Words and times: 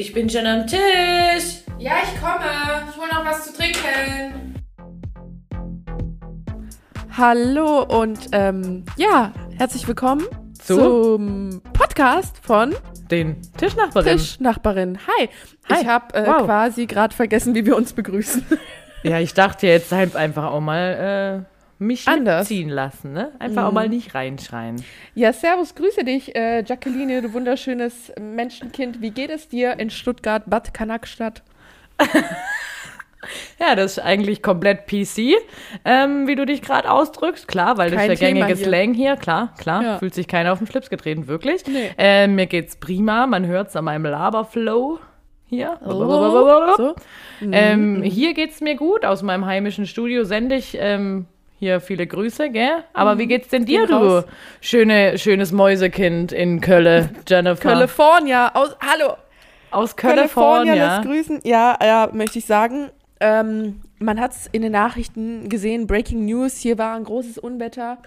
Ich 0.00 0.12
bin 0.12 0.30
schon 0.30 0.46
am 0.46 0.64
Tisch. 0.66 1.62
Ja, 1.78 1.94
ich 2.04 2.20
komme. 2.20 2.44
Ich 2.88 2.96
hole 2.96 3.08
noch 3.12 3.24
was 3.24 3.46
zu 3.46 3.52
trinken. 3.52 4.54
Hallo 7.16 7.82
und 7.82 8.28
ähm, 8.30 8.84
ja, 8.96 9.32
herzlich 9.56 9.88
willkommen 9.88 10.24
Zu? 10.62 10.76
zum 10.76 11.62
Podcast 11.72 12.36
von 12.42 12.76
Den 13.10 13.42
Tischnachbarin. 13.56 14.18
Tischnachbarin. 14.18 14.98
Hi. 15.18 15.28
Hi. 15.68 15.80
Ich 15.82 15.88
habe 15.88 16.14
äh, 16.14 16.26
Wow. 16.28 16.44
quasi 16.44 16.86
gerade 16.86 17.12
vergessen, 17.14 17.56
wie 17.56 17.66
wir 17.66 17.76
uns 17.76 17.92
begrüßen. 17.92 18.44
Ja, 19.04 19.20
ich 19.20 19.32
dachte 19.32 19.68
jetzt 19.68 19.92
halt 19.92 20.16
einfach 20.16 20.50
auch 20.50 20.58
mal 20.60 21.44
äh, 21.46 21.57
mich 21.78 22.08
Anders. 22.08 22.48
mitziehen 22.48 22.68
lassen, 22.68 23.12
ne? 23.12 23.32
Einfach 23.38 23.66
auch 23.66 23.72
mal 23.72 23.88
nicht 23.88 24.14
reinschreien. 24.14 24.82
ja, 25.14 25.32
servus, 25.32 25.74
grüße 25.74 26.04
dich, 26.04 26.34
äh, 26.34 26.62
Jacqueline, 26.64 27.22
du 27.22 27.32
wunderschönes 27.32 28.12
Menschenkind. 28.20 29.00
Wie 29.00 29.10
geht 29.10 29.30
es 29.30 29.48
dir 29.48 29.78
in 29.78 29.90
Stuttgart, 29.90 30.44
Bad 30.46 30.74
Kanakstadt? 30.74 31.42
Ja, 33.58 33.74
das 33.74 33.92
ist 33.92 33.98
eigentlich 33.98 34.42
komplett 34.42 34.86
PC, 34.86 35.36
ähm, 35.84 36.26
wie 36.26 36.34
du 36.34 36.46
dich 36.46 36.62
gerade 36.62 36.90
ausdrückst. 36.90 37.48
Klar, 37.48 37.76
weil 37.76 37.90
das 37.90 37.98
Kein 38.00 38.10
ist 38.12 38.20
der 38.20 38.28
gängige 38.28 38.54
hier. 38.54 38.56
Slang 38.56 38.94
hier. 38.94 39.16
Klar, 39.16 39.54
klar. 39.58 39.82
Ja. 39.82 39.98
Fühlt 39.98 40.14
sich 40.14 40.28
keiner 40.28 40.52
auf 40.52 40.58
den 40.58 40.66
Schlips 40.66 40.88
getreten, 40.88 41.26
wirklich. 41.26 41.66
Nee. 41.66 41.90
Ähm, 41.98 42.36
mir 42.36 42.46
geht's 42.46 42.76
prima. 42.76 43.26
Man 43.26 43.46
hört's 43.46 43.74
an 43.76 43.84
meinem 43.84 44.04
Laberflow 44.04 45.00
hier. 45.46 45.78
so. 45.84 46.94
Ähm, 47.50 48.02
hier 48.02 48.34
geht's 48.34 48.60
mir 48.60 48.76
gut. 48.76 49.04
Aus 49.04 49.22
meinem 49.22 49.46
heimischen 49.46 49.86
Studio 49.86 50.24
sende 50.24 50.54
ich 50.54 50.76
ähm, 50.78 51.26
hier 51.58 51.80
viele 51.80 52.06
Grüße, 52.06 52.50
gell? 52.50 52.84
Aber 52.92 53.18
wie 53.18 53.26
geht's 53.26 53.48
denn 53.48 53.64
dir, 53.64 53.86
du 53.86 53.94
raus. 53.94 54.24
schöne, 54.60 55.18
schönes 55.18 55.52
Mäusekind 55.52 56.32
in 56.32 56.60
Köln, 56.60 57.10
Jennifer? 57.28 57.60
California, 57.70 58.54
aus, 58.54 58.76
hallo, 58.80 59.14
aus 59.70 59.96
California 59.96 60.74
California. 60.74 61.02
grüßen. 61.02 61.40
Ja, 61.44 61.78
ja, 61.82 62.10
möchte 62.12 62.38
ich 62.38 62.46
sagen. 62.46 62.90
Ähm, 63.20 63.80
man 63.98 64.20
hat 64.20 64.30
es 64.32 64.46
in 64.52 64.62
den 64.62 64.72
Nachrichten 64.72 65.48
gesehen, 65.48 65.86
Breaking 65.88 66.24
News, 66.24 66.56
hier 66.58 66.78
war 66.78 66.94
ein 66.94 67.02
großes 67.04 67.38
Unwetter. 67.38 67.98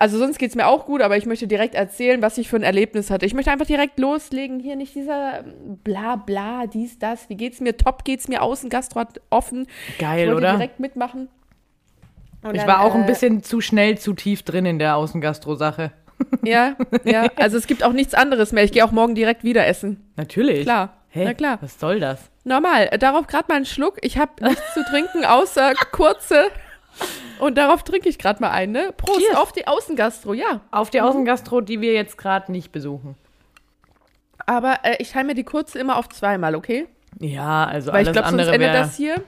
Also 0.00 0.18
sonst 0.18 0.38
geht 0.38 0.50
es 0.50 0.56
mir 0.56 0.66
auch 0.68 0.86
gut, 0.86 1.02
aber 1.02 1.16
ich 1.16 1.26
möchte 1.26 1.48
direkt 1.48 1.74
erzählen, 1.74 2.22
was 2.22 2.38
ich 2.38 2.48
für 2.48 2.56
ein 2.56 2.62
Erlebnis 2.62 3.10
hatte. 3.10 3.26
Ich 3.26 3.34
möchte 3.34 3.50
einfach 3.50 3.66
direkt 3.66 3.98
loslegen. 3.98 4.60
Hier 4.60 4.76
nicht 4.76 4.94
dieser 4.94 5.40
ähm, 5.40 5.78
bla 5.82 6.14
bla, 6.16 6.66
dies, 6.66 6.98
das. 7.00 7.28
Wie 7.28 7.36
geht's 7.36 7.60
mir? 7.60 7.76
Top 7.76 8.04
geht's 8.04 8.28
mir. 8.28 8.42
Außengastro 8.42 9.00
hat 9.00 9.20
offen. 9.30 9.66
ich 9.88 9.98
Geil, 9.98 10.26
wollte 10.28 10.36
oder? 10.36 10.52
direkt 10.52 10.78
mitmachen. 10.78 11.28
Und 12.42 12.54
Ich 12.54 12.60
dann, 12.60 12.68
war 12.68 12.80
auch 12.82 12.94
ein 12.94 13.04
äh, 13.04 13.06
bisschen 13.06 13.42
zu 13.42 13.60
schnell, 13.60 13.98
zu 13.98 14.12
tief 14.14 14.42
drin 14.42 14.66
in 14.66 14.78
der 14.78 14.96
Außengastro-Sache. 14.96 15.92
Ja, 16.42 16.74
ja. 17.04 17.26
Also 17.36 17.56
es 17.56 17.68
gibt 17.68 17.84
auch 17.84 17.92
nichts 17.92 18.12
anderes 18.12 18.50
mehr. 18.50 18.64
Ich 18.64 18.72
gehe 18.72 18.84
auch 18.84 18.90
morgen 18.90 19.14
direkt 19.14 19.44
wieder 19.44 19.68
essen. 19.68 20.04
Natürlich. 20.16 20.64
Klar. 20.64 20.96
Hey, 21.10 21.24
Na 21.26 21.32
klar. 21.32 21.58
was 21.60 21.78
soll 21.78 22.00
das? 22.00 22.18
Normal. 22.42 22.88
Äh, 22.90 22.98
Darauf 22.98 23.28
gerade 23.28 23.44
mal 23.48 23.54
einen 23.54 23.66
Schluck. 23.66 23.98
Ich 24.02 24.18
habe 24.18 24.32
nichts 24.44 24.74
zu 24.74 24.82
trinken, 24.84 25.24
außer 25.24 25.74
kurze. 25.92 26.48
Und 27.38 27.56
darauf 27.56 27.84
trinke 27.84 28.08
ich 28.08 28.18
gerade 28.18 28.40
mal 28.40 28.50
einen, 28.50 28.72
ne? 28.72 28.92
Prost 28.96 29.20
Cheers. 29.20 29.36
auf 29.36 29.52
die 29.52 29.68
Außengastro, 29.68 30.34
ja. 30.34 30.60
Auf 30.72 30.90
die 30.90 31.00
Außengastro, 31.00 31.60
die 31.60 31.80
wir 31.80 31.92
jetzt 31.92 32.18
gerade 32.18 32.50
nicht 32.50 32.72
besuchen. 32.72 33.14
Aber 34.44 34.78
äh, 34.82 34.96
ich 34.98 35.12
teile 35.12 35.26
mir 35.26 35.34
die 35.34 35.44
kurze 35.44 35.78
immer 35.78 35.96
auf 35.98 36.08
zweimal, 36.08 36.56
okay? 36.56 36.88
Ja, 37.20 37.64
also 37.64 37.92
Weil 37.92 37.98
alles 37.98 38.08
ich 38.08 38.12
glaube, 38.14 38.28
sonst 38.30 38.40
andere 38.48 38.58
wäre... 38.60 38.72
das 38.72 38.96
hier. 38.96 39.22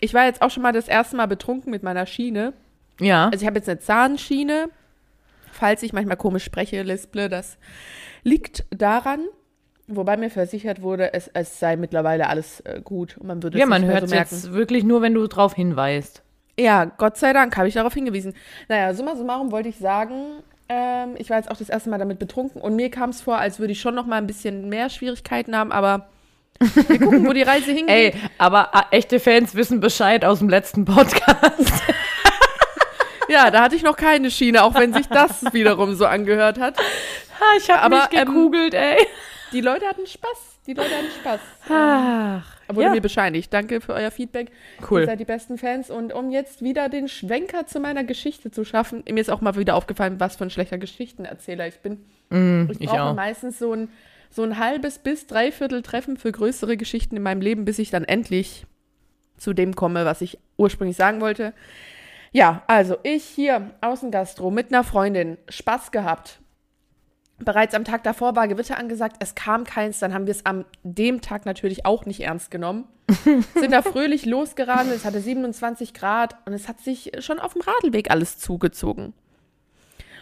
Ich 0.00 0.14
war 0.14 0.24
jetzt 0.24 0.42
auch 0.42 0.50
schon 0.50 0.62
mal 0.62 0.72
das 0.72 0.88
erste 0.88 1.16
Mal 1.16 1.26
betrunken 1.26 1.70
mit 1.70 1.82
meiner 1.82 2.06
Schiene. 2.06 2.52
Ja, 3.00 3.26
Also 3.26 3.42
ich 3.42 3.46
habe 3.46 3.58
jetzt 3.58 3.68
eine 3.68 3.78
Zahnschiene. 3.78 4.68
Falls 5.52 5.82
ich 5.82 5.92
manchmal 5.92 6.16
komisch 6.16 6.44
spreche, 6.44 6.82
lisple, 6.82 7.28
das 7.28 7.58
liegt 8.22 8.64
daran, 8.70 9.20
wobei 9.88 10.16
mir 10.16 10.30
versichert 10.30 10.80
wurde, 10.80 11.12
es, 11.12 11.28
es 11.28 11.58
sei 11.58 11.76
mittlerweile 11.76 12.28
alles 12.28 12.60
äh, 12.60 12.80
gut 12.82 13.18
und 13.18 13.26
man 13.26 13.42
würde 13.42 13.58
es 13.58 13.60
ja 13.60 13.66
man 13.66 13.82
nicht 13.82 13.88
mehr 13.88 14.00
hört 14.00 14.08
so 14.08 14.14
jetzt 14.14 14.52
wirklich 14.52 14.84
nur, 14.84 15.02
wenn 15.02 15.14
du 15.14 15.26
drauf 15.26 15.54
hinweist. 15.54 16.22
Ja, 16.58 16.84
Gott 16.84 17.16
sei 17.16 17.32
Dank 17.32 17.56
habe 17.56 17.68
ich 17.68 17.74
darauf 17.74 17.94
hingewiesen. 17.94 18.34
Naja, 18.68 18.94
summa 18.94 19.16
summarum 19.16 19.50
wollte 19.50 19.68
ich 19.68 19.78
sagen, 19.78 20.42
ähm, 20.68 21.14
ich 21.16 21.30
war 21.30 21.38
jetzt 21.38 21.50
auch 21.50 21.56
das 21.56 21.68
erste 21.68 21.90
Mal 21.90 21.98
damit 21.98 22.18
betrunken 22.18 22.60
und 22.60 22.76
mir 22.76 22.90
kam 22.90 23.10
es 23.10 23.22
vor, 23.22 23.38
als 23.38 23.58
würde 23.58 23.72
ich 23.72 23.80
schon 23.80 23.94
noch 23.94 24.06
mal 24.06 24.16
ein 24.16 24.26
bisschen 24.26 24.68
mehr 24.68 24.88
Schwierigkeiten 24.88 25.56
haben, 25.56 25.72
aber 25.72 26.08
wir 26.60 26.98
gucken, 26.98 27.26
wo 27.26 27.32
die 27.32 27.42
Reise 27.42 27.72
hingeht. 27.72 27.88
Ey, 27.88 28.14
aber 28.38 28.70
äh, 28.90 28.96
echte 28.98 29.18
Fans 29.18 29.54
wissen 29.54 29.80
Bescheid 29.80 30.24
aus 30.24 30.38
dem 30.40 30.48
letzten 30.48 30.84
Podcast. 30.84 31.82
Ja, 33.28 33.48
da 33.52 33.62
hatte 33.62 33.76
ich 33.76 33.84
noch 33.84 33.96
keine 33.96 34.28
Schiene, 34.28 34.64
auch 34.64 34.74
wenn 34.74 34.92
sich 34.92 35.06
das 35.06 35.44
wiederum 35.52 35.94
so 35.94 36.04
angehört 36.04 36.58
hat. 36.58 36.76
Ha, 36.78 37.44
ich 37.58 37.70
habe 37.70 37.94
mich 37.94 38.04
ähm, 38.12 38.26
gekugelt, 38.26 38.74
ey. 38.74 39.06
Die 39.52 39.60
Leute 39.60 39.86
hatten 39.86 40.04
Spaß. 40.04 40.58
Die 40.66 40.72
Leute 40.72 40.90
hatten 40.90 41.10
Spaß. 41.20 41.40
Ach, 41.68 42.44
Wurde 42.74 42.86
ja. 42.86 42.90
mir 42.90 43.00
bescheinigt. 43.00 43.52
Danke 43.52 43.80
für 43.80 43.94
euer 43.94 44.10
Feedback. 44.10 44.50
Cool. 44.90 45.02
Ihr 45.02 45.06
seid 45.06 45.20
die 45.20 45.24
besten 45.24 45.58
Fans. 45.58 45.90
Und 45.90 46.12
um 46.12 46.32
jetzt 46.32 46.62
wieder 46.62 46.88
den 46.88 47.06
Schwenker 47.06 47.68
zu 47.68 47.78
meiner 47.78 48.02
Geschichte 48.02 48.50
zu 48.50 48.64
schaffen, 48.64 49.04
mir 49.08 49.20
ist 49.20 49.30
auch 49.30 49.40
mal 49.40 49.54
wieder 49.54 49.76
aufgefallen, 49.76 50.18
was 50.18 50.34
für 50.34 50.42
ein 50.44 50.50
schlechter 50.50 50.78
Geschichtenerzähler 50.78 51.68
ich 51.68 51.78
bin. 51.78 52.04
Mm, 52.30 52.68
Ich 52.72 52.80
ich 52.80 52.88
brauche 52.88 53.00
auch. 53.02 53.14
meistens 53.14 53.60
so 53.60 53.72
ein, 53.74 53.90
so 54.30 54.42
ein 54.42 54.58
halbes 54.58 54.98
bis 54.98 55.26
dreiviertel 55.26 55.82
Treffen 55.82 56.16
für 56.16 56.32
größere 56.32 56.76
Geschichten 56.76 57.16
in 57.16 57.22
meinem 57.22 57.40
Leben, 57.40 57.64
bis 57.64 57.78
ich 57.78 57.90
dann 57.90 58.04
endlich 58.04 58.64
zu 59.36 59.52
dem 59.52 59.74
komme, 59.74 60.04
was 60.04 60.20
ich 60.20 60.38
ursprünglich 60.56 60.96
sagen 60.96 61.20
wollte. 61.20 61.52
Ja, 62.32 62.62
also 62.68 62.96
ich 63.02 63.24
hier 63.24 63.70
Außengastro 63.80 64.50
mit 64.50 64.72
einer 64.72 64.84
Freundin, 64.84 65.36
Spaß 65.48 65.90
gehabt. 65.90 66.40
Bereits 67.38 67.74
am 67.74 67.84
Tag 67.84 68.04
davor 68.04 68.36
war 68.36 68.46
Gewitter 68.46 68.78
angesagt, 68.78 69.16
es 69.18 69.34
kam 69.34 69.64
keins, 69.64 69.98
dann 69.98 70.12
haben 70.12 70.26
wir 70.26 70.32
es 70.32 70.46
am 70.46 70.66
dem 70.82 71.22
Tag 71.22 71.46
natürlich 71.46 71.86
auch 71.86 72.04
nicht 72.04 72.20
ernst 72.20 72.50
genommen. 72.50 72.84
Sind 73.54 73.72
da 73.72 73.82
fröhlich 73.82 74.26
losgeradelt, 74.26 74.94
es 74.94 75.04
hatte 75.04 75.20
27 75.20 75.94
Grad 75.94 76.36
und 76.44 76.52
es 76.52 76.68
hat 76.68 76.80
sich 76.80 77.10
schon 77.18 77.40
auf 77.40 77.54
dem 77.54 77.62
Radlweg 77.62 78.10
alles 78.10 78.38
zugezogen. 78.38 79.14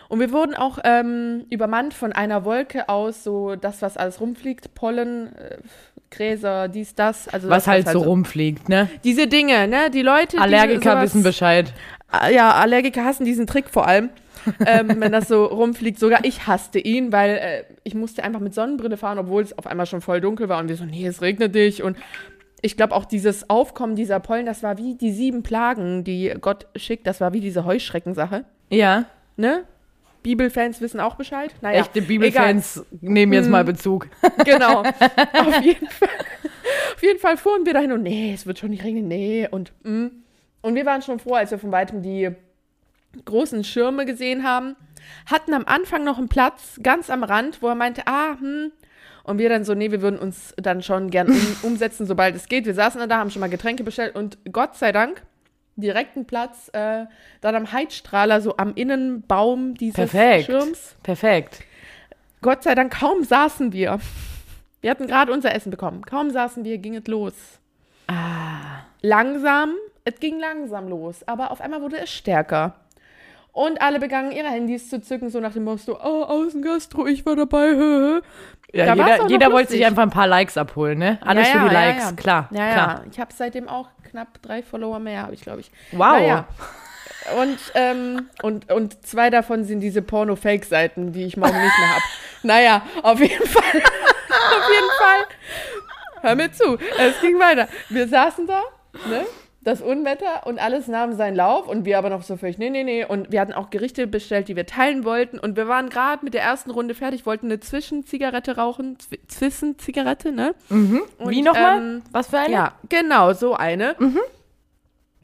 Und 0.09 0.21
wir 0.21 0.33
wurden 0.33 0.55
auch 0.55 0.79
ähm, 0.85 1.45
übermannt 1.51 1.93
von 1.93 2.13
einer 2.13 2.45
Wolke 2.45 2.89
aus, 2.89 3.25
so 3.25 3.57
das, 3.57 3.83
was 3.83 3.97
alles 3.97 4.21
rumfliegt, 4.21 4.75
Pollen, 4.75 5.37
äh, 5.37 5.59
Gräser, 6.11 6.69
dies, 6.69 6.95
das. 6.95 7.29
Also 7.29 7.51
Was 7.51 7.65
das, 7.65 7.73
halt 7.73 7.89
so 7.89 8.01
rumfliegt, 8.01 8.69
ne? 8.69 8.89
Diese 9.05 9.27
Dinge, 9.27 9.69
ne? 9.69 9.91
Die 9.91 10.03
Leute, 10.03 10.39
Allergiker 10.39 10.97
die 10.97 11.03
wissen 11.03 11.23
Bescheid. 11.23 11.73
Ah, 12.11 12.31
Ja, 12.31 12.53
Allergiker 12.55 13.05
hassen 13.05 13.27
diesen 13.27 13.47
Trick 13.47 13.69
vor 13.69 13.87
allem, 13.87 14.09
ähm, 14.65 14.95
wenn 14.99 15.13
das 15.13 15.29
so 15.29 15.45
rumfliegt. 15.45 15.99
Sogar 15.99 16.25
ich 16.25 16.47
hasste 16.47 16.79
ihn, 16.79 17.13
weil 17.13 17.31
äh, 17.37 17.65
ich 17.85 17.95
musste 17.95 18.25
einfach 18.25 18.41
mit 18.41 18.55
Sonnenbrille 18.55 18.97
fahren, 18.97 19.19
obwohl 19.19 19.43
es 19.43 19.57
auf 19.59 19.67
einmal 19.67 19.85
schon 19.85 20.01
voll 20.01 20.23
dunkel 20.23 20.49
war 20.49 20.59
und 20.59 20.69
wir 20.69 20.77
so, 20.77 20.85
nee, 20.85 21.07
es 21.07 21.21
regnet 21.21 21.55
dich 21.55 21.83
und 21.83 21.99
ich 22.63 22.77
glaube 22.77 22.95
auch 22.95 23.05
dieses 23.05 23.51
Aufkommen 23.51 23.95
dieser 23.95 24.21
Pollen, 24.21 24.47
das 24.47 24.63
war 24.63 24.79
wie 24.79 24.95
die 24.95 25.13
sieben 25.13 25.43
Plagen, 25.43 26.03
die 26.03 26.35
Gott 26.41 26.67
schickt, 26.77 27.07
das 27.07 27.21
war 27.21 27.33
wie 27.35 27.41
diese 27.41 27.65
Heuschreckensache, 27.67 28.45
Ja, 28.71 29.05
ne? 29.37 29.65
Bibelfans 30.29 30.83
wissen 30.83 31.01
auch 31.01 31.15
Bescheid. 31.15 31.55
Naja, 31.63 31.81
echte 31.81 32.03
Bibelfans 32.03 32.85
nehmen 33.01 33.33
jetzt 33.33 33.47
Mhm. 33.47 33.53
mal 33.53 33.65
Bezug. 33.65 34.09
Genau. 34.45 34.83
Auf 35.33 35.61
jeden 35.63 35.89
Fall. 35.89 36.09
Auf 36.95 37.03
jeden 37.03 37.19
Fall 37.19 37.39
fuhren 37.39 37.65
wir 37.65 37.73
dahin 37.73 37.93
und 37.93 38.03
nee, 38.03 38.35
es 38.35 38.45
wird 38.45 38.59
schon 38.59 38.69
nicht 38.69 38.85
regnen, 38.85 39.09
nee. 39.09 39.49
Und, 39.51 39.73
mm. 39.85 40.09
und 40.61 40.75
wir 40.75 40.85
waren 40.85 41.01
schon 41.01 41.19
froh, 41.19 41.35
als 41.35 41.51
wir 41.51 41.59
von 41.59 41.73
weitem 41.73 42.03
die 42.03 42.31
großen 43.25 43.65
Schirme 43.65 44.05
gesehen 44.05 44.45
haben. 44.45 44.77
Hatten 45.27 45.55
am 45.55 45.65
Anfang 45.65 46.05
noch 46.05 46.19
einen 46.19 46.29
Platz 46.29 46.79
ganz 46.83 47.09
am 47.09 47.25
Rand, 47.25 47.63
wo 47.63 47.69
er 47.69 47.75
meinte, 47.75 48.03
ah, 48.07 48.37
hm. 48.39 48.73
Und 49.23 49.39
wir 49.39 49.49
dann 49.49 49.65
so, 49.65 49.75
nee, 49.75 49.91
wir 49.91 50.03
würden 50.03 50.19
uns 50.19 50.55
dann 50.57 50.83
schon 50.83 51.11
gern 51.11 51.29
um, 51.29 51.57
umsetzen, 51.63 52.07
sobald 52.07 52.37
es 52.37 52.49
geht. 52.49 52.67
Wir 52.67 52.75
saßen 52.75 53.01
dann 53.01 53.09
da, 53.09 53.19
haben 53.19 53.31
schon 53.31 53.41
mal 53.41 53.51
Getränke 53.51 53.85
bestellt 53.85 54.15
und 54.15 54.39
Gott 54.53 54.77
sei 54.77 54.93
Dank 54.93 55.23
direkten 55.83 56.27
Platz 56.27 56.69
äh, 56.73 57.07
dann 57.41 57.55
am 57.55 57.73
Heizstrahler, 57.73 58.41
so 58.41 58.57
am 58.57 58.75
Innenbaum 58.75 59.75
dieses 59.75 59.95
Perfekt. 59.97 60.47
Schirms. 60.47 60.97
Perfekt. 61.03 61.63
Gott 62.43 62.63
sei 62.63 62.75
Dank, 62.75 62.99
kaum 62.99 63.25
saßen 63.25 63.73
wir. 63.73 63.99
Wir 64.81 64.91
hatten 64.91 65.07
gerade 65.07 65.33
unser 65.33 65.55
Essen 65.55 65.71
bekommen. 65.71 66.03
Kaum 66.05 66.31
saßen 66.31 66.65
wir, 66.65 66.79
ging 66.79 66.95
es 66.95 67.07
los. 67.07 67.35
Ah. 68.07 68.85
Langsam, 69.03 69.75
es 70.05 70.19
ging 70.21 70.39
langsam 70.39 70.89
los, 70.89 71.27
aber 71.27 71.51
auf 71.51 71.61
einmal 71.61 71.83
wurde 71.83 71.99
es 71.99 72.11
stärker. 72.11 72.75
Und 73.53 73.83
alle 73.83 73.99
begannen 73.99 74.31
ihre 74.31 74.49
Handys 74.49 74.89
zu 74.89 75.01
zücken, 75.01 75.31
so 75.31 75.41
nach 75.41 75.53
dem 75.53 75.65
Motto, 75.65 75.99
oh, 76.01 76.23
Außengastro, 76.25 77.07
ich 77.07 77.27
war 77.27 77.35
dabei. 77.35 77.71
hö. 77.75 78.21
Ja, 78.73 78.95
Da 78.95 78.95
jeder 78.95 79.27
jeder 79.29 79.53
wollte 79.53 79.73
sich 79.73 79.85
einfach 79.85 80.03
ein 80.03 80.11
paar 80.11 80.27
Likes 80.29 80.57
abholen, 80.57 80.99
ne? 80.99 81.19
Alles 81.23 81.49
Ja, 81.49 81.53
für 81.53 81.59
ja, 81.59 81.69
die 81.69 81.75
ja, 81.75 81.81
Likes, 81.81 82.17
klar. 82.17 82.49
Ja, 82.53 82.73
klar. 82.73 83.01
ja, 83.01 83.11
ich 83.11 83.19
habe 83.19 83.33
seitdem 83.35 83.67
auch 83.69 83.89
knapp 84.09 84.41
drei 84.43 84.63
Follower 84.63 84.99
mehr, 84.99 85.23
habe 85.23 85.35
ich, 85.35 85.41
glaube 85.43 85.61
ich. 85.61 85.71
Wow. 85.93 86.19
Naja. 86.19 86.49
Und, 87.37 87.59
ähm, 87.75 88.29
und, 88.43 88.73
und 88.73 89.07
zwei 89.07 89.31
davon 89.31 89.65
sind 89.65 89.81
diese 89.81 90.03
Porno-Fake-Seiten, 90.03 91.13
die 91.13 91.25
ich 91.25 91.37
morgen 91.37 91.61
nicht 91.61 91.79
mehr 91.79 91.95
habe. 91.95 92.05
Naja, 92.43 92.83
auf 93.03 93.21
jeden 93.21 93.47
Fall. 93.47 93.63
auf 93.83 94.71
jeden 94.71 94.91
Fall. 94.99 95.27
Hör 96.23 96.35
mir 96.35 96.53
zu. 96.53 96.79
Es 96.99 97.21
ging 97.21 97.39
weiter. 97.39 97.69
Wir 97.89 98.09
saßen 98.09 98.47
da, 98.47 98.63
ne? 99.09 99.27
Das 99.69 99.81
Unwetter 99.83 100.47
und 100.47 100.59
alles 100.59 100.89
nahm 100.89 101.13
seinen 101.13 101.37
Lauf 101.37 101.69
und 101.69 101.85
wir 101.85 101.99
aber 101.99 102.11
noch 102.11 102.23
so 102.23 102.37
völlig, 102.37 102.59
nee, 102.59 102.71
nee, 102.71 102.83
nee. 102.85 103.05
Und 103.05 103.31
wir 103.31 103.41
hatten 103.41 103.53
auch 103.53 103.71
Gerichte 103.71 104.07
bestellt, 104.07 104.49
die 104.49 104.57
wir 104.57 104.67
teilen 104.67 105.05
wollten 105.05 105.39
und 105.39 105.57
wir 105.57 105.69
waren 105.69 105.89
gerade 105.91 106.25
mit 106.25 106.35
der 106.35 106.43
ersten 106.43 106.71
Runde 106.71 106.95
fertig, 106.95 107.27
wollten 107.27 107.47
eine 107.47 107.61
Zwischenzigarette 107.61 108.57
rauchen, 108.57 108.97
Zwi- 108.99 109.21
Zwischenzigarette, 109.29 110.33
ne? 110.33 110.55
Wie 110.69 111.01
Und, 111.19 111.45
nochmal? 111.45 111.79
ähm, 111.79 112.03
Was 112.11 112.29
für 112.29 112.39
eine? 112.39 112.53
Ja, 112.53 112.73
genau, 112.89 113.33
so 113.35 113.55
eine. 113.55 113.95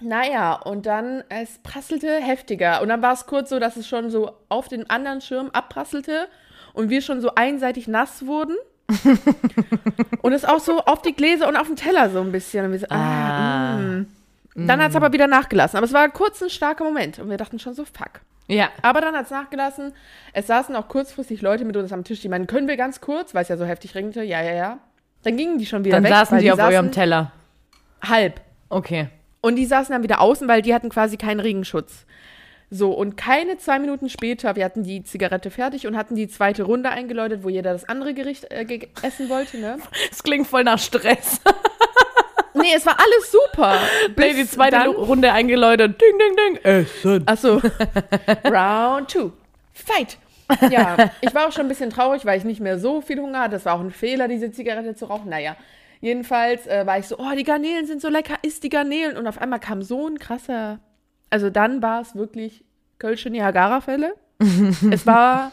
Naja, 0.01 0.55
und 0.55 0.87
dann, 0.87 1.23
es 1.29 1.59
prasselte 1.63 2.17
heftiger. 2.21 2.83
Und 2.83 2.89
dann 2.89 3.01
war 3.01 3.13
es 3.15 3.27
kurz 3.27 3.49
so, 3.51 3.59
dass 3.59 3.77
es 3.77 3.89
schon 3.89 4.11
so 4.11 4.33
auf 4.49 4.69
den 4.69 4.91
anderen 4.91 5.21
Schirm 5.21 5.51
abprasselte 5.53 6.27
und 6.75 6.91
wir 6.91 7.01
schon 7.01 7.21
so 7.21 7.31
einseitig 7.37 7.89
nass 7.89 8.27
wurden. 8.27 8.57
und 10.23 10.33
es 10.35 10.45
auch 10.45 10.61
so 10.61 10.81
auf 10.81 11.01
die 11.01 11.15
Gläser 11.15 11.49
und 11.49 11.57
auf 11.57 11.69
den 11.69 11.77
Teller 11.77 12.11
so 12.11 12.21
ein 12.21 12.33
bisschen. 12.33 12.67
Und 12.67 12.73
wir 12.73 12.81
so, 12.81 12.87
ah, 12.91 13.77
Ah. 13.77 13.77
mm. 13.79 14.07
Dann 14.55 14.81
hat 14.81 14.91
es 14.91 14.97
aber 14.97 15.13
wieder 15.13 15.27
nachgelassen. 15.27 15.77
Aber 15.77 15.87
es 15.87 15.93
war 15.93 16.09
kurz 16.11 16.41
ein 16.43 16.51
starker 16.51 16.85
Moment. 16.85 17.19
Und 17.19 17.29
wir 17.29 17.37
dachten 17.37 17.59
schon 17.59 17.75
so, 17.75 17.85
fuck. 17.85 18.21
Ja. 18.47 18.69
Aber 18.83 19.01
dann 19.01 19.15
hat 19.17 19.25
es 19.25 19.31
nachgelassen. 19.31 19.93
Es 20.33 20.47
saßen 20.47 20.77
auch 20.77 20.89
kurzfristig 20.89 21.43
Leute 21.43 21.65
mit 21.65 21.77
uns 21.77 21.93
am 21.93 22.05
Tisch, 22.05 22.21
die 22.21 22.29
meinen, 22.29 22.47
können 22.47 22.69
wir 22.69 22.77
ganz 22.77 23.01
kurz, 23.01 23.35
weil 23.35 23.43
es 23.43 23.49
ja 23.49 23.57
so 23.57 23.65
heftig 23.65 23.95
regnete. 23.95 24.23
Ja, 24.23 24.43
ja, 24.43 24.55
ja. 24.55 24.79
Dann 25.23 25.37
gingen 25.37 25.59
die 25.59 25.67
schon 25.67 25.85
wieder 25.85 25.97
Dann 25.97 26.05
weg. 26.05 26.13
saßen 26.13 26.37
weil 26.37 26.43
die 26.43 26.53
auf 26.53 26.59
saßen 26.59 26.75
eurem 26.75 26.93
Teller. 26.93 27.33
Halb. 28.03 28.41
Okay. 28.69 29.09
Und 29.41 29.57
die 29.57 29.67
saßen 29.67 29.93
dann 29.93 30.03
wieder 30.03 30.21
außen, 30.21 30.47
weil 30.47 30.63
die 30.63 30.75
hatten 30.75 30.89
quasi 30.89 31.17
keinen 31.17 31.41
Regenschutz. 31.41 32.07
So, 32.71 32.93
und 32.93 33.17
keine 33.17 33.57
zwei 33.59 33.79
Minuten 33.79 34.09
später, 34.09 34.57
wir 34.57 34.65
hatten 34.65 34.83
die 34.83 35.05
Zigarette 35.05 35.51
fertig 35.51 35.87
und 35.87 35.97
hatten 35.97 36.17
die 36.17 36.29
zweite 36.29 36.65
Runde 36.65 36.91
eingeläutet, 36.91 37.45
wo 37.45 37.49
jeder 37.49 37.73
das 37.73 37.89
andere 37.89 38.15
Gericht 38.15 38.51
äh, 38.51 38.67
essen 39.03 39.29
wollte, 39.29 39.59
ne? 39.59 39.79
Das 40.11 40.23
klingt 40.23 40.47
voll 40.47 40.65
nach 40.65 40.79
Stress. 40.79 41.41
Nee, 42.65 42.73
es 42.75 42.87
war 42.87 42.99
alles 42.99 43.31
super. 43.31 43.79
Nee, 44.17 44.33
die 44.33 44.49
zweite 44.49 44.77
dann, 44.77 44.89
Runde 44.89 45.31
eingeläutet. 45.33 46.01
Ding, 46.01 46.19
ding, 46.19 46.37
ding. 46.37 46.65
Essen. 46.65 47.23
Achso. 47.27 47.61
Round 48.45 49.11
two. 49.11 49.33
Fight. 49.73 50.19
Ja, 50.71 51.11
ich 51.21 51.35
war 51.35 51.47
auch 51.47 51.53
schon 51.53 51.67
ein 51.67 51.69
bisschen 51.69 51.91
traurig, 51.91 52.25
weil 52.25 52.39
ich 52.39 52.45
nicht 52.45 52.61
mehr 52.61 52.79
so 52.79 53.03
viel 53.03 53.19
Hunger 53.19 53.41
hatte. 53.41 53.53
Das 53.53 53.67
war 53.67 53.75
auch 53.75 53.81
ein 53.81 53.91
Fehler, 53.91 54.29
diese 54.29 54.51
Zigarette 54.51 54.95
zu 54.95 55.07
rauchen. 55.07 55.29
Naja, 55.29 55.57
jedenfalls 56.01 56.67
äh, 56.67 56.87
war 56.87 56.99
ich 56.99 57.07
so, 57.07 57.19
oh, 57.19 57.35
die 57.37 57.45
Garnelen 57.45 57.87
sind 57.87 58.01
so 58.01 58.09
lecker, 58.09 58.37
isst 58.41 58.63
die 58.65 58.71
Garnelen. 58.71 59.19
Und 59.19 59.27
auf 59.27 59.41
einmal 59.41 59.61
kam 59.61 59.83
so 59.83 60.07
ein 60.09 60.19
krasser, 60.19 60.81
also 61.29 61.51
dann 61.51 61.83
war 61.83 62.01
es 62.01 62.15
wirklich 62.15 62.65
Kölsche 62.99 63.29
Niagara-Fälle. 63.29 64.15
es 64.91 65.07
war, 65.07 65.53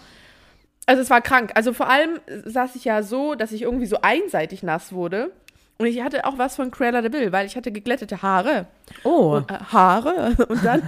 also 0.85 1.01
es 1.01 1.09
war 1.09 1.21
krank. 1.21 1.51
Also 1.55 1.73
vor 1.73 1.89
allem 1.89 2.19
saß 2.45 2.75
ich 2.75 2.85
ja 2.85 3.03
so, 3.03 3.35
dass 3.35 3.51
ich 3.51 3.63
irgendwie 3.63 3.85
so 3.85 3.97
einseitig 4.01 4.63
nass 4.63 4.93
wurde. 4.93 5.31
Und 5.77 5.87
ich 5.87 6.01
hatte 6.03 6.25
auch 6.25 6.37
was 6.37 6.55
von 6.57 6.69
Cruella 6.69 7.01
de 7.01 7.11
Vil, 7.11 7.31
weil 7.31 7.47
ich 7.47 7.55
hatte 7.55 7.71
geglättete 7.71 8.21
Haare 8.21 8.67
Oh. 9.03 9.41
äh, 9.47 9.53
Haare. 9.73 10.35
Und 10.47 10.63
dann 10.63 10.85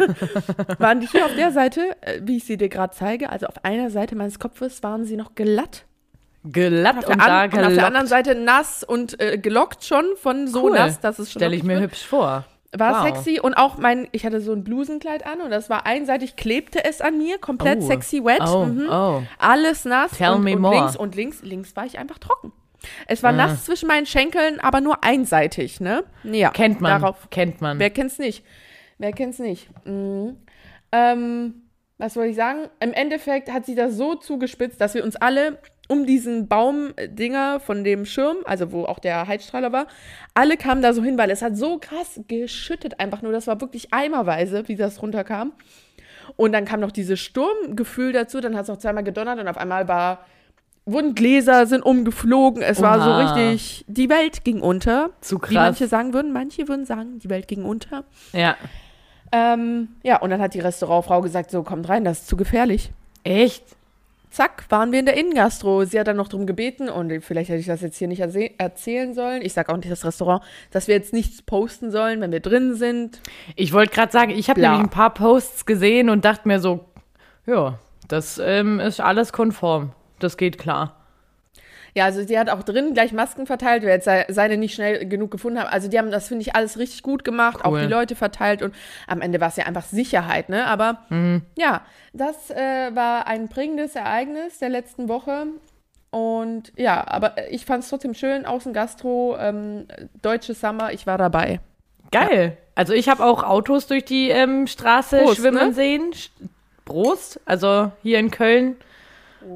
waren 0.78 1.00
die 1.00 1.08
hier 1.08 1.26
auf 1.26 1.34
der 1.36 1.52
Seite, 1.52 1.96
äh, 2.02 2.20
wie 2.24 2.38
ich 2.38 2.44
sie 2.46 2.58
dir 2.58 2.70
gerade 2.70 2.94
zeige, 2.96 3.30
also 3.32 3.48
auf 3.48 3.66
einer 3.66 3.90
Seite 3.90 4.16
meines 4.16 4.38
Kopfes 4.38 4.84
waren 4.84 5.04
sie 5.06 5.16
noch 5.18 5.34
glatt. 5.34 5.86
Glatt 6.52 6.98
Auf 6.98 7.08
und 7.08 7.18
der, 7.22 7.28
da 7.28 7.42
an, 7.42 7.44
und 7.46 7.46
auf 7.46 7.52
der 7.60 7.68
gelockt. 7.70 7.84
anderen 7.86 8.08
Seite 8.08 8.36
nass 8.36 8.84
und 8.84 9.20
äh, 9.20 9.38
gelockt 9.38 9.84
schon 9.86 10.06
von 10.18 10.48
so 10.48 10.64
Cool. 10.66 10.74
nass, 10.74 11.00
dass 11.00 11.18
es 11.18 11.32
schon 11.32 11.40
Stelle 11.40 11.56
ich 11.56 11.64
mir 11.64 11.80
hübsch 11.80 12.06
vor. 12.06 12.44
war 12.78 13.00
Wow. 13.00 13.08
sexy 13.08 13.40
und 13.40 13.54
auch 13.56 13.78
mein, 13.78 14.08
ich 14.12 14.26
hatte 14.26 14.42
so 14.42 14.52
ein 14.52 14.64
Blusenkleid 14.64 15.26
an 15.26 15.40
und 15.42 15.50
das 15.52 15.70
war 15.70 15.86
einseitig, 15.86 16.36
klebte 16.36 16.84
es 16.84 17.00
an 17.02 17.18
mir, 17.18 17.38
komplett 17.40 17.80
Oh. 17.82 17.88
sexy 17.88 18.24
wet. 18.26 18.42
Oh, 18.46 18.66
mhm. 18.66 18.88
oh. 18.92 19.24
Alles 19.40 19.86
nass 19.86 20.12
Tell 20.18 20.34
und, 20.34 20.44
me 20.44 20.54
und 20.56 20.62
more. 20.62 20.76
links 20.76 20.96
und 20.98 21.16
links, 21.16 21.42
links 21.44 21.76
war 21.78 21.86
ich 21.86 21.98
einfach 21.98 22.20
trocken. 22.20 22.52
Es 23.08 23.24
war 23.24 23.30
Ah. 23.32 23.34
nass 23.34 23.66
zwischen 23.66 23.88
meinen 23.88 24.06
Schenkeln, 24.06 24.60
aber 24.60 24.82
nur 24.82 25.04
einseitig, 25.04 25.80
ne? 25.80 26.04
Ja, 26.24 26.50
Kennt 26.52 26.82
man. 26.82 27.02
Darauf 27.02 27.30
Kennt 27.30 27.62
man. 27.62 27.80
Wer 27.80 27.90
kennt's 27.90 28.20
nicht? 28.20 28.44
Wer 28.98 29.12
kennt's 29.12 29.40
nicht? 29.40 29.68
Mhm. 29.86 30.38
Ähm, 30.92 31.56
was 31.98 32.16
wollte 32.16 32.30
ich 32.32 32.36
sagen? 32.36 32.70
Im 32.80 32.94
Endeffekt 32.94 33.52
hat 33.52 33.66
sich 33.66 33.76
das 33.76 33.96
so 33.96 34.16
zugespitzt, 34.16 34.80
dass 34.82 34.94
wir 34.94 35.04
uns 35.04 35.16
alle 35.16 35.58
um 35.90 36.06
diesen 36.06 36.48
Baumdinger 36.48 37.60
von 37.60 37.84
dem 37.84 38.06
Schirm, 38.06 38.38
also 38.46 38.72
wo 38.72 38.86
auch 38.86 39.00
der 39.00 39.28
Heizstrahler 39.28 39.72
war, 39.74 39.88
alle 40.34 40.56
kamen 40.56 40.82
da 40.82 40.94
so 40.94 41.04
hin, 41.04 41.18
weil 41.18 41.30
es 41.30 41.42
hat 41.42 41.58
so 41.58 41.78
krass 41.78 42.22
geschüttet 42.28 43.00
einfach 43.00 43.22
nur. 43.22 43.32
Das 43.32 43.48
war 43.48 43.60
wirklich 43.60 43.94
eimerweise, 43.94 44.68
wie 44.68 44.76
das 44.76 45.02
runterkam. 45.02 45.52
Und 46.38 46.54
dann 46.54 46.64
kam 46.66 46.80
noch 46.80 46.92
dieses 46.92 47.20
Sturmgefühl 47.20 48.14
dazu, 48.14 48.40
dann 48.40 48.56
hat 48.56 48.64
es 48.64 48.70
noch 48.70 48.78
zweimal 48.78 49.04
gedonnert 49.04 49.40
und 49.40 49.48
auf 49.48 49.58
einmal 49.58 49.88
war, 49.90 50.26
wurden 50.86 51.16
Gläser, 51.16 51.66
sind 51.66 51.82
umgeflogen, 51.82 52.62
es 52.62 52.82
war 52.82 53.00
so 53.00 53.10
Oha. 53.10 53.36
richtig, 53.36 53.86
die 53.88 54.10
Welt 54.10 54.44
ging 54.44 54.62
unter. 54.62 55.12
Zu 55.22 55.38
Wie 55.38 55.42
krass. 55.42 55.54
manche 55.54 55.88
sagen 55.88 56.14
würden, 56.14 56.34
manche 56.34 56.68
würden 56.68 56.86
sagen, 56.86 57.20
die 57.20 57.30
Welt 57.30 57.48
ging 57.48 57.64
unter. 57.64 58.04
Ja. 58.34 58.56
Ähm, 59.32 59.90
ja, 60.04 60.22
und 60.22 60.30
dann 60.30 60.42
hat 60.42 60.54
die 60.54 60.60
Restaurantfrau 60.60 61.22
gesagt, 61.22 61.52
so, 61.52 61.64
kommt 61.64 61.88
rein, 61.90 62.04
das 62.04 62.22
ist 62.22 62.28
zu 62.28 62.38
gefährlich. 62.38 62.92
Echt? 63.24 63.64
Zack, 64.30 64.66
waren 64.70 64.92
wir 64.92 65.00
in 65.00 65.06
der 65.06 65.16
Innengastro. 65.16 65.86
Sie 65.86 66.00
hat 66.00 66.08
dann 66.08 66.18
noch 66.18 66.28
drum 66.28 66.48
gebeten 66.48 66.90
und 66.90 67.24
vielleicht 67.24 67.50
hätte 67.50 67.60
ich 67.60 67.68
das 67.68 67.82
jetzt 67.82 67.98
hier 67.98 68.08
nicht 68.08 68.20
erzählen 68.20 69.14
sollen. 69.14 69.44
Ich 69.44 69.54
sage 69.54 69.72
auch 69.72 69.78
nicht 69.78 69.92
das 69.92 70.04
Restaurant, 70.04 70.44
dass 70.72 70.88
wir 70.88 70.96
jetzt 70.96 71.14
nichts 71.14 71.44
posten 71.44 71.92
sollen, 71.92 72.20
wenn 72.20 72.32
wir 72.32 72.40
drin 72.40 72.74
sind. 72.74 73.22
Ich 73.56 73.74
wollte 73.74 73.94
gerade 73.94 74.12
sagen, 74.12 74.32
ich 74.32 74.50
habe 74.50 74.60
nämlich 74.60 74.80
ein 74.80 74.90
paar 74.90 75.14
Posts 75.14 75.68
gesehen 75.68 76.10
und 76.10 76.26
dachte 76.26 76.48
mir 76.48 76.60
so, 76.60 76.86
ja, 77.46 77.78
das 78.08 78.42
ähm, 78.44 78.80
ist 78.80 79.00
alles 79.00 79.34
konform. 79.34 79.92
Das 80.24 80.38
geht 80.38 80.58
klar. 80.58 80.96
Ja, 81.96 82.06
also 82.06 82.24
sie 82.24 82.40
hat 82.40 82.50
auch 82.50 82.64
drin 82.64 82.96
gleich 82.96 83.12
Masken 83.12 83.46
verteilt, 83.46 83.84
wer 83.84 83.94
jetzt 83.94 84.06
se- 84.06 84.26
seine 84.30 84.58
nicht 84.58 84.74
schnell 84.74 85.08
genug 85.08 85.30
gefunden 85.30 85.60
hat. 85.60 85.72
Also 85.72 85.88
die 85.90 86.00
haben 86.00 86.10
das, 86.10 86.28
finde 86.28 86.42
ich, 86.42 86.56
alles 86.56 86.80
richtig 86.80 87.04
gut 87.04 87.24
gemacht, 87.24 87.64
auch 87.64 87.74
Cool. 87.74 87.82
die 87.82 87.88
Leute 87.88 88.16
verteilt 88.16 88.64
und 88.64 88.74
am 89.06 89.22
Ende 89.22 89.40
war 89.40 89.50
es 89.50 89.58
ja 89.58 89.66
einfach 89.68 89.84
Sicherheit, 89.86 90.50
ne? 90.50 90.66
Aber 90.66 91.06
ja, 91.56 91.82
das 92.14 92.50
äh, 92.50 92.96
war 92.96 93.28
ein 93.28 93.48
prägendes 93.48 93.96
Ereignis 93.96 94.58
der 94.58 94.70
letzten 94.70 95.08
Woche. 95.08 95.46
Und 96.10 96.72
ja, 96.78 97.06
aber 97.08 97.36
ich 97.52 97.66
fand 97.66 97.84
es 97.84 97.90
trotzdem 97.90 98.14
schön, 98.16 98.46
Außengastro, 98.48 99.38
ähm, 99.40 99.88
deutsche 100.22 100.54
Summer, 100.56 100.94
ich 100.94 101.06
war 101.06 101.18
dabei. 101.20 101.60
Geil. 102.12 102.58
Also 102.76 102.94
ich 102.94 103.08
habe 103.10 103.24
auch 103.24 103.44
Autos 103.44 103.86
durch 103.88 104.06
die 104.06 104.30
ähm, 104.30 104.66
Straße 104.66 105.18
Prost, 105.20 105.38
schwimmen 105.38 105.68
ne? 105.70 105.74
sehen. 105.74 106.12
Prost. 106.86 107.40
Also 107.46 107.92
hier 108.02 108.18
in 108.20 108.32
Köln. 108.32 108.76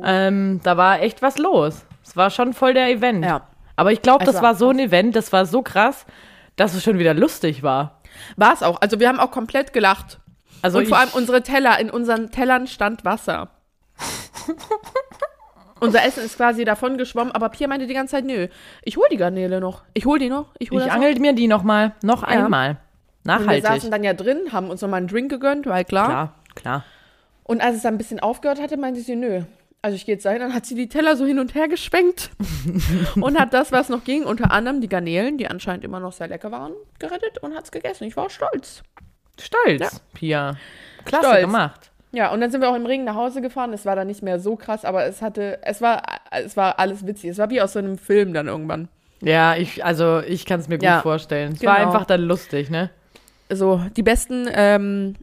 Ähm, 0.03 0.59
da 0.63 0.77
war 0.77 1.01
echt 1.01 1.21
was 1.21 1.37
los. 1.37 1.85
Es 2.03 2.15
war 2.15 2.29
schon 2.29 2.53
voll 2.53 2.73
der 2.73 2.89
Event. 2.89 3.25
Ja. 3.25 3.47
Aber 3.75 3.91
ich 3.91 4.01
glaube, 4.01 4.25
das 4.25 4.35
war 4.35 4.41
war 4.43 4.55
so 4.55 4.69
ein 4.69 4.79
Event, 4.79 5.15
das 5.15 5.31
war 5.33 5.45
so 5.45 5.61
krass, 5.61 6.05
dass 6.55 6.73
es 6.73 6.83
schon 6.83 6.97
wieder 6.99 7.13
lustig 7.13 7.63
war. 7.63 8.01
War 8.35 8.53
es 8.53 8.63
auch. 8.63 8.81
Also 8.81 8.99
wir 8.99 9.07
haben 9.07 9.19
auch 9.19 9.31
komplett 9.31 9.73
gelacht. 9.73 10.19
Also 10.61 10.79
und 10.79 10.87
vor 10.87 10.97
allem 10.97 11.09
unsere 11.13 11.43
Teller, 11.43 11.79
in 11.79 11.89
unseren 11.91 12.31
Tellern 12.31 12.65
stand 12.67 13.05
Wasser. 13.05 13.49
Unser 15.79 16.03
Essen 16.03 16.23
ist 16.23 16.37
quasi 16.37 16.65
davon 16.65 16.97
geschwommen, 16.97 17.31
aber 17.31 17.49
Pia 17.49 17.67
meinte 17.67 17.85
die 17.85 17.93
ganze 17.93 18.15
Zeit, 18.15 18.25
nö, 18.25 18.47
ich 18.83 18.97
hol 18.97 19.05
die 19.11 19.17
Garnele 19.17 19.59
noch. 19.61 19.83
Ich 19.93 20.05
hol 20.07 20.17
die 20.17 20.29
noch. 20.29 20.47
Ich 20.57 20.71
hol 20.71 20.81
Ich 20.81 20.91
angel 20.91 21.19
mir 21.19 21.33
die 21.33 21.47
noch 21.47 21.61
mal, 21.61 21.93
noch 22.01 22.23
Ja. 22.23 22.29
einmal. 22.29 22.69
noch. 22.69 22.77
Und 22.79 23.41
wir 23.41 23.45
Nachhaltig. 23.45 23.63
saßen 23.65 23.91
dann 23.91 24.03
ja 24.03 24.13
drin, 24.13 24.51
haben 24.51 24.69
uns 24.71 24.81
nochmal 24.81 24.99
einen 24.99 25.07
Drink 25.07 25.29
gegönnt, 25.29 25.67
weil 25.67 25.85
klar. 25.85 26.07
Klar, 26.07 26.33
klar. 26.55 26.83
Und 27.43 27.61
als 27.61 27.75
es 27.75 27.81
dann 27.83 27.93
ein 27.93 27.97
bisschen 27.99 28.19
aufgehört 28.19 28.59
hatte, 28.59 28.77
meinte 28.77 29.01
sie, 29.01 29.15
nö. 29.15 29.43
Also 29.87 29.95
ich 29.95 30.05
gehe 30.05 30.15
jetzt 30.15 30.25
dahin, 30.25 30.41
dann 30.41 30.53
hat 30.53 30.65
sie 30.65 30.75
die 30.75 30.89
Teller 30.89 31.15
so 31.15 31.25
hin 31.25 31.39
und 31.39 31.55
her 31.55 31.69
geschwenkt 31.69 32.31
und 33.21 33.39
hat 33.39 33.53
das, 33.53 33.71
was 33.71 33.87
noch 33.87 34.03
ging, 34.03 34.25
unter 34.25 34.51
anderem 34.51 34.81
die 34.81 34.89
Garnelen, 34.89 35.37
die 35.37 35.47
anscheinend 35.47 35.85
immer 35.85 36.01
noch 36.01 36.11
sehr 36.11 36.27
lecker 36.27 36.51
waren, 36.51 36.73
gerettet 36.99 37.37
und 37.41 37.55
hat's 37.55 37.71
gegessen. 37.71 38.03
Ich 38.03 38.17
war 38.17 38.29
stolz. 38.29 38.83
Stolz, 39.39 39.79
Ja. 39.79 39.89
Pia. 40.13 40.57
Klasse 41.05 41.27
Stolz. 41.27 41.41
gemacht. 41.41 41.91
Ja, 42.11 42.33
und 42.33 42.41
dann 42.41 42.51
sind 42.51 42.59
wir 42.59 42.69
auch 42.69 42.75
im 42.75 42.85
Regen 42.85 43.05
nach 43.05 43.15
Hause 43.15 43.39
gefahren. 43.39 43.71
Es 43.71 43.85
war 43.85 43.95
dann 43.95 44.07
nicht 44.07 44.21
mehr 44.21 44.41
so 44.41 44.57
krass, 44.57 44.83
aber 44.83 45.05
es 45.05 45.21
hatte, 45.21 45.59
es 45.63 45.79
war, 45.81 46.03
es 46.31 46.57
war 46.57 46.79
alles 46.79 47.07
witzig. 47.07 47.29
Es 47.29 47.37
war 47.37 47.49
wie 47.49 47.61
aus 47.61 47.71
so 47.71 47.79
einem 47.79 47.97
Film 47.97 48.33
dann 48.33 48.47
irgendwann. 48.49 48.89
Ja, 49.21 49.55
ich, 49.55 49.85
also 49.85 50.19
ich 50.19 50.45
kann 50.45 50.59
es 50.59 50.67
mir 50.67 50.79
gut 50.79 50.83
Ja, 50.83 50.99
vorstellen. 50.99 51.53
Es 51.53 51.63
war 51.63 51.77
genau. 51.77 51.87
einfach 51.93 52.05
dann 52.05 52.23
lustig, 52.23 52.69
ne? 52.69 52.89
So, 53.49 53.81
die 53.95 54.03
besten 54.03 54.49
ähm, 54.53 55.15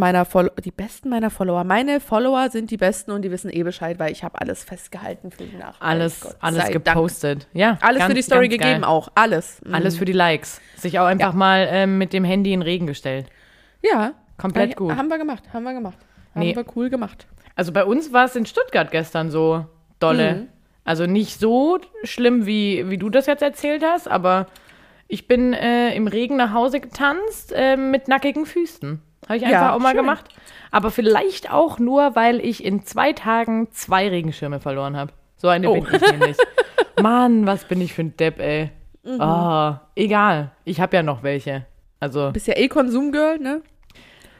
meiner 0.00 0.24
Follower, 0.24 0.50
die 0.64 0.72
besten 0.72 1.08
meiner 1.10 1.30
Follower. 1.30 1.62
Meine 1.62 2.00
Follower 2.00 2.50
sind 2.50 2.72
die 2.72 2.76
besten 2.76 3.12
und 3.12 3.22
die 3.22 3.30
wissen 3.30 3.48
eh 3.52 3.62
Bescheid, 3.62 4.00
weil 4.00 4.10
ich 4.10 4.24
habe 4.24 4.40
alles 4.40 4.64
festgehalten 4.64 5.30
für 5.30 5.44
die 5.44 5.56
Nacht. 5.56 5.80
Alles, 5.80 6.20
Gott 6.22 6.36
alles 6.40 6.64
sei 6.64 6.72
Dank. 6.72 6.84
gepostet. 6.84 7.46
Ja, 7.52 7.78
Alles 7.80 8.00
ganz, 8.00 8.10
für 8.10 8.14
die 8.16 8.22
Story 8.22 8.48
gegeben 8.48 8.80
geil. 8.80 8.84
auch. 8.84 9.12
Alles. 9.14 9.60
Mhm. 9.64 9.74
Alles 9.74 9.96
für 9.96 10.04
die 10.04 10.12
Likes. 10.12 10.60
Sich 10.76 10.98
auch 10.98 11.06
einfach 11.06 11.32
mal 11.34 11.68
ähm, 11.70 11.98
mit 11.98 12.12
dem 12.12 12.24
Handy 12.24 12.52
in 12.52 12.62
Regen 12.62 12.86
gestellt. 12.88 13.26
Ja. 13.82 14.12
Komplett 14.36 14.70
Ja, 14.70 14.76
gut. 14.76 14.96
Haben 14.96 15.08
wir 15.08 15.18
gemacht, 15.18 15.44
haben 15.52 15.62
wir 15.62 15.74
gemacht. 15.74 15.98
Haben 16.34 16.40
Nee. 16.40 16.56
wir 16.56 16.64
cool 16.74 16.90
gemacht. 16.90 17.26
Also 17.54 17.72
bei 17.72 17.84
uns 17.84 18.12
war 18.12 18.24
es 18.24 18.34
in 18.34 18.46
Stuttgart 18.46 18.90
gestern 18.90 19.30
so 19.30 19.66
dolle. 20.00 20.34
Mhm. 20.34 20.48
Also 20.84 21.06
nicht 21.06 21.38
so 21.38 21.78
schlimm, 22.04 22.46
wie, 22.46 22.88
wie 22.88 22.96
du 22.96 23.10
das 23.10 23.26
jetzt 23.26 23.42
erzählt 23.42 23.84
hast, 23.84 24.08
aber 24.08 24.46
ich 25.08 25.28
bin 25.28 25.52
äh, 25.52 25.94
im 25.94 26.06
Regen 26.06 26.36
nach 26.36 26.52
Hause 26.54 26.80
getanzt 26.80 27.52
äh, 27.54 27.76
mit 27.76 28.08
nackigen 28.08 28.46
Füßen. 28.46 29.02
Habe 29.30 29.36
ich 29.38 29.44
einfach 29.44 29.60
Ja, 29.60 29.74
auch 29.74 29.78
mal 29.78 29.90
schön. 29.90 29.98
gemacht. 30.00 30.24
Aber 30.72 30.90
vielleicht 30.90 31.52
auch 31.52 31.78
nur, 31.78 32.16
weil 32.16 32.40
ich 32.44 32.64
in 32.64 32.84
zwei 32.84 33.12
Tagen 33.12 33.68
zwei 33.70 34.08
Regenschirme 34.08 34.58
verloren 34.58 34.96
habe. 34.96 35.12
So 35.36 35.46
eine 35.46 35.70
Oh. 35.70 35.74
bin 35.74 35.86
ich 35.94 36.00
nämlich. 36.12 36.36
Mann, 37.00 37.46
was 37.46 37.64
bin 37.64 37.80
ich 37.80 37.94
für 37.94 38.02
ein 38.02 38.16
Depp, 38.16 38.40
ey. 38.40 38.70
Mhm. 39.04 39.20
Ah, 39.20 39.82
egal. 39.94 40.50
Ich 40.64 40.80
habe 40.80 40.96
ja 40.96 41.04
noch 41.04 41.22
welche. 41.22 41.64
Also, 42.00 42.32
Bist 42.32 42.48
ja 42.48 42.56
eh 42.56 42.66
Konsumgirl, 42.66 43.38
ne? 43.38 43.62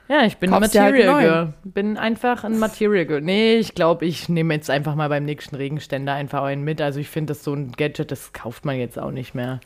ja, 0.08 0.24
ich 0.24 0.38
bin 0.38 0.50
Kaufst 0.50 0.74
halt 0.76 0.92
Material 0.92 1.14
einen 1.14 1.28
Girl. 1.28 1.52
Bin 1.62 1.96
einfach 1.96 2.42
ein 2.42 2.58
Material 2.58 3.06
Girl. 3.06 3.20
Nee, 3.20 3.58
ich 3.58 3.76
glaube, 3.76 4.06
ich 4.06 4.28
nehme 4.28 4.54
jetzt 4.54 4.70
einfach 4.70 4.96
mal 4.96 5.08
beim 5.08 5.24
nächsten 5.24 5.54
Regenständer 5.54 6.14
einfach 6.14 6.42
einen 6.42 6.64
mit. 6.64 6.80
Also, 6.82 6.98
ich 6.98 7.08
finde, 7.08 7.30
das 7.32 7.44
so 7.44 7.54
ein 7.54 7.70
Gadget, 7.72 8.10
das 8.10 8.32
kauft 8.32 8.64
man 8.64 8.76
jetzt 8.76 8.98
auch 8.98 9.12
nicht 9.12 9.34
mehr. 9.36 9.60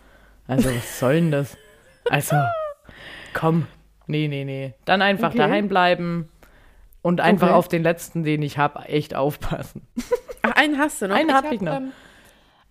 Also, 0.46 0.68
was 0.68 0.98
soll 1.00 1.14
denn 1.14 1.30
das? 1.30 1.56
Also, 2.10 2.36
komm. 3.32 3.66
Nee, 4.06 4.28
nee, 4.28 4.44
nee. 4.44 4.74
Dann 4.84 5.02
einfach 5.02 5.30
Okay. 5.30 5.38
daheim 5.38 5.68
bleiben 5.68 6.28
und 7.02 7.20
einfach 7.20 7.48
Okay. 7.48 7.56
auf 7.56 7.68
den 7.68 7.82
letzten, 7.82 8.22
den 8.24 8.42
ich 8.42 8.58
habe, 8.58 8.80
echt 8.88 9.14
aufpassen. 9.14 9.86
Ach, 10.42 10.52
einen 10.56 10.78
hast 10.78 11.00
du 11.02 11.08
noch. 11.08 11.16
Einen 11.16 11.32
hab 11.34 11.50
ich 11.50 11.60
noch. 11.60 11.76
ähm, 11.76 11.92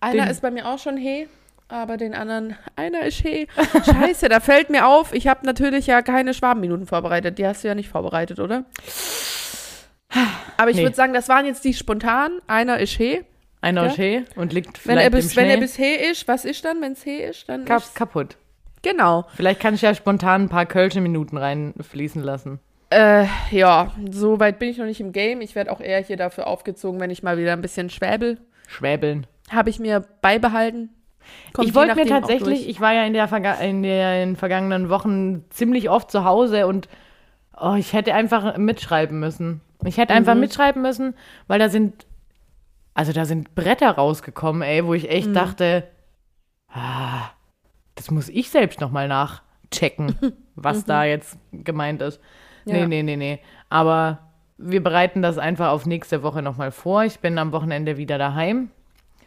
einer 0.00 0.22
Den- 0.24 0.30
ist 0.30 0.42
bei 0.42 0.50
mir 0.50 0.68
auch 0.68 0.78
schon 0.78 0.96
he, 0.96 1.26
aber 1.68 1.96
den 1.96 2.14
anderen, 2.14 2.56
einer 2.76 3.02
ist 3.02 3.20
he. 3.20 3.48
Scheiße, 3.84 4.28
da 4.28 4.40
fällt 4.40 4.70
mir 4.70 4.86
auf, 4.86 5.12
ich 5.12 5.26
habe 5.28 5.44
natürlich 5.46 5.86
ja 5.86 6.02
keine 6.02 6.34
Schwabenminuten 6.34 6.86
vorbereitet. 6.86 7.38
Die 7.38 7.46
hast 7.46 7.64
du 7.64 7.68
ja 7.68 7.74
nicht 7.74 7.88
vorbereitet, 7.88 8.38
oder? 8.38 8.64
Aber 10.56 10.70
ich 10.70 10.76
Nee. 10.76 10.82
würde 10.84 10.94
sagen, 10.94 11.12
das 11.14 11.28
waren 11.28 11.46
jetzt 11.46 11.64
die 11.64 11.74
spontan. 11.74 12.38
Einer 12.46 12.78
ist 12.78 12.92
he. 12.92 13.24
Einer 13.60 13.84
Ja. 13.84 13.88
ist 13.90 13.98
hey 13.98 14.24
und 14.36 14.52
liegt 14.52 14.74
Wenn 14.86 14.92
vielleicht 14.98 15.00
er, 15.00 15.06
im 15.06 15.12
bis, 15.12 15.36
wenn 15.36 15.46
er 15.46 15.52
Schnee. 15.52 15.60
bis 15.62 15.76
he 15.76 15.94
ist, 15.94 16.28
was 16.28 16.44
ist 16.44 16.64
dann, 16.64 16.80
wenn 16.82 16.92
es 16.92 17.02
he 17.02 17.16
ist? 17.16 17.48
Dann 17.48 17.64
Kap 17.64 17.78
ist 17.82 17.94
kaputt. 17.94 18.36
Genau. 18.84 19.24
Vielleicht 19.34 19.58
kann 19.60 19.74
ich 19.74 19.82
ja 19.82 19.94
spontan 19.94 20.42
ein 20.42 20.48
paar 20.48 20.66
Kölsche 20.66 21.00
Minuten 21.00 21.36
reinfließen 21.36 22.22
lassen. 22.22 22.60
Äh, 22.90 23.26
ja, 23.50 23.92
so 24.12 24.38
weit 24.38 24.60
bin 24.60 24.68
ich 24.68 24.78
noch 24.78 24.84
nicht 24.84 25.00
im 25.00 25.10
Game. 25.10 25.40
Ich 25.40 25.56
werde 25.56 25.72
auch 25.72 25.80
eher 25.80 26.00
hier 26.00 26.16
dafür 26.16 26.46
aufgezogen, 26.46 27.00
wenn 27.00 27.10
ich 27.10 27.22
mal 27.24 27.36
wieder 27.38 27.52
ein 27.54 27.62
bisschen 27.62 27.90
schwäbel. 27.90 28.38
Schwäbeln. 28.68 29.26
Habe 29.50 29.70
ich 29.70 29.80
mir 29.80 30.04
beibehalten. 30.20 30.90
Kommt 31.54 31.66
ich 31.66 31.74
wollte 31.74 31.94
mir 31.96 32.06
tatsächlich, 32.06 32.68
ich 32.68 32.80
war 32.80 32.92
ja 32.92 33.04
in, 33.04 33.14
der 33.14 33.26
Verga 33.28 33.54
in 33.54 33.82
den 33.82 34.36
vergangenen 34.36 34.90
Wochen 34.90 35.44
ziemlich 35.50 35.88
oft 35.90 36.10
zu 36.10 36.24
Hause 36.24 36.66
und 36.66 36.88
oh, 37.58 37.74
ich 37.78 37.94
hätte 37.94 38.14
einfach 38.14 38.58
mitschreiben 38.58 39.18
müssen. 39.18 39.60
Ich 39.84 39.96
hätte 39.96 40.12
Mhm. 40.12 40.18
einfach 40.18 40.34
mitschreiben 40.34 40.82
müssen, 40.82 41.14
weil 41.46 41.58
da 41.58 41.68
sind, 41.70 42.06
also 42.92 43.12
da 43.12 43.24
sind 43.24 43.54
Bretter 43.54 43.90
rausgekommen, 43.92 44.62
ey, 44.62 44.84
wo 44.84 44.92
ich 44.94 45.08
echt 45.10 45.28
Mhm. 45.30 45.34
dachte, 45.34 45.84
ah, 46.68 47.30
das 47.94 48.10
muss 48.10 48.28
ich 48.28 48.50
selbst 48.50 48.80
nochmal 48.80 49.08
nachchecken, 49.08 50.16
was 50.54 50.84
da 50.84 51.04
jetzt 51.04 51.38
gemeint 51.52 52.02
ist. 52.02 52.20
Nee, 52.64 52.72
Mhm. 52.74 52.78
Ja. 52.80 52.86
nee, 52.86 53.02
nee, 53.02 53.16
nee. 53.16 53.38
Aber 53.68 54.18
wir 54.56 54.82
bereiten 54.82 55.20
das 55.22 55.36
einfach 55.38 55.68
auf 55.70 55.84
nächste 55.86 56.22
Woche 56.22 56.40
nochmal 56.42 56.70
vor. 56.70 57.04
Ich 57.04 57.18
bin 57.20 57.36
am 57.38 57.52
Wochenende 57.52 57.96
wieder 57.96 58.16
daheim. 58.18 58.70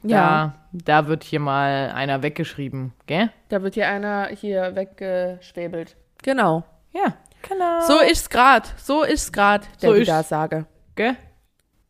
Ja, 0.03 0.53
Da, 0.71 1.01
da 1.01 1.07
wird 1.07 1.23
hier 1.23 1.39
mal 1.39 1.91
einer 1.93 2.21
weggeschrieben, 2.23 2.93
gell? 3.07 3.29
da 3.49 3.61
wird 3.63 3.73
hier 3.73 3.87
einer 3.89 4.27
hier 4.27 4.75
weggeschwebelt. 4.75 5.97
Genau. 6.23 6.63
Ja, 6.93 7.15
genau. 7.47 7.81
So 7.81 7.99
ist's 7.99 8.29
grad. 8.29 8.73
So 8.77 9.03
ist's 9.03 9.31
grad, 9.31 9.67
der 9.81 9.89
So 9.89 9.95
ist's. 9.95 10.07
da 10.07 10.23
sage. 10.23 10.65
gell? 10.95 11.15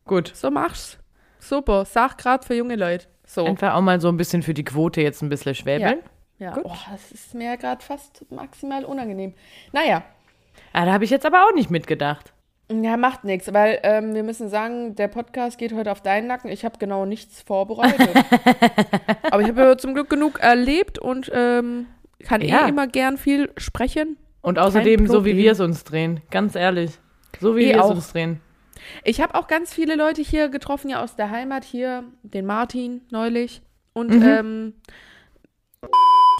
Gut. 0.04 0.32
So 0.34 0.50
mach's. 0.50 0.98
Super. 1.38 1.84
Sag 1.84 2.18
grad 2.18 2.44
für 2.44 2.54
junge 2.54 2.76
Leute. 2.76 3.06
So. 3.24 3.44
Einfach 3.44 3.74
auch 3.74 3.80
mal 3.82 4.00
so 4.00 4.08
ein 4.08 4.16
bisschen 4.16 4.42
für 4.42 4.54
die 4.54 4.64
Quote 4.64 5.00
jetzt 5.02 5.22
ein 5.22 5.28
bisschen 5.28 5.54
schwäbeln. 5.54 5.98
Ja. 5.98 6.10
Gut. 6.38 6.64
Oh, 6.64 6.76
das 6.90 7.10
ist 7.12 7.34
mir 7.34 7.56
gerade 7.56 7.82
fast 7.84 8.24
maximal 8.30 8.84
unangenehm. 8.84 9.34
Naja. 9.72 10.02
Ah, 10.72 10.84
da 10.86 10.92
habe 10.92 11.04
ich 11.04 11.10
jetzt 11.10 11.26
aber 11.26 11.44
auch 11.46 11.54
nicht 11.54 11.70
mitgedacht. 11.70 12.32
Ja, 12.70 12.96
macht 12.98 13.24
nichts, 13.24 13.52
weil 13.54 13.78
ähm, 13.82 14.14
wir 14.14 14.22
müssen 14.22 14.48
sagen, 14.50 14.94
der 14.94 15.08
Podcast 15.08 15.56
geht 15.58 15.72
heute 15.72 15.90
auf 15.90 16.02
deinen 16.02 16.26
Nacken. 16.26 16.50
Ich 16.50 16.64
habe 16.66 16.78
genau 16.78 17.06
nichts 17.06 17.40
vorbereitet. 17.40 18.10
Aber 19.30 19.40
ich 19.40 19.48
habe 19.48 19.62
ja 19.62 19.78
zum 19.78 19.94
Glück 19.94 20.10
genug 20.10 20.38
erlebt 20.40 20.98
und 20.98 21.30
ähm, 21.34 21.86
kann 22.24 22.42
Ja. 22.42 22.66
eh 22.66 22.68
immer 22.68 22.86
gern 22.86 23.16
viel 23.16 23.50
sprechen. 23.56 24.18
Und 24.42 24.58
außerdem, 24.58 25.06
so 25.06 25.24
wie 25.24 25.36
wir 25.38 25.52
es 25.52 25.60
uns 25.60 25.82
drehen. 25.84 26.20
Ganz 26.30 26.54
ehrlich. 26.56 26.90
So 27.40 27.56
wie 27.56 27.64
Eh 27.70 27.74
wir 27.74 27.80
es 27.84 27.90
uns 27.90 28.12
drehen. 28.12 28.40
Ich 29.02 29.20
habe 29.22 29.34
auch 29.34 29.46
ganz 29.48 29.72
viele 29.72 29.96
Leute 29.96 30.20
hier 30.20 30.48
getroffen, 30.50 30.90
ja 30.90 31.02
aus 31.02 31.16
der 31.16 31.30
Heimat 31.30 31.64
hier, 31.64 32.04
den 32.22 32.44
Martin 32.44 33.00
neulich 33.10 33.62
und 33.94 34.10
Mhm. 34.10 34.22
ähm, 34.22 34.72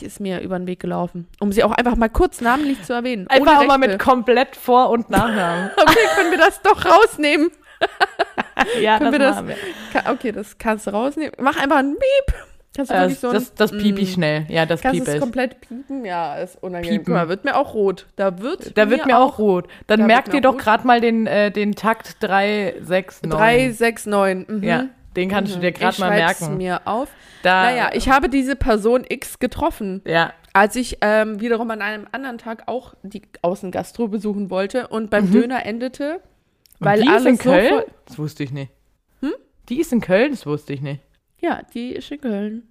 ist 0.02 0.20
mir 0.20 0.40
über 0.40 0.58
den 0.58 0.66
Weg 0.66 0.80
gelaufen, 0.80 1.26
um 1.40 1.52
sie 1.52 1.62
auch 1.64 1.72
einfach 1.72 1.96
mal 1.96 2.08
kurz 2.08 2.40
namentlich 2.40 2.82
zu 2.82 2.92
erwähnen. 2.92 3.26
Einfach 3.28 3.66
mal 3.66 3.78
mit 3.78 3.90
Rechte. 3.90 4.60
Vor- 4.60 4.90
und 4.90 5.10
Nachnamen. 5.10 5.70
Okay, 5.76 5.98
können 6.16 6.30
wir 6.30 6.38
das 6.38 6.60
doch 6.62 6.84
rausnehmen? 6.84 7.50
ja, 8.80 8.98
Können 8.98 9.12
das, 9.12 9.12
wir 9.12 9.18
das- 9.26 9.34
machen 9.36 9.48
wir. 9.48 9.56
Ka- 10.02 10.12
Okay, 10.12 10.32
das 10.32 10.58
kannst 10.58 10.86
du 10.86 10.90
rausnehmen. 10.90 11.32
Mach 11.38 11.56
einfach 11.60 11.78
ein 11.78 11.94
Piep. 11.94 12.34
Kannst 12.76 12.90
du 12.92 12.94
Äh, 12.96 13.10
so 13.10 13.28
ein, 13.28 13.34
das, 13.34 13.54
das 13.54 13.70
piep 13.72 13.98
ich 13.98 14.10
Mm. 14.10 14.14
schnell. 14.14 14.46
Ja, 14.48 14.66
das 14.66 14.82
Kannst 14.82 15.04
piep 15.04 15.14
ich. 15.14 15.20
komplett 15.20 15.60
piepen? 15.60 16.04
Ja, 16.04 16.36
ist 16.36 16.62
unangenehm. 16.62 16.98
Piepen. 17.00 17.14
Mal, 17.14 17.28
wird 17.28 17.44
mir 17.44 17.56
auch 17.56 17.74
rot. 17.74 18.06
Da 18.16 18.40
wird 18.40 18.76
Da 18.78 18.88
wird 18.90 19.06
mir 19.06 19.18
auch 19.18 19.38
rot. 19.38 19.66
Dann 19.88 20.00
Da 20.00 20.06
merkt 20.06 20.32
ihr 20.34 20.40
doch 20.40 20.56
gerade 20.56 20.86
mal 20.86 21.00
den, 21.00 21.26
äh, 21.26 21.50
den 21.50 21.74
Takt 21.74 22.16
3, 22.22 22.74
6, 22.82 23.22
9. 23.22 23.30
3, 23.30 23.70
6, 23.72 24.06
9. 24.06 24.46
Mhm. 24.48 24.62
Ja, 24.62 24.84
den 25.18 25.28
kannst 25.28 25.54
du 25.54 25.58
dir 25.60 25.72
gerade 25.72 25.92
ich 25.94 25.98
mal 25.98 26.10
merken. 26.10 26.56
mir 26.56 26.80
auf. 26.86 27.08
Da, 27.42 27.64
Naja, 27.64 27.90
ich 27.92 28.08
habe 28.08 28.28
diese 28.28 28.56
Person 28.56 29.04
X 29.08 29.38
getroffen, 29.38 30.02
Ja, 30.06 30.32
als 30.52 30.74
ich 30.76 30.98
ähm, 31.02 31.40
wiederum 31.40 31.70
an 31.70 31.82
einem 31.82 32.06
anderen 32.12 32.38
Tag 32.38 32.64
auch 32.66 32.94
die 33.02 33.22
Außengastro 33.42 34.08
besuchen 34.08 34.50
wollte 34.50 34.88
und 34.88 35.04
Mhm. 35.04 35.10
beim 35.10 35.30
Döner 35.32 35.64
endete, 35.66 36.14
Und 36.14 36.86
weil 36.86 37.00
die 37.02 37.06
ist 37.08 37.14
alle 37.14 37.28
in 37.30 37.36
so 37.36 37.42
Köln? 37.42 37.68
voll- 37.68 37.86
Das 38.06 38.18
wusste 38.18 38.42
ich 38.44 38.52
nicht. 38.52 38.72
Hm? 39.20 39.32
Die 39.68 39.80
ist 39.80 39.92
in 39.92 40.00
Köln? 40.00 40.30
Das 40.32 40.46
wusste 40.46 40.72
ich 40.72 40.80
nicht. 40.80 41.00
Ja, 41.40 41.60
die 41.74 41.90
ist 41.92 42.10
in 42.10 42.20
Köln. 42.20 42.62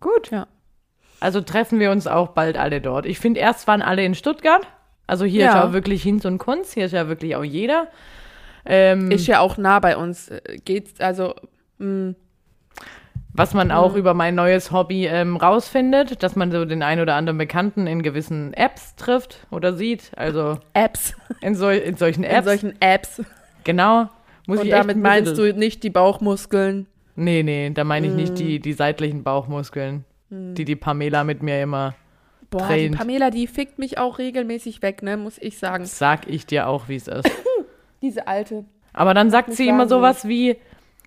Gut. 0.00 0.30
Ja. 0.30 0.46
Also 1.20 1.40
treffen 1.40 1.78
wir 1.80 1.90
uns 1.90 2.06
auch 2.06 2.28
bald 2.28 2.56
alle 2.56 2.80
dort. 2.80 3.06
Ich 3.06 3.18
finde, 3.18 3.40
erst 3.40 3.66
waren 3.66 3.82
alle 3.82 4.04
in 4.04 4.14
Stuttgart. 4.14 4.66
Also 5.06 5.24
hier 5.24 5.44
Ja. 5.44 5.50
ist 5.58 5.64
auch 5.68 5.72
wirklich 5.72 6.02
Hinz 6.02 6.24
und 6.24 6.38
Kunz. 6.38 6.72
Hier 6.72 6.86
ist 6.86 6.92
ja 6.92 7.08
wirklich 7.08 7.36
auch 7.36 7.44
jeder. 7.44 7.88
Ähm, 8.64 9.10
Ist 9.12 9.26
ja 9.28 9.38
auch 9.40 9.56
nah 9.58 9.78
bei 9.78 9.96
uns. 9.96 10.28
Äh, 10.28 10.58
Geht's, 10.64 11.00
also, 11.00 11.34
mh, 11.78 12.14
was 13.32 13.52
man 13.52 13.70
auch 13.70 13.92
Mhm. 13.92 13.98
über 13.98 14.14
mein 14.14 14.34
neues 14.34 14.72
Hobby 14.72 15.06
ähm, 15.06 15.36
rausfindet, 15.36 16.22
dass 16.22 16.36
man 16.36 16.50
so 16.50 16.64
den 16.64 16.82
ein 16.82 17.00
oder 17.00 17.14
anderen 17.16 17.36
Bekannten 17.36 17.86
in 17.86 18.02
gewissen 18.02 18.54
Apps 18.54 18.96
trifft 18.96 19.46
oder 19.50 19.74
sieht. 19.74 20.10
Also 20.16 20.58
Apps. 20.72 21.14
in, 21.42 21.54
sol 21.54 21.72
in 21.74 21.96
solchen 21.96 22.24
In 22.24 22.30
Apps. 22.30 22.46
solchen 22.46 22.80
Apps. 22.80 23.22
genau. 23.64 24.08
Muss 24.46 24.60
Und 24.60 24.70
damit 24.70 24.96
ein 24.96 25.02
meinst 25.02 25.36
du 25.36 25.52
nicht 25.52 25.82
die 25.82 25.90
Bauchmuskeln. 25.90 26.86
Nee, 27.16 27.42
nee, 27.42 27.70
da 27.74 27.82
meine 27.84 28.06
ich 28.06 28.12
Mm. 28.12 28.16
nicht 28.16 28.38
die, 28.38 28.60
die 28.60 28.72
seitlichen 28.74 29.22
Bauchmuskeln, 29.24 30.04
die 30.30 30.64
die 30.64 30.76
Pamela 30.76 31.24
mit 31.24 31.42
mir 31.42 31.60
immer, 31.62 31.94
Boah, 32.50 32.66
Trained. 32.68 32.94
die 32.94 32.98
Pamela, 32.98 33.30
die 33.30 33.46
fickt 33.48 33.78
mich 33.78 33.98
auch 33.98 34.18
regelmäßig 34.18 34.82
weg, 34.82 35.02
ne, 35.02 35.16
muss 35.16 35.36
ich 35.38 35.58
sagen. 35.58 35.84
sag 35.84 36.28
ich 36.28 36.46
dir 36.46 36.68
auch, 36.68 36.88
wie 36.88 36.96
es 36.96 37.08
ist. 37.08 37.28
Diese 38.02 38.26
alte. 38.28 38.64
Aber 38.92 39.14
dann 39.14 39.30
sagt 39.30 39.52
sie 39.52 39.66
immer 39.68 39.88
sowas 39.88 40.28
wie, 40.28 40.56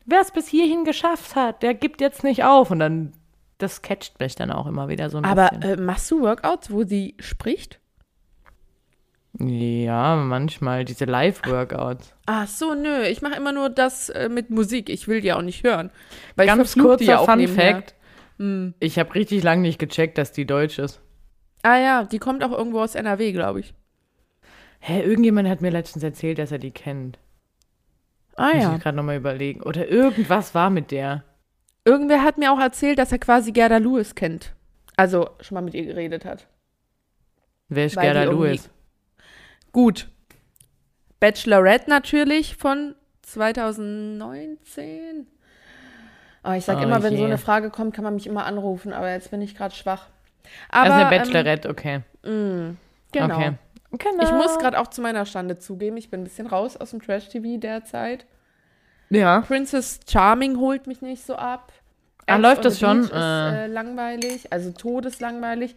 wer 0.10 0.22
es 0.22 0.32
bis 0.32 0.48
hierhin 0.48 0.84
geschafft 0.86 1.36
hat, 1.36 1.64
der 1.64 1.74
gibt 1.74 2.02
jetzt 2.02 2.24
nicht 2.24 2.44
auf. 2.44 2.72
Und 2.72 2.80
dann, 2.80 3.14
das 3.58 3.82
catcht 3.82 4.20
mich 4.20 4.36
dann 4.36 4.52
auch 4.52 4.68
immer 4.68 4.88
wieder 4.88 5.10
so 5.10 5.18
ein 5.18 5.26
Aber 5.26 5.50
bisschen. 5.50 5.80
äh, 5.80 5.82
machst 5.82 6.10
du 6.12 6.22
Workouts, 6.22 6.72
wo 6.72 6.84
sie 6.84 7.16
spricht? 7.20 7.80
ja, 9.40 10.16
manchmal 10.16 10.84
diese 10.86 11.06
Live-Workouts. 11.06 12.14
Ach 12.26 12.48
so, 12.48 12.74
nö. 12.74 13.04
Ich 13.04 13.22
mache 13.22 13.36
immer 13.36 13.52
nur 13.52 13.70
das 13.70 14.10
äh, 14.10 14.28
mit 14.28 14.50
Musik. 14.50 14.90
Ich 14.90 15.08
will 15.08 15.22
die 15.22 15.32
auch 15.34 15.42
nicht 15.44 15.64
hören. 15.64 15.92
Weil 16.36 16.48
ich 16.48 16.54
Ganz 16.54 16.74
die 16.74 16.80
kurzer 16.80 17.04
ja 17.06 17.20
auch 17.20 17.26
Fun. 17.26 17.48
Fact. 17.48 17.96
Hm. 18.38 18.74
Ich 18.80 18.98
habe 18.98 19.14
richtig 19.16 19.44
lange 19.44 19.62
nicht 19.62 19.80
gecheckt, 19.80 20.18
dass 20.18 20.32
die 20.32 20.46
deutsch 20.46 20.80
ist. 20.80 21.00
Ah 21.62 21.78
ja, 21.78 22.04
die 22.06 22.20
kommt 22.20 22.44
auch 22.44 22.52
irgendwo 22.52 22.82
aus 22.82 22.96
NRW, 22.96 23.32
glaube 23.32 23.60
ich. 23.60 23.74
Hä, 24.80 25.02
irgendjemand 25.04 25.48
hat 25.48 25.62
mir 25.62 25.72
letztens 25.72 26.04
erzählt, 26.04 26.40
dass 26.40 26.52
er 26.52 26.60
die 26.60 26.72
kennt. 26.72 27.20
Ah 28.40 28.54
Muss 28.54 28.64
ja. 28.64 28.76
ich 28.76 28.82
gerade 28.82 28.96
nochmal 28.96 29.18
überlegen. 29.18 29.62
Oder 29.64 29.90
irgendwas 29.90 30.56
war 30.56 30.70
mit 30.70 30.92
der. 30.92 31.26
Irgendwer 31.84 32.24
hat 32.24 32.38
mir 32.38 32.54
auch 32.54 32.60
erzählt, 32.60 32.98
dass 32.98 33.12
er 33.12 33.20
quasi 33.20 33.52
Gerda 33.52 33.78
Lewis 33.78 34.16
kennt. 34.16 34.54
Also 34.96 35.32
schon 35.42 35.56
mal 35.56 35.62
mit 35.62 35.74
ihr 35.74 35.86
geredet 35.86 36.24
hat. 36.24 36.48
Wer 37.68 37.88
ist 37.88 37.98
Weil 37.98 38.14
Gerda 38.14 38.24
Lewis? 38.24 38.70
Gut. 39.74 40.08
Bachelorette 41.20 41.90
natürlich 41.90 42.56
von 42.56 42.96
2019. 43.24 45.28
Oh, 46.46 46.52
ich 46.52 46.64
sag 46.64 46.78
Oh 46.78 46.84
immer, 46.84 47.04
wenn 47.04 47.16
so 47.16 47.20
je. 47.20 47.26
eine 47.26 47.38
Frage 47.38 47.70
kommt, 47.70 47.94
kann 47.94 48.06
man 48.06 48.16
mich 48.16 48.26
immer 48.26 48.46
anrufen, 48.46 48.94
aber 48.94 49.12
jetzt 49.12 49.32
bin 49.32 49.42
ich 49.42 49.54
gerade 49.54 49.76
schwach. 49.76 50.08
Also 50.70 50.94
Aber, 50.94 51.08
eine 51.08 51.18
Bachelorette, 51.18 51.70
okay. 51.70 52.02
Ähm, 52.24 52.70
mh, 52.70 52.76
genau. 53.12 53.36
Okay. 53.36 53.52
Genau. 53.92 54.24
Ich 54.24 54.32
muss 54.32 54.58
gerade 54.60 54.80
auch 54.80 54.88
zu 54.88 55.02
meiner 55.02 55.26
Stande 55.26 55.58
zugeben, 55.58 55.98
ich 55.98 56.10
bin 56.10 56.22
ein 56.22 56.24
bisschen 56.24 56.48
raus 56.48 56.78
aus 56.78 56.92
dem 56.92 57.02
Trash-TV 57.02 57.60
derzeit. 57.60 58.26
Ja. 59.10 59.42
Princess 59.42 60.00
Charming 60.08 60.58
holt 60.58 60.86
mich 60.86 61.02
nicht 61.02 61.26
so 61.26 61.36
ab. 61.36 61.72
Ah, 62.28 62.36
Ex 62.36 62.42
läuft 62.44 62.58
on 62.58 62.64
das 62.64 62.80
schon? 62.80 62.98
Beach 63.02 63.10
Ist, 63.10 63.16
Äh. 63.16 63.64
äh, 63.64 63.68
langweilig, 63.68 64.54
also 64.54 64.72
todeslangweilig. 64.72 65.76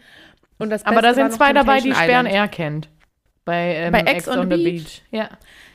Und 0.58 0.68
das 0.70 0.84
Aber 0.84 1.00
Beste 1.00 1.08
da 1.08 1.14
sind 1.28 1.32
zwei 1.32 1.52
dabei, 1.54 1.80
die 1.80 1.94
Sperren 1.94 2.26
Island. 2.26 2.28
er 2.34 2.48
kennt. 2.48 2.88
Bei, 3.46 3.74
ähm, 3.76 3.92
Bei 3.92 4.00
Ex 4.00 4.28
on 4.28 4.50
the 4.50 4.56
Beach? 4.62 5.02
Ja. 5.10 5.30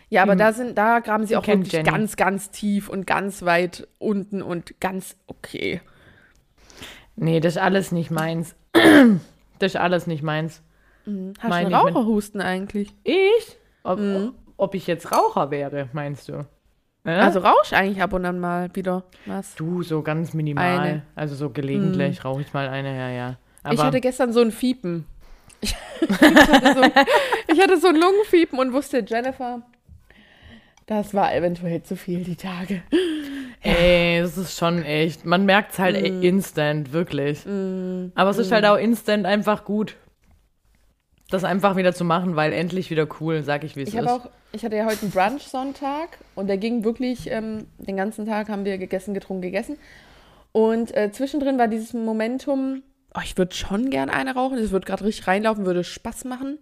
Ja, 0.10 0.22
aber 0.22 0.34
Hm. 0.34 0.38
da 0.40 0.54
sind, 0.54 0.78
da 0.78 1.00
graben 1.00 1.24
sie 1.26 1.30
Die 1.30 1.38
auch 1.38 1.46
wirklich 1.48 1.74
Jenny. 1.74 1.90
ganz, 1.90 2.16
ganz 2.16 2.52
tief 2.52 2.88
und 2.88 3.06
ganz 3.08 3.42
weit 3.44 3.88
unten 3.98 4.42
und 4.44 4.80
ganz 4.80 5.18
okay. 5.26 5.82
Nee, 7.16 7.40
das 7.40 7.56
ist 7.56 7.62
alles 7.62 7.92
nicht 7.92 8.12
meins. 8.12 8.56
das 9.60 9.74
ist 9.74 9.76
alles 9.76 10.06
nicht 10.08 10.22
meins. 10.24 10.62
Mhm. 11.08 11.34
Hast 11.40 11.50
Meine 11.50 11.70
du 11.70 11.76
mit- 11.76 11.96
Raucherhusten 11.96 12.42
eigentlich? 12.42 12.94
Ich? 13.04 13.58
Ob, 13.84 14.00
Mhm. 14.00 14.34
ob 14.58 14.76
ich 14.76 14.86
jetzt 14.88 15.12
Raucher 15.12 15.50
wäre, 15.52 15.90
meinst 15.94 16.28
du? 16.30 16.46
Ja? 17.06 17.20
Also 17.20 17.40
rausch 17.40 17.72
eigentlich 17.72 18.02
ab 18.04 18.12
und 18.14 18.26
an 18.26 18.40
mal 18.40 18.70
wieder 18.74 19.04
was. 19.26 19.56
du, 19.56 19.82
so 19.84 20.02
ganz 20.02 20.34
minimal. 20.34 20.80
Eine. 20.80 21.02
Also 21.16 21.36
so 21.36 21.50
gelegentlich 21.50 22.26
rauche 22.26 22.42
ich 22.42 22.54
mal 22.54 22.68
eine, 22.68 22.96
ja, 22.98 23.10
ja. 23.10 23.38
Aber 23.64 23.74
ich 23.74 23.82
hatte 23.82 24.02
gestern 24.02 24.34
so 24.34 24.42
ein 24.42 24.52
Fiepen. 24.52 25.06
Ich, 25.62 25.74
ich, 26.02 26.10
hatte 26.22 26.74
so, 26.76 26.84
ich 27.54 27.62
hatte 27.62 27.78
so 27.80 27.88
ein 27.88 27.96
Lungenfiepen 27.96 28.60
und 28.60 28.74
wusste, 28.74 29.04
Jennifer, 29.08 29.62
das 30.86 31.14
war 31.14 31.34
eventuell 31.34 31.82
zu 31.84 31.96
viel 31.96 32.24
die 32.26 32.36
Tage. 32.36 32.82
ey, 33.62 34.20
das 34.22 34.38
ist 34.38 34.58
schon 34.58 34.84
echt. 34.84 35.26
Man 35.26 35.46
merkt 35.46 35.74
es 35.74 35.80
halt 35.80 35.98
Mhm. 35.98 36.22
ey, 36.22 36.28
instant, 36.28 36.92
wirklich. 36.94 37.46
Aber 38.16 38.30
es 38.30 38.38
ist 38.38 38.52
halt 38.52 38.66
auch 38.66 38.78
instant 38.78 39.26
einfach 39.26 39.64
gut. 39.66 39.96
Das 41.30 41.44
einfach 41.44 41.76
wieder 41.76 41.94
zu 41.94 42.06
machen, 42.06 42.36
weil 42.36 42.54
endlich 42.54 42.90
wieder 42.90 43.08
cool, 43.20 43.44
sag 43.44 43.64
ich, 43.64 43.76
wie 43.76 43.82
es 43.82 43.90
Ich 43.90 43.96
ist. 43.96 44.08
auch, 44.08 44.30
ich 44.54 44.64
hatte 44.64 44.78
ja 44.78 44.86
heute 44.86 45.02
einen 45.02 45.12
Brunch-Sonntag 45.12 46.18
und 46.36 46.48
der 46.48 46.58
ging 46.58 46.84
wirklich, 46.86 47.30
ähm, 47.30 47.68
den 47.78 47.98
ganzen 47.98 48.26
Tag 48.26 48.48
haben 48.50 48.64
wir 48.64 48.78
gegessen, 48.78 49.14
getrunken, 49.14 49.42
gegessen. 49.42 49.78
Und 50.54 50.96
äh, 50.96 51.12
zwischendrin 51.12 51.58
war 51.60 51.68
dieses 51.68 51.94
Momentum, 51.94 52.82
oh, 53.14 53.20
ich 53.24 53.38
würde 53.38 53.54
schon 53.54 53.90
gern 53.90 54.10
eine 54.10 54.36
rauchen, 54.36 54.58
das 54.58 54.72
würde 54.72 54.86
gerade 54.88 55.04
richtig 55.04 55.28
reinlaufen, 55.28 55.66
würde 55.66 55.84
Spaß 55.84 56.24
machen. 56.26 56.60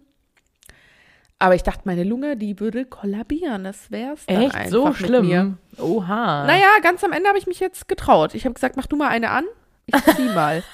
Aber 1.38 1.54
ich 1.54 1.62
dachte, 1.62 1.82
meine 1.84 2.02
Lunge, 2.02 2.36
die 2.36 2.58
würde 2.60 2.86
kollabieren. 2.86 3.64
Das 3.64 3.90
wär's 3.90 4.24
dann 4.26 4.42
Echt 4.42 4.54
einfach 4.54 4.70
so 4.70 4.86
mit 4.86 4.96
schlimm? 4.96 5.26
Mir. 5.26 5.58
Oha. 5.78 6.46
Naja, 6.46 6.66
ganz 6.82 7.04
am 7.04 7.12
Ende 7.12 7.28
habe 7.28 7.38
ich 7.38 7.46
mich 7.46 7.60
jetzt 7.60 7.88
getraut. 7.88 8.34
Ich 8.34 8.46
habe 8.46 8.54
gesagt, 8.54 8.76
mach 8.76 8.86
du 8.86 8.96
mal 8.96 9.08
eine 9.08 9.30
an. 9.30 9.44
Ich 9.86 9.94
zieh 10.16 10.28
mal. 10.34 10.62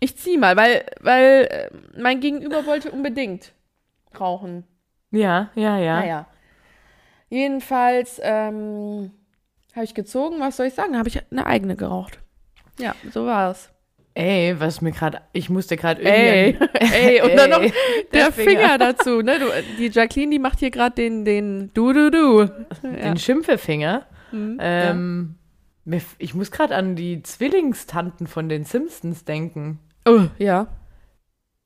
ich 0.00 0.16
zieh 0.16 0.36
mal, 0.38 0.56
weil, 0.56 0.84
weil 1.00 1.44
äh, 1.50 1.70
mein 2.00 2.20
Gegenüber 2.20 2.66
wollte 2.66 2.90
unbedingt 2.90 3.52
rauchen. 4.18 4.64
Ja, 5.10 5.50
ja, 5.54 5.78
ja. 5.78 6.00
Naja. 6.00 6.26
Jedenfalls 7.28 8.20
ähm, 8.22 9.12
habe 9.74 9.84
ich 9.84 9.94
gezogen, 9.94 10.40
was 10.40 10.56
soll 10.56 10.66
ich 10.66 10.74
sagen? 10.74 10.96
Habe 10.98 11.08
ich 11.08 11.20
eine 11.30 11.46
eigene 11.46 11.76
geraucht. 11.76 12.18
Ja, 12.78 12.94
so 13.12 13.24
war 13.26 13.50
es. 13.52 13.70
Ey, 14.14 14.58
was 14.58 14.80
mir 14.80 14.90
gerade, 14.90 15.20
ich 15.32 15.48
musste 15.50 15.76
gerade 15.76 16.02
Ey, 16.02 16.50
irgendwie. 16.58 16.68
ey, 16.94 17.22
und 17.22 17.36
dann 17.36 17.50
noch 17.50 17.60
der, 18.12 18.32
Finger. 18.32 18.50
Finger. 18.60 18.78
dazu. 18.78 19.22
Ne? 19.22 19.38
Du, 19.38 19.46
die 19.78 19.86
Jacqueline, 19.88 20.32
die 20.32 20.38
macht 20.40 20.58
hier 20.58 20.70
gerade 20.72 20.96
den, 20.96 21.24
den 21.24 21.70
Du-Du-Du. 21.74 22.48
Den 22.82 23.16
Schimpfefinger. 23.16 24.06
Mhm, 24.32 24.58
Ähm, 24.60 25.34
mir 25.84 25.96
f- 25.98 26.16
Ich 26.18 26.34
muss 26.34 26.50
gerade 26.50 26.74
an 26.74 26.96
die 26.96 27.22
Zwillingstanten 27.22 28.26
von 28.26 28.48
den 28.48 28.64
Simpsons 28.64 29.24
denken. 29.24 29.78
Oh, 30.06 30.26
ja. 30.38 30.66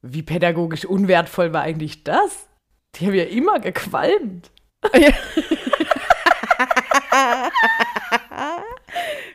Wie 0.03 0.23
pädagogisch 0.23 0.85
unwertvoll 0.85 1.53
war 1.53 1.62
eigentlich 1.62 2.05
das? 2.05 2.49
Die 2.95 3.07
haben 3.07 3.14
ja 3.14 3.25
immer 3.25 3.59
gequalmt. 3.59 4.50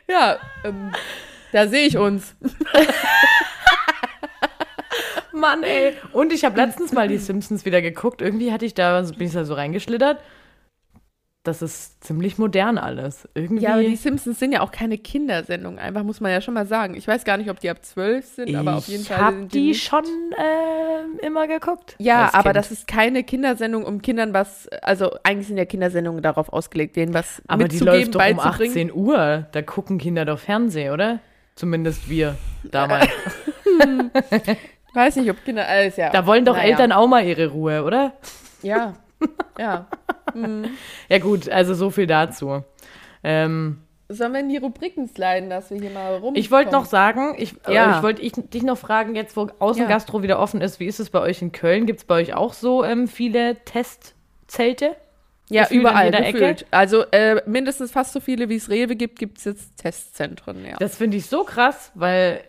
Ja, 0.08 0.38
ähm, 0.64 0.92
da 1.52 1.66
sehe 1.68 1.86
ich 1.86 1.96
uns. 1.96 2.34
Mann, 5.32 5.62
ey. 5.62 5.94
Und 6.12 6.32
ich 6.32 6.44
habe 6.44 6.56
letztens 6.60 6.92
mal 6.92 7.08
die 7.08 7.18
Simpsons 7.18 7.64
wieder 7.64 7.80
geguckt. 7.80 8.20
Irgendwie 8.20 8.52
hatte 8.52 8.66
ich 8.66 8.74
da, 8.74 9.00
bin 9.02 9.28
ich 9.28 9.32
da 9.32 9.44
so 9.44 9.54
reingeschlittert. 9.54 10.20
Das 11.42 11.62
ist 11.62 12.04
ziemlich 12.04 12.36
modern 12.36 12.76
alles. 12.76 13.26
Irgendwie. 13.34 13.62
Ja, 13.62 13.72
aber 13.72 13.82
die 13.82 13.96
Simpsons 13.96 14.38
sind 14.38 14.52
ja 14.52 14.60
auch 14.60 14.70
keine 14.70 14.98
Kindersendung, 14.98 15.78
einfach 15.78 16.02
muss 16.02 16.20
man 16.20 16.30
ja 16.32 16.42
schon 16.42 16.52
mal 16.52 16.66
sagen. 16.66 16.94
Ich 16.94 17.08
weiß 17.08 17.24
gar 17.24 17.38
nicht, 17.38 17.48
ob 17.48 17.58
die 17.60 17.70
ab 17.70 17.82
zwölf 17.82 18.26
sind, 18.26 18.54
aber 18.54 18.76
auf 18.76 18.88
jeden 18.88 19.00
ich 19.02 19.08
Fall 19.08 19.16
habe 19.18 19.36
sind 19.38 19.54
die 19.54 19.68
nicht- 19.68 19.82
schon 19.82 20.04
ähm, 20.04 21.18
immer 21.22 21.46
geguckt. 21.48 21.94
Ja, 21.98 22.28
aber 22.34 22.50
Kind. 22.50 22.56
das 22.56 22.70
ist 22.70 22.86
keine 22.86 23.24
Kindersendung, 23.24 23.84
um 23.84 24.02
Kindern 24.02 24.34
was, 24.34 24.68
also 24.82 25.12
eigentlich 25.22 25.46
sind 25.46 25.56
ja 25.56 25.64
Kindersendungen 25.64 26.22
darauf 26.22 26.52
ausgelegt, 26.52 26.96
denen 26.96 27.14
was 27.14 27.40
Aber 27.48 27.64
die 27.68 27.76
mitzugeben, 27.76 27.94
läuft 28.00 28.14
doch 28.16 28.20
um 28.20 28.36
beizubringen. 28.36 28.90
18 28.90 28.92
Uhr. 28.92 29.46
Da 29.52 29.62
gucken 29.62 29.96
Kinder 29.96 30.26
doch 30.26 30.38
Fernsehen, 30.38 30.92
oder? 30.92 31.20
Zumindest 31.54 32.10
wir 32.10 32.36
damals. 32.64 33.08
Weiß 34.92 35.16
nicht, 35.16 35.30
ob 35.30 35.42
Kinder 35.44 35.66
alles 35.66 35.96
ja. 35.96 36.10
Da 36.10 36.26
wollen 36.26 36.44
doch 36.44 36.56
Naja. 36.56 36.68
Eltern 36.70 36.92
auch 36.92 37.06
mal 37.06 37.24
ihre 37.24 37.46
Ruhe, 37.46 37.82
oder? 37.84 38.12
Ja. 38.62 38.94
Ja. 39.58 39.86
Ja 41.08 41.18
gut, 41.18 41.48
also 41.48 41.74
so 41.74 41.90
viel 41.90 42.06
dazu. 42.06 42.64
Ähm, 43.22 43.82
Sollen 44.08 44.32
wir 44.32 44.40
in 44.40 44.48
die 44.48 44.56
Rubriken 44.56 45.06
sliden, 45.06 45.50
dass 45.50 45.70
wir 45.70 45.80
hier 45.80 45.90
mal 45.90 46.16
rum. 46.16 46.34
ich 46.34 46.50
wollte 46.50 46.72
noch 46.72 46.84
sagen, 46.84 47.34
ich, 47.36 47.54
Ja. 47.66 47.72
ja. 47.72 47.96
ich 47.96 48.02
wollte 48.02 48.22
ich, 48.22 48.32
dich 48.32 48.62
noch 48.62 48.78
fragen, 48.78 49.14
jetzt 49.14 49.36
wo 49.36 49.48
Außengastro 49.58 50.22
wieder 50.22 50.38
offen 50.38 50.60
ist, 50.60 50.80
wie 50.80 50.86
ist 50.86 51.00
es 51.00 51.10
bei 51.10 51.20
euch 51.20 51.42
in 51.42 51.52
Köln? 51.52 51.86
Gibt 51.86 52.00
es 52.00 52.04
bei 52.04 52.16
euch 52.16 52.34
auch 52.34 52.52
so 52.52 52.84
ähm, 52.84 53.06
viele 53.08 53.56
Testzelte? 53.64 54.96
ja, 55.50 55.62
gefühlt 55.64 55.80
überall 55.80 56.10
gefühlt. 56.10 56.66
Also 56.70 57.04
äh, 57.10 57.42
mindestens 57.46 57.90
fast 57.90 58.12
so 58.12 58.20
viele, 58.20 58.48
wie 58.48 58.56
es 58.56 58.70
Rewe 58.70 58.96
gibt, 58.96 59.18
gibt 59.18 59.38
es 59.38 59.44
jetzt 59.44 59.76
Testzentren, 59.76 60.64
ja. 60.64 60.76
Das 60.78 60.96
finde 60.96 61.16
ich 61.16 61.26
so 61.26 61.44
krass, 61.44 61.90
weil 61.94 62.42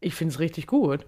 ich 0.00 0.14
finde 0.14 0.32
es 0.32 0.40
richtig 0.40 0.66
gut. 0.66 1.06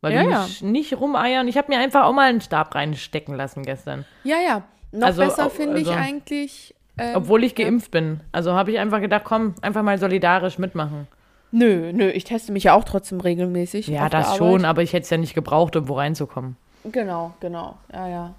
Weil 0.00 0.14
Ja, 0.14 0.22
du 0.22 0.30
ja. 0.30 0.46
nicht 0.62 0.92
rumeiern. 1.00 1.48
Ich 1.48 1.56
habe 1.58 1.68
mir 1.72 1.78
einfach 1.80 2.04
auch 2.04 2.12
mal 2.12 2.28
einen 2.28 2.40
Stab 2.40 2.74
reinstecken 2.74 3.34
lassen 3.34 3.62
gestern. 3.64 4.04
Ja, 4.24 4.36
ja. 4.38 4.62
Noch 4.92 5.08
Also, 5.08 5.22
besser 5.22 5.50
finde 5.50 5.80
ich 5.80 5.88
also- 5.88 5.98
eigentlich. 6.00 6.74
ähm, 6.96 7.16
Obwohl 7.16 7.42
ich 7.44 7.56
ja. 7.58 7.64
geimpft 7.64 7.90
bin. 7.90 8.20
Also 8.32 8.52
habe 8.54 8.70
ich 8.70 8.78
einfach 8.78 9.00
gedacht, 9.00 9.22
komm, 9.24 9.54
einfach 9.60 9.82
mal 9.82 9.98
solidarisch 9.98 10.58
mitmachen. 10.58 11.08
Nö, 11.50 11.92
nö, 11.92 12.08
ich 12.10 12.24
teste 12.24 12.52
mich 12.52 12.64
ja 12.64 12.74
auch 12.74 12.84
trotzdem 12.84 13.20
regelmäßig. 13.20 13.88
Ja, 13.88 14.08
das 14.08 14.36
schon, 14.36 14.64
aber 14.64 14.82
ich 14.82 14.92
hätte 14.92 15.04
es 15.04 15.10
ja 15.10 15.16
nicht 15.16 15.34
gebraucht, 15.34 15.76
um 15.76 15.88
wo 15.88 15.94
reinzukommen. 15.94 16.56
Genau, 16.84 17.32
genau. 17.40 17.76
Ja, 17.92 18.06
ja. 18.08 18.34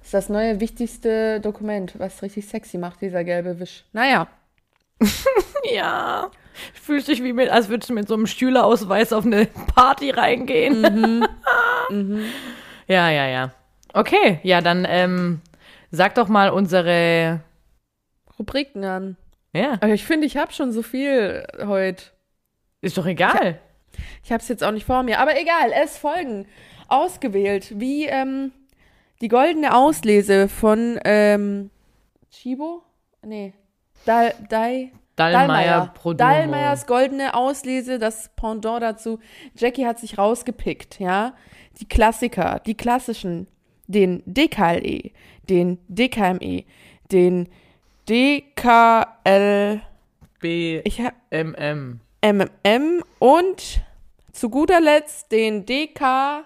Das 0.00 0.06
ist 0.08 0.14
das 0.14 0.28
neue 0.28 0.60
wichtigste 0.60 1.40
Dokument, 1.40 1.94
was 1.98 2.22
richtig 2.22 2.46
sexy 2.48 2.76
macht, 2.78 3.00
dieser 3.00 3.24
gelbe 3.24 3.58
Wisch. 3.58 3.84
Naja. 3.92 4.26
Ja. 5.72 6.30
Fühlt 6.74 7.06
sich 7.06 7.22
wie 7.22 7.32
mit, 7.32 7.48
als 7.48 7.68
würdest 7.68 7.90
du 7.90 7.94
mit 7.94 8.08
so 8.08 8.14
einem 8.14 8.26
Schülerausweis 8.26 9.12
auf 9.12 9.24
eine 9.24 9.46
Party 9.74 10.10
reingehen. 10.10 11.26
Ja, 12.88 13.10
ja, 13.10 13.26
ja. 13.28 13.52
Okay, 13.94 14.40
ja, 14.42 14.60
dann 14.60 14.86
ähm, 14.88 15.40
sag 15.90 16.14
doch 16.16 16.28
mal 16.28 16.50
unsere. 16.50 17.40
Rubriken 18.38 18.84
an. 18.84 19.16
Ja, 19.52 19.74
Aber 19.74 19.88
ich 19.94 20.04
finde, 20.04 20.26
ich 20.26 20.36
habe 20.36 20.52
schon 20.52 20.72
so 20.72 20.82
viel 20.82 21.46
heute. 21.64 22.04
ist 22.80 22.98
doch 22.98 23.06
egal. 23.06 23.58
Ich 24.24 24.32
habe 24.32 24.42
es 24.42 24.48
jetzt 24.48 24.64
auch 24.64 24.72
nicht 24.72 24.86
vor 24.86 25.02
mir. 25.02 25.20
Aber 25.20 25.38
egal, 25.38 25.70
es 25.82 25.96
folgen 25.98 26.46
ausgewählt, 26.88 27.78
wie 27.78 28.06
ähm, 28.06 28.52
die 29.20 29.28
goldene 29.28 29.74
Auslese 29.74 30.48
von 30.48 30.98
ähm, 31.04 31.70
Chibo? 32.30 32.82
Nee. 33.22 33.54
Dal, 34.04 34.34
Dai, 34.48 34.92
Dallmayr. 35.16 35.92
Dallmayrs 36.16 36.86
goldene 36.86 37.34
Auslese, 37.34 37.98
das 37.98 38.30
Pendant 38.34 38.82
dazu. 38.82 39.18
Jackie 39.56 39.86
hat 39.86 39.98
sich 39.98 40.18
rausgepickt, 40.18 40.98
ja. 40.98 41.34
Die 41.80 41.88
Klassiker, 41.88 42.60
die 42.66 42.76
klassischen, 42.76 43.46
den 43.86 44.22
DKLE, 44.26 45.10
den 45.48 45.78
DKME, 45.88 46.64
den 47.10 47.48
DKL, 48.08 49.80
ich 50.42 51.00
hab. 51.00 51.14
MMM 51.30 53.04
und 53.18 53.82
zu 54.32 54.50
guter 54.50 54.80
Letzt 54.80 55.30
den 55.30 55.66
DK. 55.66 56.44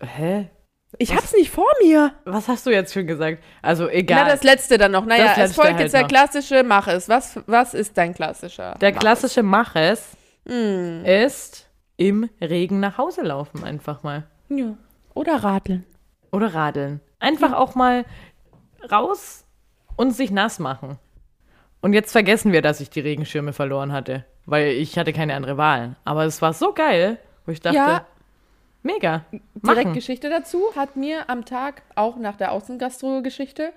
Hä? 0.00 0.48
Ich 0.98 1.14
hab's 1.14 1.32
nicht 1.34 1.50
vor 1.50 1.68
mir. 1.82 2.12
Was 2.24 2.48
hast 2.48 2.64
du 2.66 2.70
jetzt 2.70 2.92
schon 2.94 3.06
gesagt? 3.06 3.42
Also 3.62 3.88
egal. 3.88 4.24
Na, 4.24 4.30
das 4.30 4.42
letzte 4.42 4.78
dann 4.78 4.92
noch. 4.92 5.04
Naja, 5.04 5.34
Das 5.36 5.50
es 5.50 5.54
folgt 5.56 5.72
halt 5.72 5.80
jetzt 5.80 5.92
der 5.92 6.02
noch. 6.02 6.08
klassische 6.08 6.62
Mach 6.62 6.86
es. 6.88 7.08
Was, 7.08 7.38
was 7.46 7.74
ist 7.74 7.96
dein 7.98 8.14
klassischer? 8.14 8.74
Der 8.80 8.92
Mach 8.92 9.00
klassische 9.00 9.42
Maches 9.42 10.16
es? 10.46 10.52
Hm. 10.52 11.04
ist 11.04 11.68
im 11.96 12.28
Regen 12.40 12.78
nach 12.80 12.98
Hause 12.98 13.22
laufen, 13.22 13.64
einfach 13.64 14.02
mal. 14.02 14.24
Ja. 14.48 14.76
Oder 15.14 15.42
radeln. 15.42 15.84
Oder 16.30 16.54
radeln. 16.54 17.00
Einfach 17.18 17.52
auch 17.52 17.74
mal 17.74 18.04
raus 18.90 19.44
und 19.96 20.12
sich 20.12 20.30
nass 20.30 20.58
machen. 20.58 20.98
Und 21.80 21.92
jetzt 21.92 22.12
vergessen 22.12 22.52
wir, 22.52 22.62
dass 22.62 22.80
ich 22.80 22.90
die 22.90 23.00
Regenschirme 23.00 23.52
verloren 23.52 23.92
hatte, 23.92 24.24
weil 24.44 24.68
ich 24.68 24.98
hatte 24.98 25.12
keine 25.12 25.34
andere 25.34 25.56
Wahl. 25.56 25.96
Aber 26.04 26.24
es 26.24 26.42
war 26.42 26.52
so 26.52 26.72
geil, 26.72 27.18
wo 27.44 27.52
ich 27.52 27.60
dachte, 27.60 27.76
Ja. 27.76 28.06
Mega. 28.86 29.24
Direkt 29.32 29.84
Machen. 29.86 29.92
Geschichte 29.94 30.30
dazu 30.30 30.62
hat 30.74 30.96
mir 30.96 31.28
am 31.28 31.44
Tag, 31.44 31.82
auch 31.94 32.16
nach 32.16 32.36
der 32.36 32.52
Außengastro-Geschichte, 32.52 33.72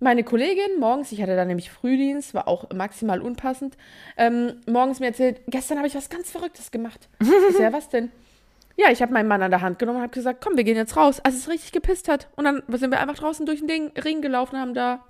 meine 0.00 0.24
Kollegin 0.24 0.78
morgens, 0.78 1.12
ich 1.12 1.22
hatte 1.22 1.34
da 1.34 1.44
nämlich 1.44 1.70
Frühdienst, 1.70 2.34
war 2.34 2.46
auch 2.46 2.70
maximal 2.74 3.20
unpassend, 3.20 3.76
ähm, 4.16 4.60
morgens 4.66 5.00
mir 5.00 5.06
erzählt, 5.06 5.40
gestern 5.46 5.78
habe 5.78 5.88
ich 5.88 5.94
was 5.94 6.10
ganz 6.10 6.30
Verrücktes 6.30 6.70
gemacht. 6.70 7.08
Ich 7.50 7.58
ja, 7.58 7.72
was 7.72 7.88
denn? 7.88 8.10
Ja, 8.76 8.90
ich 8.90 9.00
habe 9.02 9.12
meinen 9.12 9.28
Mann 9.28 9.42
an 9.42 9.50
der 9.50 9.60
Hand 9.60 9.78
genommen 9.78 9.98
und 9.98 10.02
habe 10.02 10.12
gesagt, 10.12 10.42
komm, 10.42 10.56
wir 10.56 10.64
gehen 10.64 10.76
jetzt 10.76 10.96
raus, 10.96 11.20
als 11.20 11.36
es 11.36 11.48
richtig 11.48 11.72
gepisst 11.72 12.08
hat. 12.08 12.28
Und 12.34 12.44
dann 12.44 12.62
sind 12.68 12.90
wir 12.90 13.00
einfach 13.00 13.14
draußen 13.14 13.46
durch 13.46 13.60
den 13.60 13.68
Ding, 13.68 13.92
Ring 13.96 14.20
gelaufen 14.20 14.56
und 14.56 14.60
haben 14.60 14.74
da, 14.74 15.04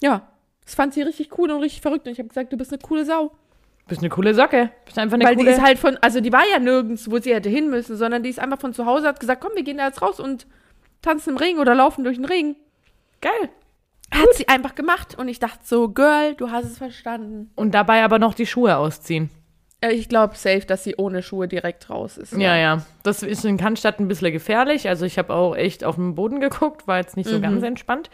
ja, 0.00 0.28
das 0.64 0.76
fand 0.76 0.94
sie 0.94 1.02
richtig 1.02 1.36
cool 1.36 1.50
und 1.50 1.60
richtig 1.60 1.80
verrückt. 1.80 2.06
Und 2.06 2.12
ich 2.12 2.18
habe 2.18 2.28
gesagt, 2.28 2.52
du 2.52 2.56
bist 2.56 2.72
eine 2.72 2.80
coole 2.80 3.04
Sau. 3.04 3.32
Bist 3.90 4.00
eine 4.00 4.08
coole 4.08 4.34
Socke. 4.34 4.70
Bist 4.86 4.98
einfach 4.98 5.16
eine 5.16 5.24
Weil 5.24 5.34
coole. 5.36 5.48
die 5.50 5.52
ist 5.56 5.62
halt 5.62 5.78
von, 5.78 5.98
also 6.00 6.20
die 6.20 6.32
war 6.32 6.44
ja 6.50 6.58
nirgends, 6.58 7.10
wo 7.10 7.18
sie 7.18 7.34
hätte 7.34 7.50
hin 7.50 7.68
müssen, 7.68 7.96
sondern 7.96 8.22
die 8.22 8.30
ist 8.30 8.38
einfach 8.40 8.58
von 8.58 8.72
zu 8.72 8.86
Hause, 8.86 9.06
hat 9.08 9.20
gesagt, 9.20 9.42
komm, 9.42 9.52
wir 9.54 9.62
gehen 9.64 9.76
da 9.76 9.86
jetzt 9.86 10.00
raus 10.00 10.18
und 10.18 10.46
tanzen 11.02 11.30
im 11.30 11.36
Regen 11.36 11.58
oder 11.58 11.74
laufen 11.74 12.02
durch 12.04 12.16
den 12.16 12.24
Regen. 12.24 12.56
geil. 13.20 13.50
Hat 14.12 14.26
sie 14.34 14.48
einfach 14.48 14.74
gemacht 14.74 15.16
und 15.18 15.28
ich 15.28 15.38
dachte 15.38 15.60
so, 15.62 15.88
Girl, 15.90 16.34
du 16.34 16.50
hast 16.50 16.64
es 16.64 16.78
verstanden. 16.78 17.52
Und 17.54 17.74
dabei 17.74 18.02
aber 18.02 18.18
noch 18.18 18.34
die 18.34 18.46
Schuhe 18.46 18.76
ausziehen. 18.76 19.30
Äh, 19.80 19.92
Ich 19.92 20.08
glaube 20.08 20.34
safe, 20.34 20.66
dass 20.66 20.82
sie 20.82 20.96
ohne 20.96 21.22
Schuhe 21.22 21.46
direkt 21.46 21.88
raus 21.90 22.16
ist. 22.18 22.32
Ja, 22.32 22.56
ja. 22.56 22.82
Das 23.04 23.22
ist 23.22 23.44
in 23.44 23.56
Cannstatt 23.56 24.00
ein 24.00 24.08
bisschen 24.08 24.32
gefährlich. 24.32 24.88
Also 24.88 25.04
ich 25.06 25.16
habe 25.16 25.32
auch 25.32 25.54
echt 25.54 25.84
auf 25.84 25.94
den 25.94 26.16
Boden 26.16 26.40
geguckt, 26.40 26.88
war 26.88 26.96
jetzt 26.98 27.16
nicht 27.16 27.28
so 27.30 27.40
ganz 27.40 27.62
entspannt. 27.62 28.10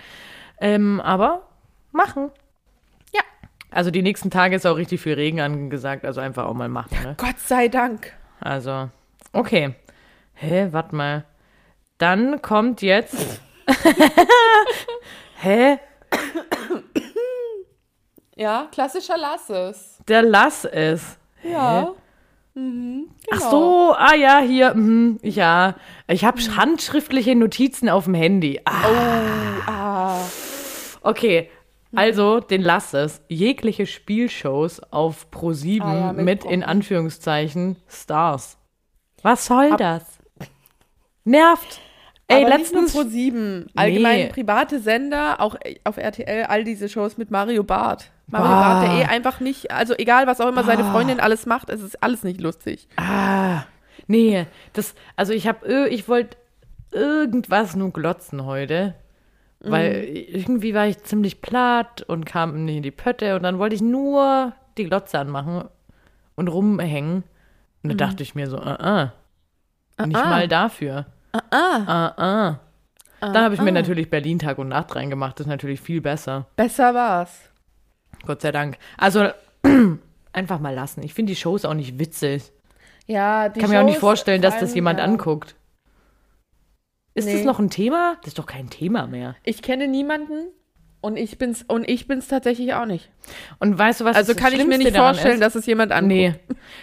Ähm, 0.60 1.00
aber 1.00 1.46
machen. 1.92 2.30
Also 3.70 3.90
die 3.90 4.02
nächsten 4.02 4.30
Tage 4.30 4.56
ist 4.56 4.66
auch 4.66 4.76
richtig 4.76 5.00
viel 5.00 5.14
Regen 5.14 5.40
angesagt, 5.40 6.04
also 6.04 6.20
einfach 6.20 6.46
auch 6.46 6.54
mal 6.54 6.68
machen. 6.68 6.96
Ne? 7.02 7.14
Gott 7.18 7.38
sei 7.38 7.68
Dank. 7.68 8.12
Also, 8.40 8.90
okay. 9.32 9.74
Hä, 10.34 10.68
warte 10.70 10.94
mal. 10.94 11.24
Dann 11.98 12.40
kommt 12.42 12.82
jetzt. 12.82 13.40
Hä? 15.40 15.78
Ja, 18.36 18.68
klassischer 18.70 19.16
Lass 19.16 19.48
es. 19.50 19.98
Der 20.08 20.22
Lass 20.22 20.64
es. 20.66 21.18
Ja. 21.42 21.92
Mhm, 22.54 23.08
Ach 23.30 23.38
genau. 23.38 23.50
so, 23.50 23.94
ah 23.98 24.14
ja, 24.14 24.38
hier, 24.40 24.74
mhm, 24.74 25.18
ja. 25.22 25.74
Ich 26.08 26.24
habe 26.24 26.40
handschriftliche 26.56 27.34
Notizen 27.34 27.88
auf 27.88 28.04
dem 28.04 28.14
Handy. 28.14 28.60
Ah, 28.64 28.72
Oh, 28.88 29.70
ah. 29.70 30.18
okay. 31.02 31.50
Also, 31.96 32.40
den 32.40 32.62
lass 32.62 32.94
es. 32.94 33.22
Jegliche 33.28 33.86
Spielshows 33.86 34.80
auf 34.92 35.26
Pro7 35.32 35.82
Ah 35.82 35.94
ja, 35.94 36.12
mit, 36.12 36.24
mit 36.24 36.44
in 36.44 36.62
Anführungszeichen 36.62 37.76
Stars. 37.88 38.58
Was 39.22 39.46
soll 39.46 39.72
Ab- 39.72 39.78
das? 39.78 40.18
Nervt. 41.24 41.80
Ey, 42.28 42.44
Aber 42.44 42.56
letztens. 42.58 42.94
nicht 42.94 42.94
nur 42.94 43.04
Pro7, 43.04 43.66
allgemein 43.76 44.18
Nee. 44.18 44.28
private 44.28 44.80
Sender, 44.80 45.40
auch 45.40 45.56
auf 45.84 45.96
RTL, 45.96 46.44
all 46.46 46.64
diese 46.64 46.88
Shows 46.88 47.16
mit 47.16 47.30
Mario 47.30 47.62
Barth. 47.62 48.10
Mario 48.26 48.48
Bah. 48.48 48.60
Barth, 48.80 48.88
der 48.88 48.98
eh 49.00 49.04
einfach 49.04 49.38
nicht, 49.38 49.70
also 49.70 49.94
egal, 49.96 50.26
was 50.26 50.40
auch 50.40 50.48
immer 50.48 50.64
seine 50.64 50.82
Freundin 50.84 51.20
alles 51.20 51.46
macht, 51.46 51.70
es 51.70 51.80
ist 51.82 52.02
alles 52.02 52.24
nicht 52.24 52.40
lustig. 52.40 52.88
Ah, 52.96 53.62
nee, 54.08 54.46
das, 54.72 54.96
also 55.14 55.32
ich 55.32 55.46
habe, 55.46 55.88
ich 55.88 56.08
wollte 56.08 56.36
irgendwas 56.90 57.76
nur 57.76 57.92
glotzen 57.92 58.44
heute, 58.44 58.94
weil 59.60 60.04
irgendwie 60.04 60.74
war 60.74 60.86
ich 60.86 61.02
ziemlich 61.02 61.40
platt 61.40 62.02
und 62.02 62.24
kam 62.24 62.64
nicht 62.64 62.76
in 62.76 62.82
die 62.82 62.90
Pötte 62.90 63.36
und 63.36 63.42
dann 63.42 63.58
wollte 63.58 63.74
ich 63.74 63.82
nur 63.82 64.52
die 64.76 64.84
Glotze 64.84 65.18
anmachen 65.18 65.64
und 66.34 66.48
rumhängen. 66.48 67.24
Und 67.82 67.90
da 67.90 68.06
dachte 68.06 68.22
ich 68.22 68.34
mir 68.34 68.48
so, 68.48 68.58
ah, 68.58 69.12
ah, 69.98 70.04
nicht 70.04 70.16
ah. 70.16 70.28
mal 70.28 70.48
dafür. 70.48 71.06
Ah, 71.32 71.40
ah. 71.50 71.84
Ah, 71.86 72.14
ah. 72.16 72.60
Dann 73.20 73.44
habe 73.44 73.54
ich 73.54 73.60
mir 73.60 73.72
natürlich 73.72 74.10
Berlin 74.10 74.38
Tag 74.38 74.58
und 74.58 74.68
Nacht 74.68 74.94
reingemacht, 74.94 75.38
das 75.38 75.46
ist 75.46 75.50
natürlich 75.50 75.80
viel 75.80 76.00
besser. 76.00 76.46
Besser 76.56 76.94
war's. 76.94 77.50
Gott 78.26 78.42
sei 78.42 78.52
Dank. 78.52 78.78
Also 78.98 79.30
einfach 80.32 80.60
mal 80.60 80.74
lassen. 80.74 81.02
Ich 81.02 81.14
finde 81.14 81.32
die 81.32 81.36
Shows 81.36 81.64
auch 81.64 81.74
nicht 81.74 81.98
witzig. 81.98 82.52
Ja, 83.06 83.48
die 83.48 83.58
Ich 83.58 83.62
kann 83.62 83.70
mir 83.70 83.80
auch 83.80 83.84
nicht 83.84 83.94
Shows, 83.94 84.00
vorstellen, 84.00 84.42
dass 84.42 84.58
das 84.58 84.74
jemand 84.74 84.98
ja. 84.98 85.04
anguckt. 85.04 85.54
Ist 87.16 87.26
das 87.26 87.34
Nee. 87.34 87.44
noch 87.44 87.58
ein 87.58 87.70
Thema? 87.70 88.16
Das 88.20 88.28
ist 88.28 88.38
doch 88.38 88.46
kein 88.46 88.68
Thema 88.70 89.06
mehr. 89.06 89.36
Ich 89.42 89.62
kenne 89.62 89.88
niemanden 89.88 90.48
und 91.00 91.16
ich 91.16 91.38
bin's 91.38 91.64
und 91.66 91.88
ich 91.88 92.06
bin's 92.06 92.28
tatsächlich 92.28 92.74
auch 92.74 92.84
nicht. 92.86 93.10
Und 93.58 93.78
weißt 93.78 94.00
du, 94.00 94.04
was 94.04 94.16
Also 94.16 94.34
das 94.34 94.42
kann 94.42 94.52
ich 94.52 94.58
mir 94.58 94.64
Schlimmste 94.74 94.84
nicht 94.90 94.96
vorstellen, 94.96 95.40
dass 95.40 95.54
es 95.54 95.64
jemand 95.66 95.92
anguckt. 95.92 96.08
Nee. 96.08 96.34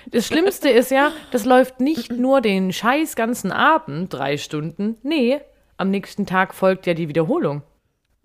Das 0.07 0.25
Schlimmste 0.25 0.69
ist 0.69 0.91
ja, 0.91 1.11
das 1.31 1.45
läuft 1.45 1.79
nicht 1.79 2.11
nur 2.17 2.41
den 2.41 2.73
scheiß 2.73 3.15
ganzen 3.15 3.51
Abend, 3.51 4.11
drei 4.11 4.37
Stunden. 4.37 4.97
Nee, 5.03 5.39
am 5.77 5.89
nächsten 5.91 6.25
Tag 6.25 6.53
folgt 6.55 6.87
ja 6.87 6.93
die 6.95 7.07
Wiederholung. 7.09 7.61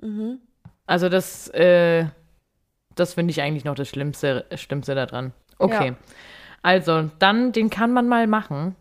Mhm. 0.01 0.39
Also 0.87 1.09
das, 1.11 1.49
äh, 1.49 2.07
das 2.95 3.15
finde 3.15 3.33
ich 3.33 3.43
eigentlich 3.43 3.65
noch 3.65 3.75
das 3.75 3.89
Schlimmste, 3.89 4.47
Schlimmste 4.55 4.95
daran. 4.95 5.33
Okay. 5.59 5.89
Ja. 5.89 5.97
Also, 6.63 7.11
dann, 7.19 7.53
den 7.53 7.69
kann 7.71 7.93
man 7.93 8.09
mal 8.09 8.27
machen. 8.27 8.75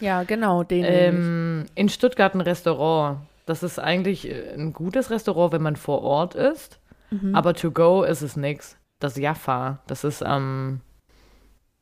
Ja, 0.00 0.24
genau, 0.24 0.62
den 0.62 0.84
Ähm, 0.86 1.66
in 1.74 1.88
Stuttgart 1.88 2.34
ein 2.34 2.40
Restaurant. 2.40 3.18
Das 3.46 3.62
ist 3.62 3.78
eigentlich 3.78 4.28
äh, 4.28 4.54
ein 4.54 4.72
gutes 4.72 5.10
Restaurant, 5.10 5.52
wenn 5.52 5.62
man 5.62 5.76
vor 5.76 6.02
Ort 6.02 6.34
ist. 6.34 6.80
Mhm. 7.10 7.34
Aber 7.34 7.54
to 7.54 7.70
go 7.70 8.02
ist 8.02 8.22
es 8.22 8.36
nix. 8.36 8.76
Das 9.00 9.16
Jaffa, 9.16 9.80
das 9.86 10.04
ist 10.04 10.22
am 10.22 10.80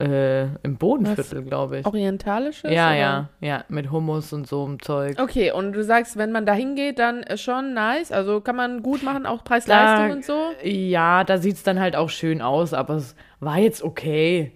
äh, 0.03 0.47
im 0.65 0.77
Bodenviertel, 0.79 1.43
glaube 1.43 1.79
ich. 1.79 1.87
Orientalisches? 1.87 2.71
Ja, 2.71 2.89
oder? 2.89 2.97
ja, 2.97 3.29
ja, 3.41 3.65
mit 3.69 3.91
Hummus 3.91 4.33
und 4.33 4.49
so 4.49 4.65
einem 4.65 4.83
Zeug. 4.83 5.21
Okay, 5.21 5.53
und 5.53 5.73
du 5.73 5.85
sagst, 5.85 6.17
wenn 6.17 6.33
man 6.33 6.45
da 6.45 6.55
hingeht, 6.55 6.99
dann 6.99 7.23
ist 7.23 7.43
schon 7.43 7.73
nice. 7.75 8.11
Also 8.11 8.41
kann 8.41 8.57
man 8.57 8.83
gut 8.83 9.05
machen, 9.05 9.27
auch 9.27 9.45
Preis-Leistung 9.45 10.17
und 10.17 10.25
so. 10.25 10.51
Ja, 10.65 11.23
da 11.23 11.39
sieht 11.39 11.57
es 11.57 11.63
dann 11.63 11.79
halt 11.79 11.95
auch 11.95 12.11
schön 12.11 12.43
aus, 12.43 12.75
aber 12.75 12.95
es 12.95 13.15
war 13.39 13.59
jetzt 13.59 13.83
okay. 13.83 14.53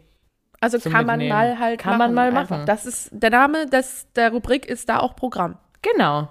Also 0.60 0.78
kann 0.78 1.06
man 1.06 1.18
Mitnehmen. 1.18 1.28
mal 1.38 1.58
halt 1.58 1.80
Kann 1.80 1.98
machen. 1.98 2.14
man 2.14 2.32
mal 2.32 2.38
einfach. 2.38 2.56
machen. 2.56 2.66
Das 2.66 2.86
ist, 2.86 3.10
der 3.12 3.30
Name 3.30 3.66
des, 3.66 4.06
der 4.14 4.30
Rubrik 4.32 4.66
ist 4.66 4.88
da 4.88 4.98
auch 5.00 5.14
Programm. 5.16 5.58
Genau. 5.82 6.28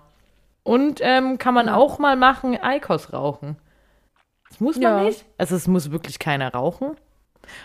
Und 0.64 1.00
ähm, 1.04 1.38
kann 1.38 1.54
man 1.54 1.68
Ja. 1.68 1.76
auch 1.76 2.00
mal 2.00 2.16
machen, 2.16 2.58
Eikos 2.62 3.14
rauchen. 3.14 3.58
Das 4.50 4.60
muss 4.60 4.76
man 4.76 4.82
Ja. 4.84 5.04
nicht. 5.04 5.26
Also 5.38 5.56
es 5.56 5.68
muss 5.68 5.92
wirklich 5.92 6.18
keiner 6.20 6.52
rauchen. 6.54 6.96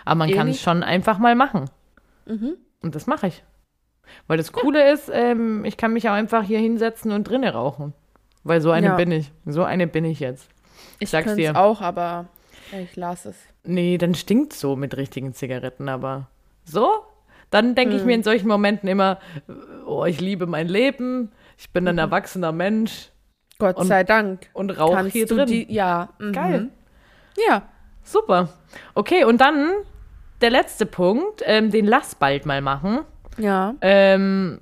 Aber 0.05 0.17
man 0.17 0.31
kann 0.31 0.49
es 0.49 0.61
schon 0.61 0.83
einfach 0.83 1.19
mal 1.19 1.35
machen. 1.35 1.71
Mhm. 2.27 2.57
Und 2.83 2.95
das 2.95 3.07
mache 3.07 3.29
ich. 3.29 3.43
Weil 4.27 4.37
das 4.37 4.53
Coole 4.53 4.91
ist, 4.93 5.11
ähm, 5.13 5.65
ich 5.65 5.77
kann 5.77 5.93
mich 5.93 6.09
auch 6.09 6.13
einfach 6.15 6.43
hier 6.43 6.59
hinsetzen 6.59 7.13
und 7.13 7.25
drinnen 7.25 7.49
rauchen. 7.55 7.95
Weil 8.45 8.61
so 8.61 8.71
eine 8.71 8.89
Ja. 8.89 8.97
bin 8.97 9.11
ich. 9.13 9.33
So 9.47 9.65
eine 9.65 9.87
bin 9.87 10.05
ich 10.05 10.21
jetzt. 10.21 10.49
Ich 10.99 11.09
sag's 11.11 11.27
könnte 11.27 11.43
es 11.43 11.53
dir. 11.53 11.59
auch, 11.59 11.81
aber 11.81 12.27
ich 12.73 12.97
lasse 12.97 13.31
es. 13.31 13.37
Nee, 13.65 13.97
dann 13.99 14.15
stinkt 14.15 14.53
so 14.53 14.77
mit 14.77 14.97
richtigen 14.97 15.33
Zigaretten, 15.33 15.89
aber 15.89 16.29
so? 16.65 16.89
Dann 17.51 17.75
denke 17.75 17.95
Hm. 17.95 18.01
ich 18.01 18.07
mir 18.07 18.15
in 18.15 18.23
solchen 18.23 18.47
Momenten 18.49 18.89
immer, 18.89 19.19
oh, 19.87 20.05
ich 20.05 20.21
liebe 20.21 20.47
mein 20.47 20.69
Leben, 20.69 21.33
ich 21.59 21.71
bin 21.71 21.87
ein 21.89 21.99
erwachsener 21.99 22.53
Mensch 22.53 23.11
Gott 23.59 23.77
Und 23.77 23.87
sei 23.89 24.05
Dank. 24.05 24.49
und 24.55 24.71
rauche 24.79 25.05
hier 25.07 25.27
du 25.27 25.35
drin. 25.37 25.47
die, 25.47 25.73
ja. 25.73 26.11
Mhm. 26.19 26.33
Geil. 26.33 26.69
Ja. 27.49 27.63
Super. 28.03 28.49
Okay, 28.95 29.25
und 29.25 29.41
dann 29.41 29.71
der 30.41 30.51
letzte 30.51 30.87
Punkt, 30.87 31.43
ähm, 31.45 31.71
den 31.71 31.85
lass 31.87 32.15
bald 32.15 32.47
mal 32.47 32.63
machen. 32.63 33.01
Ja. 33.37 33.75
Ähm, 33.83 34.61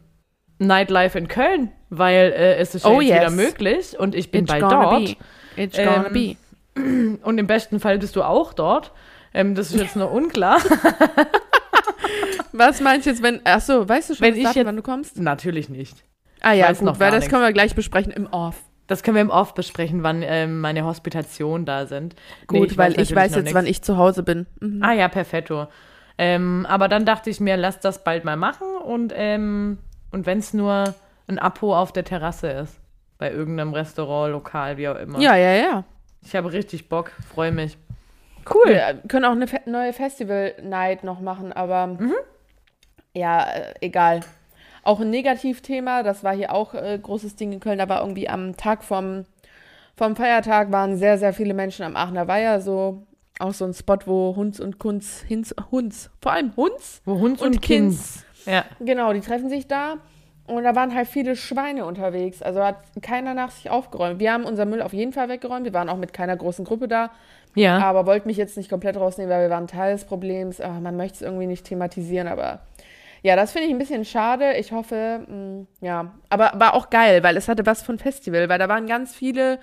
Nightlife 0.59 1.17
in 1.17 1.29
Köln, 1.29 1.71
weil 1.91 2.33
äh, 2.33 2.57
es 2.57 2.75
ist 2.75 2.85
Oh, 2.85 3.01
jetzt 3.01 3.15
wieder 3.15 3.23
yes. 3.25 3.33
möglich 3.33 3.99
und 3.99 4.17
ich 4.17 4.33
bin 4.33 4.43
It's 4.45 4.51
bald 4.53 4.63
gonna 4.65 4.83
dort. 4.83 5.05
be. 5.05 5.63
It's 5.63 5.77
gonna 5.77 6.07
Ähm, 6.07 6.13
be. 6.13 7.19
Und 7.25 7.39
im 7.39 7.47
besten 7.49 7.81
Fall 7.81 7.99
bist 7.99 8.15
du 8.17 8.23
auch 8.23 8.53
dort. 8.53 8.93
Ähm, 9.35 9.55
das 9.57 9.73
ist 9.73 9.81
jetzt 9.81 9.97
noch 9.97 10.13
unklar. 10.13 10.59
Was 12.59 12.81
meinst 12.81 13.07
du 13.07 13.11
jetzt, 13.11 13.23
wenn. 13.23 13.41
Achso, 13.47 13.89
weißt 13.89 14.11
du 14.11 14.15
schon, 14.15 14.27
Wenn 14.27 14.35
ich 14.37 14.43
Datum, 14.43 14.57
jetzt- 14.57 14.67
wann 14.67 14.77
du 14.77 14.83
kommst? 14.83 15.19
Natürlich 15.19 15.69
nicht. 15.69 16.05
Ah 16.41 16.53
ja, 16.53 16.69
weiß 16.69 16.79
gut, 16.81 17.01
weil 17.01 17.11
das 17.11 17.21
nichts. 17.21 17.31
können 17.33 17.43
wir 17.43 17.53
gleich 17.53 17.75
besprechen 17.75 18.13
im 18.13 18.27
Off. 18.27 18.57
Das 18.87 19.03
können 19.03 19.17
wir 19.17 19.23
im 19.23 19.31
Off 19.31 19.55
besprechen, 19.55 20.03
wann 20.03 20.23
ähm, 20.23 20.61
meine 20.61 20.85
Hospitationen 20.85 21.67
da 21.67 21.87
sind. 21.87 22.15
Nee, 22.51 22.59
Gut, 22.61 22.79
weil 22.79 22.93
ich 22.93 22.99
natürlich 22.99 23.17
weiß 23.17 23.31
noch 23.33 23.37
jetzt, 23.39 23.45
nix. 23.47 23.55
wann 23.55 23.67
ich 23.67 23.83
zu 23.83 23.97
Hause 23.99 24.23
bin. 24.23 24.47
Mhm. 24.61 24.83
Ah 24.83 24.93
ja, 24.93 25.09
perfetto. 25.09 25.67
Ähm, 26.17 26.67
aber 26.69 26.89
dann 26.89 27.05
dachte 27.05 27.29
ich 27.31 27.39
mir, 27.41 27.57
lass 27.57 27.81
das 27.81 28.03
bald 28.03 28.25
mal 28.25 28.37
machen 28.37 28.67
und, 28.85 29.13
ähm, 29.15 29.79
und 30.11 30.27
wenn 30.27 30.39
es 30.39 30.55
nur 30.55 30.95
ein 31.29 31.39
Apo 31.39 31.77
auf 31.77 31.93
der 31.93 32.05
Terrasse 32.05 32.49
ist. 32.51 32.81
Bei 33.19 33.31
irgendeinem 33.33 33.75
Restaurant, 33.75 34.33
Lokal, 34.33 34.77
wie 34.79 34.89
auch 34.89 34.97
immer. 34.97 35.19
Ja, 35.21 35.37
ja, 35.37 35.53
ja. 35.55 35.85
Ich 36.25 36.35
habe 36.35 36.53
richtig 36.53 36.89
Bock, 36.89 37.13
freue 37.35 37.53
mich. 37.53 37.77
Cool. 38.49 38.71
Wir 38.71 39.03
können 39.09 39.25
auch 39.27 39.33
eine 39.33 39.47
neue 39.67 39.93
Festival-Night 39.93 41.05
noch 41.05 41.21
machen, 41.21 41.53
aber 41.53 41.89
Mhm. 41.89 42.15
Ja, 43.19 43.43
äh, 43.51 43.75
egal. 43.81 44.21
Auch 44.85 45.01
ein 45.01 45.11
Negativthema, 45.11 46.03
das 46.03 46.25
war 46.25 46.35
hier 46.35 46.53
auch 46.55 46.73
äh, 46.75 46.99
großes 47.03 47.37
Ding 47.37 47.53
in 47.53 47.61
Köln, 47.61 47.79
war 47.89 48.01
irgendwie 48.01 48.29
am 48.29 48.57
Tag 48.57 48.83
vom, 48.85 49.25
vom 49.97 50.17
Feiertag 50.17 50.73
waren 50.73 50.97
sehr, 50.97 51.19
sehr 51.19 51.33
viele 51.33 51.53
Menschen 51.55 51.85
am 51.85 51.97
Aachener 51.97 52.27
Weiher, 52.29 52.61
so 52.61 53.03
auch 53.41 53.53
so 53.53 53.65
ein 53.67 53.75
Spot, 53.75 53.99
wo 54.07 54.35
Hunds 54.35 54.59
und 54.61 54.79
Kunz, 54.79 55.23
Hinz, 55.27 55.55
Hunds, 55.71 56.11
vor 56.23 56.33
allem 56.33 56.53
Hunds, 56.57 57.03
Wo 57.05 57.19
Hund 57.19 57.41
und, 57.41 57.49
und 57.57 57.63
Kinds. 57.63 58.25
Ja. 58.47 58.65
genau, 58.81 59.13
die 59.13 59.21
treffen 59.21 59.49
sich 59.51 59.67
da 59.67 59.99
und 60.47 60.65
da 60.65 60.75
waren 60.75 60.95
halt 60.95 61.07
viele 61.07 61.37
Schweine 61.37 61.85
unterwegs, 61.85 62.41
also 62.41 62.65
hat 62.65 62.77
keiner 63.03 63.35
nach 63.35 63.51
sich 63.51 63.69
aufgeräumt. 63.69 64.19
Wir 64.21 64.33
haben 64.33 64.45
unser 64.45 64.65
Müll 64.65 64.81
auf 64.81 64.95
jeden 64.95 65.13
Fall 65.13 65.29
weggeräumt, 65.29 65.67
wir 65.67 65.75
waren 65.75 65.89
auch 65.91 65.99
mit 65.99 66.13
keiner 66.15 66.37
großen 66.37 66.65
Gruppe 66.65 66.89
da, 66.89 67.11
Ja. 67.55 67.79
aber 67.79 68.07
wollte 68.07 68.27
mich 68.27 68.39
jetzt 68.39 68.57
nicht 68.57 68.71
komplett 68.71 68.97
rausnehmen, 68.97 69.31
weil 69.31 69.43
wir 69.43 69.51
waren 69.51 69.67
Teil 69.67 69.93
des 69.93 70.05
Problems. 70.07 70.61
Ah, 70.61 70.81
man 70.81 70.97
möchte 70.97 71.17
es 71.17 71.23
irgendwie 71.23 71.47
nicht 71.47 71.65
thematisieren, 71.67 72.27
aber 72.29 72.61
ja, 73.23 73.37
das 73.37 73.53
finde 73.53 73.67
ich 73.69 73.75
ein 73.75 73.79
bisschen 73.79 74.05
schade. 74.05 74.55
Ich 74.55 74.73
hoffe, 74.73 75.21
mh, 75.27 75.67
ja, 75.81 76.13
aber 76.29 76.53
war 76.55 76.75
auch 76.75 76.91
geil, 76.91 77.23
weil 77.23 77.37
es 77.37 77.49
hatte 77.49 77.67
was 77.67 77.83
von 77.83 77.99
Festival, 77.99 78.49
weil 78.49 78.59
da 78.59 78.69
waren 78.69 78.87
ganz 78.87 79.15
viele 79.15 79.59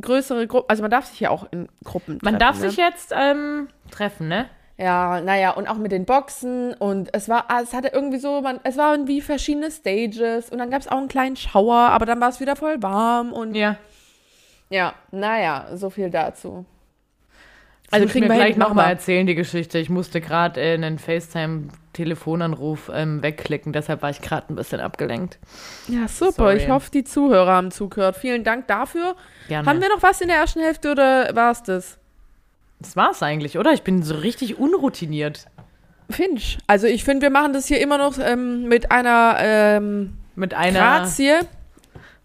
größere 0.00 0.46
Gruppen. 0.46 0.68
Also 0.68 0.82
man 0.82 0.90
darf 0.90 1.06
sich 1.06 1.20
ja 1.20 1.30
auch 1.30 1.46
in 1.50 1.68
Gruppen 1.84 2.18
Man 2.22 2.34
treffen, 2.34 2.38
darf 2.38 2.60
ne? 2.60 2.68
sich 2.68 2.76
jetzt 2.76 3.12
ähm, 3.16 3.68
treffen, 3.90 4.28
ne? 4.28 4.46
Ja, 4.78 5.22
naja, 5.22 5.52
und 5.52 5.68
auch 5.68 5.78
mit 5.78 5.90
den 5.90 6.04
Boxen 6.04 6.74
und 6.74 7.08
es 7.14 7.30
war, 7.30 7.46
es 7.62 7.72
hatte 7.72 7.88
irgendwie 7.88 8.18
so, 8.18 8.42
man, 8.42 8.60
es 8.62 8.76
waren 8.76 9.08
wie 9.08 9.22
verschiedene 9.22 9.70
Stages 9.70 10.50
und 10.50 10.58
dann 10.58 10.68
gab 10.70 10.82
es 10.82 10.88
auch 10.88 10.98
einen 10.98 11.08
kleinen 11.08 11.36
Schauer, 11.36 11.76
aber 11.76 12.04
dann 12.04 12.20
war 12.20 12.28
es 12.28 12.40
wieder 12.40 12.56
voll 12.56 12.82
warm 12.82 13.32
und 13.32 13.54
Ja. 13.54 13.76
ja, 14.68 14.92
naja, 15.12 15.68
so 15.72 15.88
viel 15.88 16.10
dazu. 16.10 16.66
Also 17.90 18.02
Also 18.04 18.12
kriegen 18.12 18.28
wir 18.28 18.34
gleich 18.36 18.56
nochmal 18.56 18.86
mal. 18.86 18.90
erzählen, 18.90 19.26
die 19.26 19.34
Geschichte. 19.36 19.78
Ich 19.78 19.88
musste 19.90 20.20
gerade 20.20 20.60
äh, 20.60 20.74
einen 20.74 20.98
FaceTime-Telefonanruf 20.98 22.90
ähm, 22.92 23.22
wegklicken, 23.22 23.72
deshalb 23.72 24.02
war 24.02 24.10
ich 24.10 24.20
gerade 24.20 24.52
ein 24.52 24.56
bisschen 24.56 24.80
abgelenkt. 24.80 25.38
Ja, 25.88 26.08
super. 26.08 26.32
Sorry. 26.32 26.56
Ich 26.56 26.68
hoffe, 26.68 26.90
die 26.90 27.04
Zuhörer 27.04 27.52
haben 27.52 27.70
zugehört. 27.70 28.16
Vielen 28.16 28.44
Dank 28.44 28.66
dafür. 28.66 29.14
Gerne. 29.48 29.68
Haben 29.68 29.80
wir 29.80 29.88
noch 29.88 30.02
was 30.02 30.20
in 30.20 30.28
der 30.28 30.36
ersten 30.38 30.60
Hälfte 30.60 30.90
oder 30.90 31.34
war 31.34 31.52
es 31.52 31.62
das? 31.62 31.98
das 32.80 32.96
war's 32.96 33.22
eigentlich, 33.22 33.56
oder? 33.58 33.72
Ich 33.72 33.82
bin 33.82 34.02
so 34.02 34.14
richtig 34.16 34.58
unroutiniert. 34.58 35.46
Finch. 36.10 36.58
Also 36.66 36.86
ich 36.86 37.04
finde, 37.04 37.22
wir 37.22 37.30
machen 37.30 37.52
das 37.52 37.66
hier 37.66 37.80
immer 37.80 37.98
noch 37.98 38.18
ähm, 38.20 38.64
mit 38.68 38.90
einer 38.92 39.36
ähm, 39.40 40.18
Mit 40.34 40.54
einer. 40.54 40.78
Grazie, 40.78 41.34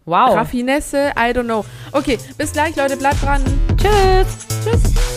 Wow. 0.05 0.35
Raffinesse, 0.35 1.11
I 1.15 1.31
don't 1.31 1.43
know. 1.43 1.63
Okay, 1.91 2.17
bis 2.37 2.51
gleich, 2.53 2.75
Leute. 2.75 2.97
Bleibt 2.97 3.23
dran. 3.23 3.43
Tschüss. 3.77 4.47
Tschüss. 4.63 5.10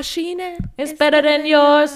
Maschine. 0.00 0.56
Is 0.78 0.96
better 0.96 1.20
than 1.22 1.44
yours. 1.44 1.92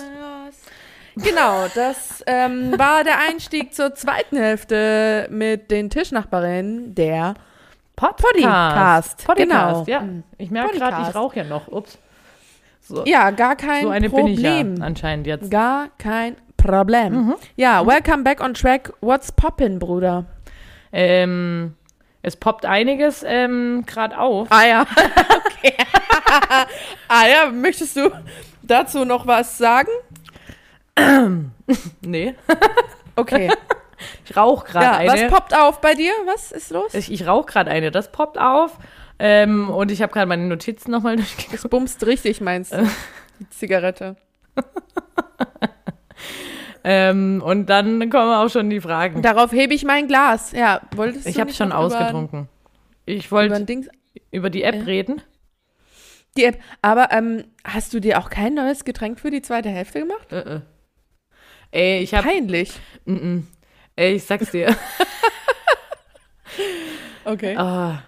Genau, 1.17 1.69
das 1.75 2.23
ähm, 2.27 2.77
war 2.79 3.03
der 3.03 3.19
Einstieg 3.19 3.73
zur 3.73 3.95
zweiten 3.95 4.37
Hälfte 4.37 5.27
mit 5.31 5.71
den 5.71 5.89
Tischnachbarinnen 5.89 6.95
der 6.95 7.33
Podcast. 7.97 9.25
Podcast, 9.25 9.37
Genau. 9.39 9.85
ja. 9.87 10.05
Ich 10.37 10.51
merke 10.51 10.77
gerade, 10.77 10.97
ich 10.97 10.97
Podcast. 10.97 11.17
rauche 11.17 11.37
ja 11.39 11.45
noch. 11.45 11.69
Ups. 11.69 11.99
So, 12.83 13.05
Ja, 13.07 13.31
gar 13.31 13.57
kein 13.57 13.85
so 13.85 13.89
eine 13.89 14.11
Problem. 14.11 14.35
bin 14.35 14.35
ich 14.75 14.79
ja 14.81 14.85
anscheinend 14.85 15.27
jetzt. 15.27 15.51
Gar 15.51 15.89
kein 15.97 16.37
Problem. 16.59 17.13
Mhm. 17.15 17.35
Ja, 17.57 17.87
welcome 17.87 18.23
back 18.23 18.43
on 18.43 18.53
track. 18.53 18.93
What's 19.01 19.33
poppin', 19.33 19.79
Bruder? 19.79 20.27
Ähm, 20.93 21.75
es 22.25 22.37
poppt 22.37 22.65
einiges 22.65 23.23
ähm, 23.27 23.85
gerade 23.87 24.19
auf. 24.19 24.49
Ah 24.51 24.67
ja, 24.67 24.81
okay. 25.47 25.75
ah 27.09 27.27
ja, 27.27 27.51
möchtest 27.53 27.97
du 27.97 28.11
dazu 28.63 29.05
noch 29.05 29.27
was 29.27 29.59
sagen? 29.59 29.91
Nee. 32.01 32.35
Okay. 33.17 33.49
Ich 34.25 34.37
rauche 34.37 34.67
gerade 34.67 34.85
ja, 34.87 34.97
eine. 35.15 35.31
was 35.31 35.31
poppt 35.31 35.57
auf 35.57 35.81
bei 35.81 35.95
dir? 35.95 36.11
Was 36.25 36.51
ist 36.51 36.73
los? 36.73 36.93
ich 36.95 37.13
ich 37.13 37.29
rauche 37.29 37.47
gerade 37.47 37.71
eine. 37.71 37.93
Das 37.93 38.11
poppt 38.11 38.39
auf. 38.39 38.77
Ähm, 39.21 39.71
und 39.71 39.93
ich 39.93 40.03
habe 40.03 40.13
gerade 40.13 40.27
meine 40.27 40.47
Notizen 40.47 40.91
nochmal 40.91 41.15
durchgeguckt. 41.15 41.55
Es 41.55 41.69
bumst 41.69 42.05
richtig, 42.05 42.41
meinst 42.41 42.73
du? 42.73 42.91
Die 43.39 43.49
Zigarette. 43.51 44.17
Ähm, 46.85 47.43
und 47.45 47.67
dann 47.71 48.11
kommen 48.11 48.33
auch 48.35 48.49
schon 48.51 48.69
die 48.69 48.81
Fragen. 48.81 49.23
Darauf 49.23 49.53
hebe 49.53 49.73
ich 49.75 49.85
mein 49.85 50.07
Glas. 50.07 50.53
Ja, 50.53 50.83
wolltest 50.95 51.27
Ich 51.27 51.35
du 51.35 51.41
habe 51.41 51.49
nicht 51.49 51.57
schon 51.57 51.69
über- 51.69 51.79
ausgetrunken. 51.79 52.49
Ich 53.07 53.27
Über 53.29 53.37
wollte 53.37 53.65
Dings, 53.65 53.89
über 54.31 54.51
die 54.51 54.63
App 54.63 54.75
Ja. 54.77 54.83
reden. 54.83 55.23
die 56.37 56.45
App. 56.45 56.59
Aber 56.83 57.11
ähm, 57.13 57.45
hast 57.65 57.95
du 57.95 58.01
dir 58.01 58.19
auch 58.19 58.29
kein 58.29 58.55
neues 58.55 58.85
Getränk 58.85 59.19
für 59.21 59.31
die 59.31 59.41
zweite 59.43 59.69
Hälfte 59.71 60.01
gemacht? 60.01 60.33
Äh, 60.33 60.57
äh. 60.57 60.61
Ey, 61.71 62.03
ich 62.03 62.13
habe. 62.15 62.29
Peinlich. 62.29 62.73
Ey, 63.97 64.15
ich 64.17 64.25
sag's 64.25 64.51
dir. 64.51 64.75
Okay. 67.27 67.57
Ah. 67.57 68.03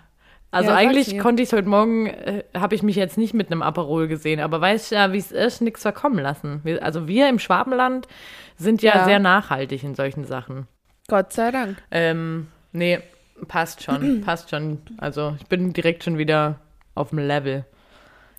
Also 0.51 0.71
Ja, 0.71 0.77
eigentlich 0.77 1.19
konnte 1.19 1.43
ich 1.43 1.53
heute 1.53 1.69
Morgen, 1.69 2.07
äh, 2.07 2.45
habe 2.57 2.75
ich 2.75 2.83
mich 2.83 2.97
jetzt 2.97 3.19
nicht 3.19 3.35
mit 3.35 3.51
einem 3.51 3.63
Aperol 3.63 4.09
gesehen, 4.09 4.41
aber 4.41 4.61
weißt 4.61 4.93
ja, 4.93 5.13
wie 5.13 5.19
es 5.19 5.33
ist, 5.33 5.61
nichts 5.61 5.83
verkommen 5.83 6.19
lassen. 6.19 6.61
Wir, 6.63 6.83
also 6.83 7.09
wir 7.09 7.29
im 7.29 7.39
Schwabenland 7.39 8.07
sind 8.57 8.81
ja, 8.83 8.97
Ja. 8.97 9.05
sehr 9.05 9.19
nachhaltig 9.19 9.83
in 9.83 9.95
solchen 9.95 10.25
Sachen. 10.25 10.67
Gott 11.09 11.33
sei 11.33 11.51
Dank. 11.51 11.77
Ähm, 11.91 12.49
nee, 12.73 13.01
passt 13.49 13.83
schon, 13.83 14.21
passt 14.25 14.51
schon. 14.51 14.79
Also 14.99 15.35
ich 15.39 15.47
bin 15.47 15.73
direkt 15.73 16.05
schon 16.05 16.17
wieder 16.17 16.61
auf 16.95 17.11
dem 17.11 17.19
Level. 17.19 17.65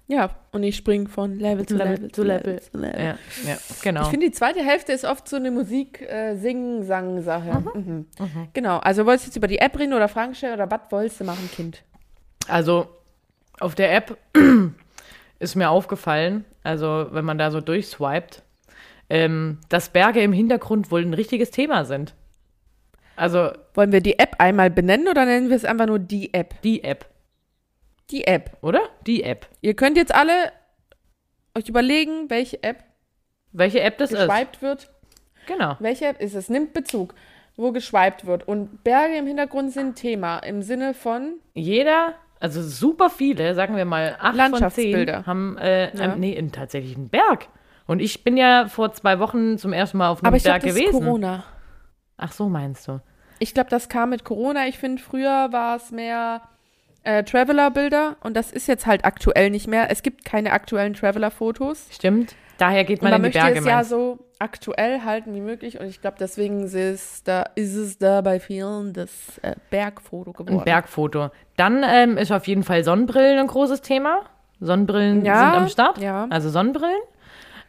Ja, 0.10 0.30
und 0.54 0.64
ich 0.64 0.78
spring 0.78 1.10
von 1.10 1.38
Level 1.38 1.66
zu 1.66 1.76
Level, 1.76 2.10
zu 2.12 2.24
Level 2.24 2.62
zu 2.62 2.78
Level. 2.78 2.98
Ja, 2.98 3.18
ja 3.46 3.58
genau. 3.84 4.04
Ich 4.04 4.08
finde, 4.08 4.28
die 4.28 4.32
zweite 4.32 4.64
Hälfte 4.64 4.94
ist 4.94 5.04
oft 5.04 5.28
so 5.28 5.36
eine 5.36 5.52
Musik-Sing-Sang-Sache. 5.52 7.64
Mhm. 7.74 8.06
Genau. 8.54 8.78
Also 8.78 9.06
wolltest 9.06 9.26
du 9.26 9.30
jetzt 9.30 9.36
über 9.36 9.48
die 9.48 9.60
App 9.60 9.78
reden 9.78 9.92
oder 9.92 10.08
Fragen 10.08 10.34
stellen 10.34 10.54
oder 10.54 10.72
was 10.72 10.90
wolltest 10.92 11.20
du 11.20 11.26
machen, 11.26 11.50
Kind? 11.54 11.84
Also 12.48 12.88
auf 13.60 13.76
der 13.76 13.94
App 13.96 14.18
ist 15.40 15.56
mir 15.56 15.70
aufgefallen, 15.70 16.46
also 16.64 17.08
wenn 17.12 17.26
man 17.26 17.38
da 17.38 17.52
so 17.52 17.62
durchswiped, 17.62 18.44
ähm, 19.10 19.60
dass 19.70 19.90
Berge 19.90 20.22
im 20.22 20.34
Hintergrund 20.34 20.92
wohl 20.92 21.02
ein 21.04 21.14
richtiges 21.14 21.52
Thema 21.52 21.86
sind. 21.86 22.14
Also 23.16 23.52
Wollen 23.74 23.92
wir 23.92 24.02
die 24.02 24.20
App 24.20 24.36
einmal 24.40 24.70
benennen 24.70 25.08
oder 25.08 25.26
nennen 25.26 25.50
wir 25.50 25.56
es 25.56 25.66
einfach 25.66 25.88
nur 25.88 26.00
die 26.00 26.34
App? 26.34 26.62
die 26.62 26.84
App, 26.84 27.06
Die 28.12 28.26
App. 28.28 28.58
oder? 28.62 28.82
Die 29.08 29.24
App. 29.24 29.48
Ihr 29.62 29.74
könnt 29.76 29.98
jetzt 29.98 30.14
alle 30.14 30.52
euch 31.58 31.68
überlegen, 31.68 32.30
welche 32.30 32.62
App 32.64 32.84
Welche 33.54 33.82
App 33.82 33.98
das 33.98 34.12
ist? 34.12 34.62
wird. 34.62 34.90
Genau. 35.48 35.76
Welche 35.80 36.06
App 36.06 36.22
ist 36.22 36.36
es? 36.36 36.50
Nimmt 36.50 36.74
Bezug, 36.74 37.16
wo 37.56 37.72
geschwiped 37.72 38.26
wird. 38.28 38.48
Und 38.48 38.84
Berge 38.84 39.16
im 39.18 39.26
Hintergrund 39.26 39.72
sind 39.72 39.96
Thema 39.96 40.40
im 40.40 40.62
Sinne 40.62 40.94
von 40.94 41.40
Jeder, 41.56 42.14
also 42.40 42.62
super 42.62 43.10
viele, 43.10 43.56
sagen 43.56 43.76
wir 43.76 43.86
mal 43.86 44.16
acht 44.20 44.38
von 44.50 44.70
zehn, 44.72 45.26
haben 45.26 45.58
äh, 45.58 45.96
Ja. 45.96 46.14
ein, 46.14 46.20
nee, 46.20 46.38
einen, 46.38 46.52
tatsächlich 46.52 46.96
einen 46.96 47.10
Berg. 47.10 47.48
Und 47.86 48.02
ich 48.02 48.24
bin 48.24 48.36
ja 48.38 48.68
vor 48.68 48.92
zwei 48.94 49.20
Wochen 49.20 49.58
zum 49.58 49.74
ersten 49.74 49.98
Mal 49.98 50.10
auf 50.10 50.20
einem 50.20 50.28
Aber 50.28 50.38
ich 50.38 50.44
Berg 50.44 50.62
das 50.62 50.72
ist 50.72 50.78
gewesen. 50.78 51.04
Corona. 51.06 51.44
Ach 52.18 52.32
so, 52.32 52.50
meinst 52.50 52.88
du? 52.88 53.00
Ich 53.40 53.54
glaube, 53.54 53.70
das 53.70 53.88
kam 53.88 54.10
mit 54.10 54.24
Corona. 54.24 54.68
Ich 54.68 54.78
finde, 54.78 55.02
früher 55.02 55.52
war 55.52 55.76
es 55.78 55.92
mehr 55.92 56.42
äh, 57.04 57.24
Traveler-Bilder 57.24 58.18
und 58.22 58.36
das 58.36 58.52
ist 58.52 58.68
jetzt 58.68 58.86
halt 58.86 59.06
aktuell 59.06 59.50
nicht 59.50 59.68
mehr. 59.68 59.90
Es 59.90 60.04
gibt 60.04 60.26
keine 60.26 60.52
aktuellen 60.52 60.94
Traveler-Fotos. 60.94 61.88
Stimmt. 61.92 62.36
Daher 62.58 62.84
geht 62.84 63.02
man 63.02 63.12
man 63.12 63.24
in 63.26 63.32
die 63.32 63.38
möchte 63.38 63.52
Berge. 63.54 63.60
es 63.60 63.66
ja 63.66 63.76
meinst 63.76 63.92
du? 63.92 63.96
so 63.96 64.20
aktuell 64.40 65.02
halten 65.04 65.34
wie 65.34 65.42
möglich 65.42 65.80
und 65.80 65.88
ich 65.88 66.00
glaube, 66.02 66.18
deswegen 66.20 66.64
ist 66.64 66.74
es 66.76 67.24
da, 67.24 67.44
ist 67.56 67.76
es 67.76 67.98
da 67.98 68.22
bei 68.22 68.40
vielen 68.40 68.94
das 68.94 69.10
äh, 69.42 69.56
Bergfoto 69.70 70.32
geworden. 70.34 70.60
Ein 70.60 70.64
Bergfoto. 70.66 71.30
Dann 71.56 71.84
ähm, 71.88 72.18
ist 72.18 72.32
auf 72.32 72.48
jeden 72.48 72.64
Fall 72.64 72.84
Sonnenbrillen 72.84 73.40
ein 73.40 73.48
großes 73.48 73.82
Thema. 73.82 74.22
Sonnenbrillen 74.60 75.24
Ja, 75.26 75.52
sind 75.52 75.62
am 75.64 75.68
Start. 75.70 75.98
ja. 76.00 76.28
Also 76.30 76.50
Sonnenbrillen. 76.50 76.98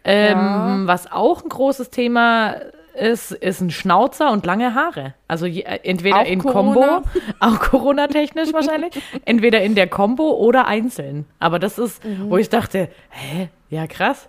Ähm, 0.04 0.36
Ja. 0.38 0.80
Was 0.84 1.10
auch 1.10 1.42
ein 1.42 1.48
großes 1.48 1.90
Thema 1.90 2.54
ist, 2.94 3.30
ist 3.32 3.60
ein 3.60 3.70
Schnauzer 3.70 4.32
und 4.32 4.44
lange 4.44 4.74
Haare. 4.74 5.14
Also 5.28 5.46
je, 5.46 5.62
äh, 5.62 5.78
entweder 5.84 6.20
Auch 6.20 6.24
in 6.26 6.40
Corona? 6.42 7.02
Kombo, 7.02 7.08
auch 7.40 7.58
Corona-technisch 7.60 8.52
wahrscheinlich, 8.52 8.92
entweder 9.24 9.60
in 9.62 9.74
der 9.74 9.86
Kombo 9.86 10.32
oder 10.32 10.66
einzeln. 10.66 11.26
Aber 11.38 11.58
das 11.58 11.78
ist, 11.78 12.04
Mhm. 12.04 12.30
wo 12.30 12.36
ich 12.38 12.48
dachte, 12.48 12.88
hä, 13.10 13.48
ja 13.70 13.86
krass. 13.86 14.28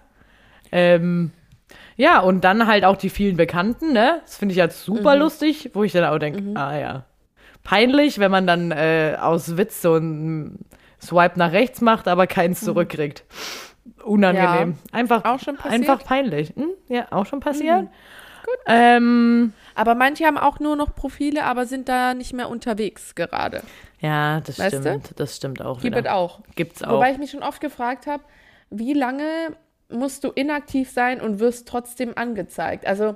Ähm, 0.71 1.31
ja, 1.95 2.19
und 2.19 2.41
dann 2.43 2.65
halt 2.67 2.85
auch 2.85 2.95
die 2.97 3.09
vielen 3.09 3.35
Bekannten, 3.37 3.91
ne? 3.93 4.19
Das 4.23 4.37
finde 4.37 4.53
ich 4.53 4.59
halt 4.61 4.71
super 4.73 5.15
Mhm. 5.15 5.21
lustig, 5.21 5.71
wo 5.73 5.83
ich 5.83 5.91
dann 5.91 6.05
auch 6.05 6.17
denke, 6.19 6.57
ah 6.59 6.77
ja. 6.77 7.05
Peinlich, 7.63 8.19
wenn 8.19 8.31
man 8.31 8.47
dann 8.47 8.71
äh, 8.71 9.17
aus 9.19 9.57
Witz 9.57 9.81
so 9.81 9.95
ein 9.97 10.59
Swipe 11.01 11.37
nach 11.37 11.51
rechts 11.51 11.81
macht, 11.81 12.07
aber 12.07 12.25
keins 12.27 12.61
zurückkriegt. 12.61 13.25
Unangenehm. 14.03 14.77
Einfach, 14.91 15.23
Mhm. 15.23 15.29
Auch 15.29 15.39
schon 15.39 15.55
passiert? 15.57 15.73
einfach 15.89 16.03
peinlich. 16.05 16.53
Hm? 16.55 16.69
Ja, 16.87 17.07
auch 17.11 17.25
schon 17.25 17.39
passiert. 17.41 17.81
Gut. 18.45 18.57
Ähm, 18.67 19.53
Aber 19.75 19.93
manche 19.95 20.25
haben 20.25 20.37
auch 20.37 20.59
nur 20.59 20.75
noch 20.75 20.95
Profile, 20.95 21.43
aber 21.45 21.65
sind 21.65 21.87
da 21.89 22.13
nicht 22.13 22.33
mehr 22.33 22.49
unterwegs 22.49 23.13
gerade. 23.15 23.61
ja, 23.99 24.39
das 24.41 24.57
Weißt 24.57 24.73
du? 24.77 24.81
stimmt. 24.81 25.13
Das 25.17 25.35
stimmt 25.35 25.61
auch 25.61 25.81
Gibt 25.81 25.95
es 25.97 26.05
auch. 26.07 26.39
Gibt's 26.55 26.83
auch. 26.83 26.93
Wobei 26.93 27.11
ich 27.11 27.17
mich 27.17 27.31
schon 27.31 27.43
oft 27.43 27.59
gefragt 27.61 28.07
habe, 28.07 28.23
wie 28.69 28.93
lange 28.93 29.23
musst 29.89 30.23
du 30.23 30.29
inaktiv 30.29 30.89
sein 30.89 31.21
und 31.21 31.39
wirst 31.39 31.67
trotzdem 31.67 32.13
angezeigt? 32.15 32.85
Also, 32.85 33.15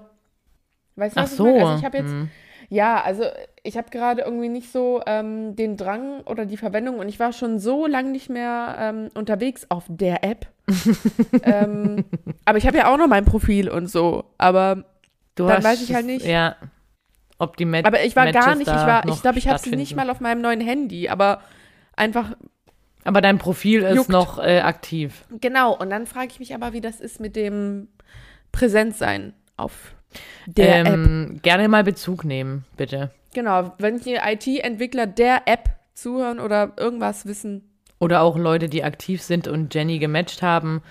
weißt 0.96 1.16
du, 1.16 1.20
Ach 1.20 1.24
was 1.24 1.38
so. 1.38 1.48
ich 1.48 1.54
meine? 1.54 1.66
Also 1.66 1.80
ich 1.80 1.86
habe 1.86 1.98
jetzt, 1.98 2.12
hm. 2.12 2.30
ja, 2.70 3.02
also 3.02 3.24
ich 3.64 3.78
habe 3.78 3.90
gerade 3.90 4.22
irgendwie 4.24 4.50
nicht 4.50 4.72
so 4.72 5.02
ähm, 5.06 5.56
den 5.56 5.78
Drang 5.78 6.22
oder 6.22 6.46
die 6.46 6.58
Verwendung 6.58 7.00
und 7.00 7.08
ich 7.08 7.20
war 7.20 7.34
schon 7.34 7.60
so 7.60 7.88
lange 7.88 8.12
nicht 8.12 8.30
mehr 8.30 8.76
ähm, 8.80 9.10
unterwegs 9.14 9.66
auf 9.70 9.86
der 9.88 10.24
App. 10.24 10.48
ähm, 11.44 12.06
aber 12.46 12.58
ich 12.58 12.68
habe 12.68 12.78
ja 12.78 12.92
auch 12.92 12.98
noch 12.98 13.08
mein 13.08 13.26
Profil 13.26 13.70
und 13.70 13.88
so. 13.88 14.26
Aber, 14.38 14.86
Du 15.36 15.48
dann 15.48 15.58
hast 15.58 15.64
weiß 15.64 15.82
ich 15.82 15.94
halt 15.94 16.06
nicht. 16.06 16.26
Ja. 16.26 16.56
Ob 17.40 17.58
die 17.58 17.66
Mat 17.66 17.86
aber 17.86 18.04
ich 18.04 18.16
war 18.16 18.32
gar 18.32 18.56
Matches 18.56 18.60
nicht, 18.60 18.68
ich 18.68 18.74
war, 18.74 19.08
ich 19.08 19.22
glaube, 19.22 19.40
ich 19.40 19.48
habe 19.48 19.60
sie 19.60 19.76
nicht 19.76 19.96
mal 19.96 20.10
auf 20.10 20.20
meinem 20.20 20.42
neuen 20.42 20.62
Handy, 20.62 21.10
aber 21.10 21.42
einfach 21.96 22.36
Aber 23.04 23.22
dein 23.22 23.38
Profil 23.38 23.84
ist 23.84 23.96
Juckt. 23.96 24.10
noch 24.10 24.40
äh, 24.40 24.60
aktiv. 24.60 25.26
Genau, 25.42 25.76
und 25.76 25.90
dann 25.90 26.08
frage 26.08 26.28
ich 26.32 26.40
mich 26.40 26.56
aber, 26.56 26.74
wie 26.74 26.82
das 26.82 27.00
ist 27.00 27.20
mit 27.20 27.36
dem 27.36 27.88
Präsentsein 28.52 29.34
auf 29.58 29.94
der 30.46 30.82
App. 30.82 30.88
ähm, 30.88 31.40
Gerne 31.42 31.68
mal 31.68 31.84
Bezug 31.84 32.24
nehmen, 32.24 32.66
bitte. 32.78 33.12
Genau, 33.34 33.74
wenn 33.80 34.00
hier 34.00 34.22
IT-Entwickler 34.26 35.08
der 35.08 35.44
App 35.48 35.70
zuhören 35.94 36.40
oder 36.40 36.74
irgendwas 36.78 37.26
wissen. 37.26 37.70
Oder 38.00 38.22
auch 38.22 38.38
Leute, 38.38 38.70
die 38.70 38.84
aktiv 38.84 39.22
sind 39.22 39.48
und 39.48 39.74
Jenny 39.74 40.00
gematcht 40.00 40.42
haben, 40.42 40.82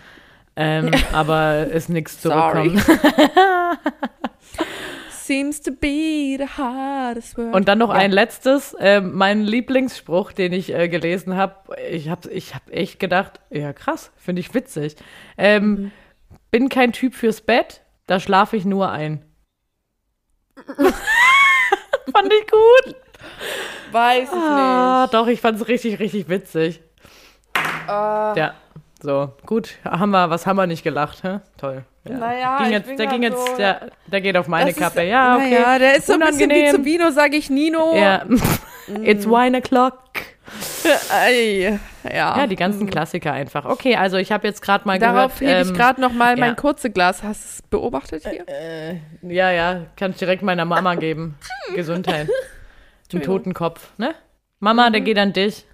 ähm, 0.57 0.91
aber 1.13 1.69
es 1.73 1.89
nichts 1.89 2.21
zurückkommt. 2.21 2.85
Seems 5.33 5.61
to 5.63 5.71
be 5.73 6.37
the 6.39 6.47
hardest 6.59 7.39
word. 7.39 7.55
Und 7.55 7.67
dann 7.69 7.79
noch 7.79 7.89
Ja. 7.89 7.95
ein 7.95 8.13
letztes, 8.13 8.77
ähm, 8.79 9.13
mein 9.15 9.43
Lieblingsspruch, 9.43 10.33
den 10.33 10.53
ich 10.53 10.75
äh, 10.75 10.89
gelesen 10.89 11.37
habe. 11.37 11.75
Ich 11.91 12.09
habe 12.11 12.31
ich 12.31 12.55
hab 12.55 12.69
echt 12.71 12.99
gedacht, 13.01 13.41
ja 13.51 13.73
krass, 13.73 14.13
finde 14.17 14.41
ich 14.41 14.53
witzig. 14.55 14.97
Ähm, 15.39 15.71
Mhm. 15.71 15.93
Bin 16.51 16.69
kein 16.69 16.93
Typ 16.93 17.15
fürs 17.15 17.41
Bett, 17.41 17.81
da 18.07 18.21
schlafe 18.21 18.59
ich 18.59 18.67
nur 18.67 18.91
ein. 18.91 19.25
Fand 20.77 22.33
ich 22.33 22.47
gut. 22.51 22.97
Weiß 23.91 24.29
ich 24.29 24.35
Ah, 24.35 25.03
nicht. 25.05 25.15
doch, 25.15 25.27
ich 25.29 25.41
fand 25.41 25.61
es 25.61 25.69
richtig, 25.69 25.99
richtig 25.99 26.29
witzig. 26.29 26.83
Ah. 27.87 28.35
Ja, 28.37 28.55
so, 29.03 29.33
gut. 29.47 29.75
Haben 29.85 30.11
wir, 30.11 30.31
was 30.31 30.47
haben 30.47 30.57
wir 30.57 30.67
nicht 30.67 30.85
gelacht, 30.85 31.23
hä? 31.25 31.41
Toll. 31.59 31.85
Ja. 32.09 32.17
Naja, 32.19 32.57
ging 32.59 32.67
ich 32.67 32.73
jetzt, 32.73 32.87
bin 32.89 32.97
der 32.97 33.07
ging 33.07 33.23
jetzt, 33.23 33.47
so- 33.49 33.57
der, 33.57 33.91
der 34.07 34.21
geht 34.21 34.37
auf 34.37 34.49
meine 34.49 34.67
Das 34.71 34.77
ist- 34.77 34.83
Kappe. 34.83 35.03
ja, 35.05 35.37
okay. 35.37 35.51
Naja, 35.61 35.79
der 35.79 35.97
ist 35.97 36.07
so 36.07 36.15
ein 36.15 36.21
bisschen 36.21 36.39
wie 36.39 36.45
Unangenehm. 36.45 36.75
zu 36.77 36.85
Vino, 36.85 37.11
sage 37.11 37.37
ich 37.37 37.49
Nino. 37.51 37.95
Ja. 37.97 38.25
It's 39.03 39.27
wine 39.27 39.59
o'clock. 39.61 39.99
Ja. 40.85 41.79
Ja, 42.13 42.47
die 42.47 42.57
ganzen 42.57 42.89
Klassiker 42.91 43.33
einfach. 43.33 43.65
Okay, 43.65 43.95
also 43.97 44.17
ich 44.17 44.33
habe 44.33 44.47
jetzt 44.49 44.61
gerade 44.61 44.87
mal 44.87 44.99
Darauf 44.99 45.39
gehört. 45.39 45.59
hebe 45.59 45.71
ich 45.71 45.75
gerade 45.77 46.01
noch 46.01 46.13
mal 46.13 46.37
mein 46.37 46.51
ja. 46.51 46.55
kurze 46.57 46.91
Glas. 46.91 47.23
Hast 47.23 47.43
du 47.43 47.49
es 47.49 47.63
beobachtet 47.71 48.29
hier? 48.29 48.45
Äh, 48.49 48.97
ja, 49.23 49.51
ja, 49.53 49.83
kann 49.97 50.11
ich 50.11 50.17
direkt 50.19 50.43
meiner 50.43 50.65
Mama 50.65 50.97
geben. 50.97 51.37
Gesundheit. 51.77 52.29
Den 53.13 53.23
Totenkopf, 53.23 53.91
ne? 53.99 54.15
Mama, 54.59 54.89
Mhm. 54.89 54.93
der 54.93 55.01
geht 55.03 55.19
an 55.19 55.33
dich. 55.33 55.65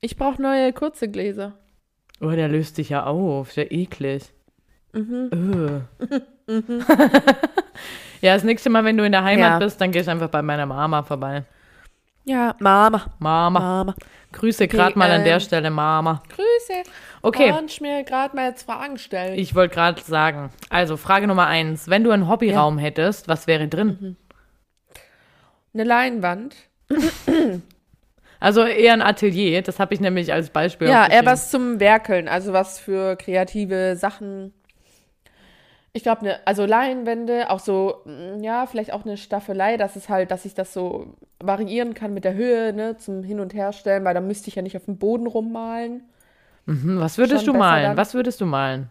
Ich 0.00 0.16
brauche 0.16 0.40
neue 0.40 0.72
kurze 0.72 1.08
Gläser. 1.08 1.54
Oh, 2.20 2.30
der 2.30 2.48
löst 2.48 2.78
dich 2.78 2.90
ja 2.90 3.04
auf. 3.04 3.54
Ja 3.56 3.64
eklig. 3.64 4.32
Mhm. 4.92 5.30
Öh. 5.32 5.80
ja, 8.20 8.34
das 8.34 8.44
nächste 8.44 8.70
Mal, 8.70 8.84
wenn 8.84 8.96
du 8.96 9.04
in 9.04 9.12
der 9.12 9.24
Heimat 9.24 9.52
Ja. 9.52 9.58
bist, 9.58 9.80
dann 9.80 9.92
gehst 9.92 10.06
du 10.06 10.12
einfach 10.12 10.28
bei 10.30 10.42
meiner 10.42 10.66
Mama 10.66 11.02
vorbei. 11.02 11.44
Ja, 12.24 12.54
Mama. 12.58 13.04
Mama. 13.18 13.60
Mama. 13.60 13.94
Grüße 14.32 14.66
gerade 14.66 14.98
mal 14.98 15.10
an 15.10 15.24
der 15.24 15.34
ähm, 15.34 15.40
Stelle, 15.40 15.70
Mama. 15.70 16.22
Grüße. 16.28 16.82
Okay. 17.22 17.50
Kann 17.50 17.66
ich 17.66 17.80
mir 17.80 18.02
gerade 18.02 18.34
mal 18.34 18.48
jetzt 18.48 18.64
Fragen 18.64 18.98
stellen? 18.98 19.38
Ich 19.38 19.54
wollte 19.54 19.74
gerade 19.74 20.02
sagen, 20.02 20.50
also 20.68 20.96
Frage 20.96 21.26
Nummer 21.28 21.46
eins. 21.46 21.88
Wenn 21.88 22.02
du 22.04 22.10
einen 22.10 22.28
Hobbyraum 22.28 22.78
hättest, 22.78 23.28
was 23.28 23.46
wäre 23.46 23.68
drin? 23.68 23.98
Mhm. 24.00 24.16
Eine 25.74 25.84
Leinwand. 25.84 26.56
Also 28.40 28.62
eher 28.64 28.92
ein 28.92 29.02
Atelier, 29.02 29.62
das 29.62 29.78
habe 29.78 29.94
ich 29.94 30.00
nämlich 30.00 30.32
als 30.32 30.50
Beispiel 30.50 30.88
Ja, 30.88 31.06
eher 31.08 31.24
was 31.24 31.50
zum 31.50 31.80
Werkeln, 31.80 32.28
also 32.28 32.52
was 32.52 32.78
für 32.78 33.16
kreative 33.16 33.96
Sachen. 33.96 34.52
Ich 35.92 36.02
glaube, 36.02 36.24
ne, 36.24 36.38
also 36.44 36.66
Leinwände, 36.66 37.48
auch 37.48 37.60
so, 37.60 38.02
mm, 38.04 38.42
ja, 38.42 38.66
vielleicht 38.66 38.92
auch 38.92 39.06
eine 39.06 39.16
Staffelei, 39.16 39.78
dass 39.78 39.96
es 39.96 40.10
halt, 40.10 40.30
dass 40.30 40.44
ich 40.44 40.52
das 40.52 40.74
so 40.74 41.14
variieren 41.38 41.94
kann 41.94 42.12
mit 42.12 42.24
der 42.24 42.34
Höhe, 42.34 42.74
ne, 42.74 42.98
zum 42.98 43.22
Hin- 43.22 43.40
und 43.40 43.54
Herstellen, 43.54 44.04
weil 44.04 44.12
da 44.12 44.20
müsste 44.20 44.48
ich 44.48 44.56
ja 44.56 44.62
nicht 44.62 44.76
auf 44.76 44.84
dem 44.84 44.98
Boden 44.98 45.26
rummalen. 45.26 46.02
Hm, 46.66 47.00
was 47.00 47.16
würdest 47.16 47.44
schon 47.44 47.54
du 47.54 47.58
malen? 47.58 47.84
dann. 47.84 47.96
Was 47.96 48.12
würdest 48.12 48.40
du 48.40 48.46
malen? 48.46 48.90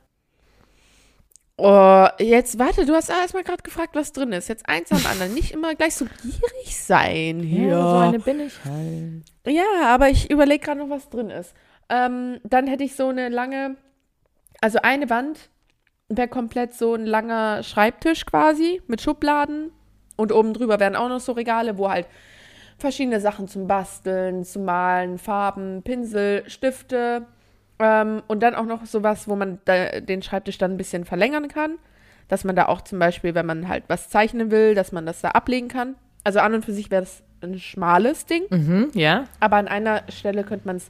Oh, 1.58 2.08
jetzt, 2.20 2.60
warte, 2.60 2.86
du 2.86 2.94
hast 2.94 3.10
erstmal 3.10 3.44
gerade 3.44 3.64
gefragt, 3.64 3.96
was 3.96 4.12
drin 4.12 4.34
ist. 4.34 4.50
Jetzt 4.50 4.68
eins 4.68 4.92
am 4.92 5.06
anderen. 5.06 5.34
Nicht 5.34 5.52
immer 5.52 5.74
gleich 5.76 5.96
so 5.96 6.06
gierig 6.22 6.76
sein 6.76 7.40
hier. 7.40 7.80
so 7.80 7.96
eine 7.98 8.20
bin 8.20 8.42
ich 8.42 8.54
halt. 8.66 9.24
Ja, 9.48 9.86
aber 9.86 10.10
ich 10.10 10.30
überlege 10.30 10.66
gerade 10.66 10.80
noch, 10.82 10.90
was 10.90 11.10
drin 11.10 11.30
ist. 11.30 11.54
Ähm, 11.88 12.40
dann 12.44 12.68
hätte 12.68 12.84
ich 12.84 12.96
so 12.96 13.08
eine 13.08 13.30
lange, 13.30 13.78
also 14.60 14.80
eine 14.82 15.10
Wand 15.10 15.50
wäre 16.10 16.28
komplett 16.28 16.74
so 16.74 16.94
ein 16.94 17.06
langer 17.06 17.64
Schreibtisch 17.64 18.26
quasi 18.26 18.82
mit 18.88 19.02
Schubladen 19.02 19.72
und 20.18 20.32
oben 20.32 20.54
drüber 20.54 20.80
wären 20.80 20.96
auch 20.96 21.10
noch 21.10 21.20
so 21.20 21.32
Regale, 21.32 21.78
wo 21.78 21.90
halt 21.90 22.08
verschiedene 22.78 23.20
Sachen 23.20 23.48
zum 23.48 23.68
Basteln, 23.68 24.44
zum 24.44 24.66
Malen, 24.66 25.18
Farben, 25.18 25.84
Pinsel, 25.84 26.44
Stifte 26.48 27.28
ähm, 27.80 28.24
und 28.28 28.42
dann 28.42 28.56
auch 28.56 28.66
noch 28.66 28.86
sowas, 28.86 29.28
wo 29.28 29.36
man 29.36 29.60
da, 29.66 30.00
den 30.00 30.22
Schreibtisch 30.22 30.58
dann 30.58 30.72
ein 30.72 30.78
bisschen 30.78 31.06
verlängern 31.06 31.48
kann, 31.48 31.78
dass 32.28 32.44
man 32.44 32.56
da 32.56 32.68
auch 32.68 32.82
zum 32.82 33.00
Beispiel, 33.00 33.36
wenn 33.36 33.46
man 33.46 33.68
halt 33.68 33.84
was 33.88 34.10
zeichnen 34.10 34.52
will, 34.52 34.76
dass 34.76 34.92
man 34.92 35.06
das 35.06 35.22
da 35.22 35.30
ablegen 35.30 35.68
kann. 35.68 35.96
Also 36.24 36.40
an 36.40 36.54
und 36.54 36.66
für 36.66 36.74
sich 36.74 36.90
wäre 36.90 37.04
das 37.04 37.24
ein 37.42 37.60
schmales 37.60 38.26
Ding. 38.26 38.44
Mhm, 38.50 38.92
ja. 38.94 39.26
Aber 39.40 39.58
an 39.58 39.68
einer 39.68 40.04
Stelle 40.10 40.44
könnte 40.44 40.68
man 40.68 40.78
es 40.78 40.90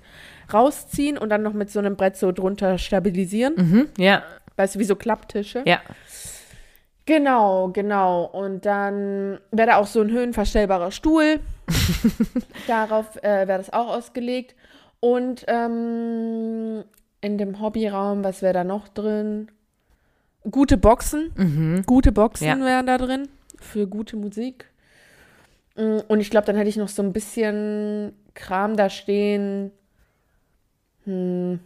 rausziehen 0.54 1.18
und 1.18 1.30
dann 1.30 1.44
noch 1.44 1.54
mit 1.54 1.70
so 1.70 1.80
einem 1.80 1.96
Brett 1.96 2.16
so 2.16 2.32
drunter 2.32 2.78
stabilisieren. 2.78 3.56
Mhm, 3.58 3.90
ja. 3.98 4.24
Weißt 4.56 4.76
du, 4.76 4.80
wie 4.80 4.86
so 4.86 4.96
Klapptische? 4.96 5.64
Ja. 5.66 5.82
Genau, 7.06 7.70
genau. 7.70 8.24
Und 8.24 8.66
dann 8.66 9.40
wäre 9.52 9.70
da 9.70 9.76
auch 9.78 9.88
so 9.88 10.02
ein 10.02 10.10
höhenverstellbarer 10.10 10.92
Stuhl. 10.92 11.40
Darauf 12.68 13.18
äh, 13.18 13.48
wäre 13.48 13.58
das 13.60 13.72
auch 13.72 13.90
ausgelegt. 13.90 14.56
Und 15.06 15.46
ähm, 15.48 16.84
in 17.22 17.38
dem 17.38 17.62
Hobbyraum, 17.62 18.24
was 18.24 18.42
wäre 18.42 18.56
da 18.56 18.64
noch 18.64 18.88
drin? 18.88 19.52
Gute 20.50 20.78
Boxen. 20.78 21.32
Mhm. 21.36 21.84
Gute 21.86 22.12
Boxen 22.12 22.48
Ja. 22.48 22.60
wären 22.60 22.88
da 22.88 22.98
drin 22.98 23.28
für 23.60 23.86
gute 23.86 24.16
Musik. 24.18 24.66
Mm, 25.76 26.00
Und 26.08 26.22
ich 26.22 26.32
glaube, 26.32 26.48
dann 26.48 26.56
hätte 26.56 26.70
ich 26.70 26.78
noch 26.78 26.88
so 26.88 27.04
ein 27.04 27.14
bisschen 27.14 28.14
Kram 28.34 28.76
da 28.76 28.90
stehen. 28.90 29.70
Hm. 31.04 31.60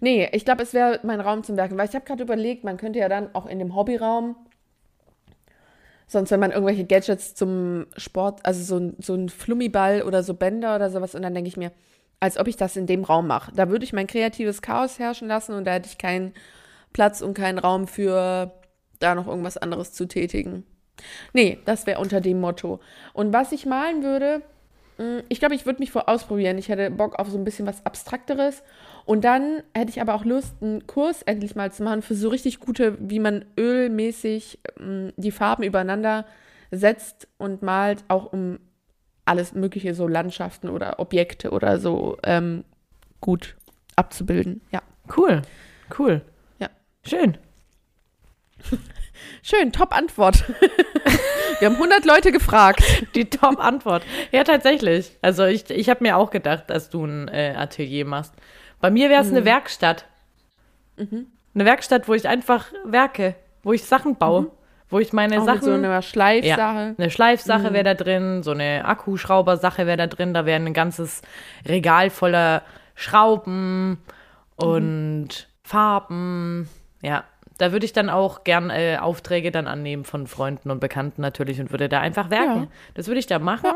Nee, 0.00 0.28
ich 0.32 0.44
glaube, 0.44 0.62
es 0.62 0.74
wäre 0.74 1.00
mein 1.04 1.22
Raum 1.22 1.44
zum 1.44 1.56
Werken, 1.56 1.78
weil 1.78 1.88
ich 1.88 1.94
habe 1.94 2.04
gerade 2.04 2.22
überlegt, 2.22 2.64
man 2.64 2.76
könnte 2.76 2.98
ja 2.98 3.08
dann 3.08 3.34
auch 3.34 3.46
in 3.46 3.60
dem 3.60 3.74
Hobbyraum, 3.74 4.36
sonst 6.06 6.30
wenn 6.30 6.40
man 6.40 6.50
irgendwelche 6.50 6.84
Gadgets 6.84 7.34
zum 7.34 7.86
Sport, 7.96 8.44
also 8.44 8.62
so 8.62 8.76
ein, 8.76 8.96
so 9.00 9.14
ein 9.14 9.30
Flummiball 9.30 10.02
oder 10.02 10.22
so 10.22 10.34
Bänder 10.34 10.76
oder 10.76 10.90
sowas, 10.90 11.14
und 11.14 11.22
dann 11.22 11.32
denke 11.32 11.48
ich 11.48 11.56
mir, 11.56 11.72
als 12.22 12.38
ob 12.38 12.46
ich 12.46 12.56
das 12.56 12.76
in 12.76 12.86
dem 12.86 13.02
Raum 13.02 13.26
mache. 13.26 13.50
Da 13.52 13.68
würde 13.68 13.84
ich 13.84 13.92
mein 13.92 14.06
kreatives 14.06 14.62
Chaos 14.62 15.00
herrschen 15.00 15.26
lassen 15.26 15.54
und 15.54 15.64
da 15.64 15.72
hätte 15.72 15.88
ich 15.88 15.98
keinen 15.98 16.34
Platz 16.92 17.20
und 17.20 17.34
keinen 17.34 17.58
Raum 17.58 17.88
für 17.88 18.52
da 19.00 19.16
noch 19.16 19.26
irgendwas 19.26 19.56
anderes 19.56 19.92
zu 19.92 20.06
tätigen. 20.06 20.64
Nee, 21.32 21.58
das 21.64 21.84
wäre 21.84 22.00
unter 22.00 22.20
dem 22.20 22.40
Motto. 22.40 22.78
Und 23.12 23.32
was 23.32 23.50
ich 23.50 23.66
malen 23.66 24.04
würde, 24.04 24.42
mh, 24.98 25.24
ich 25.30 25.40
glaube, 25.40 25.56
ich 25.56 25.66
würde 25.66 25.80
mich 25.80 25.90
vor 25.90 26.08
ausprobieren. 26.08 26.58
Ich 26.58 26.68
hätte 26.68 26.92
Bock 26.92 27.18
auf 27.18 27.28
so 27.28 27.36
ein 27.36 27.44
bisschen 27.44 27.66
was 27.66 27.84
Abstrakteres. 27.84 28.62
Und 29.04 29.24
dann 29.24 29.64
hätte 29.74 29.90
ich 29.90 30.00
aber 30.00 30.14
auch 30.14 30.24
Lust, 30.24 30.54
einen 30.60 30.86
Kurs 30.86 31.22
endlich 31.22 31.56
mal 31.56 31.72
zu 31.72 31.82
machen 31.82 32.02
für 32.02 32.14
so 32.14 32.28
richtig 32.28 32.60
gute, 32.60 32.98
wie 33.00 33.18
man 33.18 33.44
ölmäßig 33.58 34.60
mh, 34.78 35.10
die 35.16 35.32
Farben 35.32 35.64
übereinander 35.64 36.24
setzt 36.70 37.26
und 37.38 37.62
malt, 37.62 38.04
auch 38.06 38.32
um 38.32 38.60
alles 39.24 39.52
mögliche, 39.54 39.94
so 39.94 40.08
Landschaften 40.08 40.68
oder 40.68 40.98
Objekte 40.98 41.50
oder 41.50 41.78
so 41.78 42.18
ähm, 42.24 42.64
gut 43.20 43.54
abzubilden. 43.96 44.60
Ja. 44.72 44.82
Cool. 45.16 45.42
Cool. 45.98 46.22
Ja. 46.58 46.68
Schön. 47.06 47.36
Schön, 49.42 49.72
top 49.72 49.94
Antwort. 49.94 50.44
Wir 51.58 51.66
haben 51.68 51.76
100 51.76 52.04
Leute 52.04 52.32
gefragt. 52.32 52.82
Die 53.14 53.28
Top-Antwort. 53.30 54.02
Ja, 54.32 54.42
tatsächlich. 54.42 55.16
Also 55.22 55.44
ich, 55.44 55.70
ich 55.70 55.88
habe 55.88 56.02
mir 56.02 56.16
auch 56.16 56.30
gedacht, 56.30 56.64
dass 56.70 56.90
du 56.90 57.04
ein 57.04 57.28
äh, 57.28 57.54
Atelier 57.56 58.04
machst. 58.04 58.34
Bei 58.80 58.90
mir 58.90 59.10
wäre 59.10 59.20
es 59.22 59.28
Mhm. 59.28 59.36
eine 59.36 59.44
Werkstatt. 59.44 60.06
Eine 60.96 61.64
Werkstatt, 61.64 62.08
wo 62.08 62.14
ich 62.14 62.26
einfach 62.28 62.66
werke, 62.84 63.34
wo 63.62 63.72
ich 63.72 63.84
Sachen 63.84 64.16
baue, 64.16 64.50
wo 64.92 65.00
ich 65.00 65.12
meine 65.12 65.36
Mhm. 65.36 65.40
Auch 65.42 65.46
Sachen. 65.46 65.54
mit 65.56 65.64
so 65.64 65.72
einer 65.72 66.02
Schleifsache. 66.02 66.48
Ja, 66.56 66.94
eine 66.96 67.10
Schleifsache 67.10 67.70
Mhm. 67.70 67.74
wäre 67.74 67.84
da 67.84 67.94
drin, 67.94 68.42
so 68.42 68.52
eine 68.52 68.84
Akkuschraubersache 68.84 69.86
wäre 69.86 69.96
da 69.96 70.06
drin, 70.06 70.34
da 70.34 70.46
wäre 70.46 70.60
ein 70.62 70.74
ganzes 70.74 71.22
Regal 71.66 72.10
voller 72.10 72.62
Schrauben 72.94 73.98
und 74.56 75.48
Farben. 75.62 76.68
Ja, 77.02 77.24
da 77.58 77.72
würde 77.72 77.84
ich 77.86 77.92
dann 77.92 78.10
auch 78.10 78.44
gern 78.44 78.70
äh, 78.70 78.98
Aufträge 79.00 79.50
dann 79.50 79.66
annehmen 79.66 80.04
von 80.04 80.26
Freunden 80.26 80.70
und 80.70 80.80
Bekannten 80.80 81.22
natürlich 81.22 81.60
und 81.60 81.70
würde 81.70 81.88
da 81.88 82.00
einfach 82.00 82.30
werken. 82.30 82.62
Ja. 82.64 82.68
Das 82.94 83.06
würde 83.08 83.18
ich 83.20 83.26
da 83.26 83.38
machen. 83.38 83.70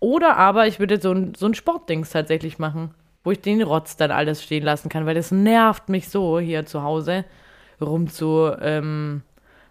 Oder 0.00 0.36
aber 0.36 0.66
ich 0.66 0.80
würde 0.80 1.00
so 1.00 1.12
ein, 1.12 1.34
so 1.34 1.46
ein 1.46 1.54
Sportdings 1.54 2.10
tatsächlich 2.10 2.58
machen, 2.58 2.92
wo 3.24 3.30
ich 3.30 3.40
den 3.40 3.62
Rotz 3.62 3.96
dann 3.96 4.10
alles 4.10 4.42
stehen 4.42 4.64
lassen 4.64 4.88
kann, 4.88 5.06
weil 5.06 5.14
das 5.14 5.30
nervt 5.30 5.88
mich 5.88 6.08
so 6.08 6.40
hier 6.40 6.66
zu 6.66 6.82
Hause 6.82 7.24
rumzu, 7.80 8.50
ähm, 8.60 9.22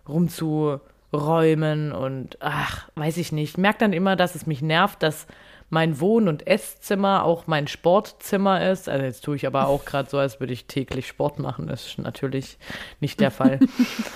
rumzuräumen 0.07 1.91
und 1.91 2.37
ach, 2.39 2.89
weiß 2.95 3.17
ich 3.17 3.31
nicht. 3.31 3.51
Ich 3.51 3.57
merke 3.57 3.79
dann 3.79 3.93
immer, 3.93 4.15
dass 4.15 4.35
es 4.35 4.45
mich 4.45 4.61
nervt, 4.61 5.03
dass 5.03 5.27
mein 5.71 6.01
Wohn- 6.01 6.27
und 6.27 6.45
Esszimmer 6.47 7.23
auch 7.23 7.47
mein 7.47 7.67
Sportzimmer 7.67 8.69
ist. 8.69 8.89
Also 8.89 9.05
jetzt 9.05 9.23
tue 9.23 9.37
ich 9.37 9.47
aber 9.47 9.67
auch 9.67 9.85
gerade 9.85 10.09
so, 10.09 10.17
als 10.17 10.39
würde 10.41 10.51
ich 10.51 10.65
täglich 10.65 11.07
Sport 11.07 11.39
machen. 11.39 11.67
Das 11.67 11.87
ist 11.87 11.97
natürlich 11.97 12.57
nicht 12.99 13.21
der 13.21 13.31
Fall. 13.31 13.59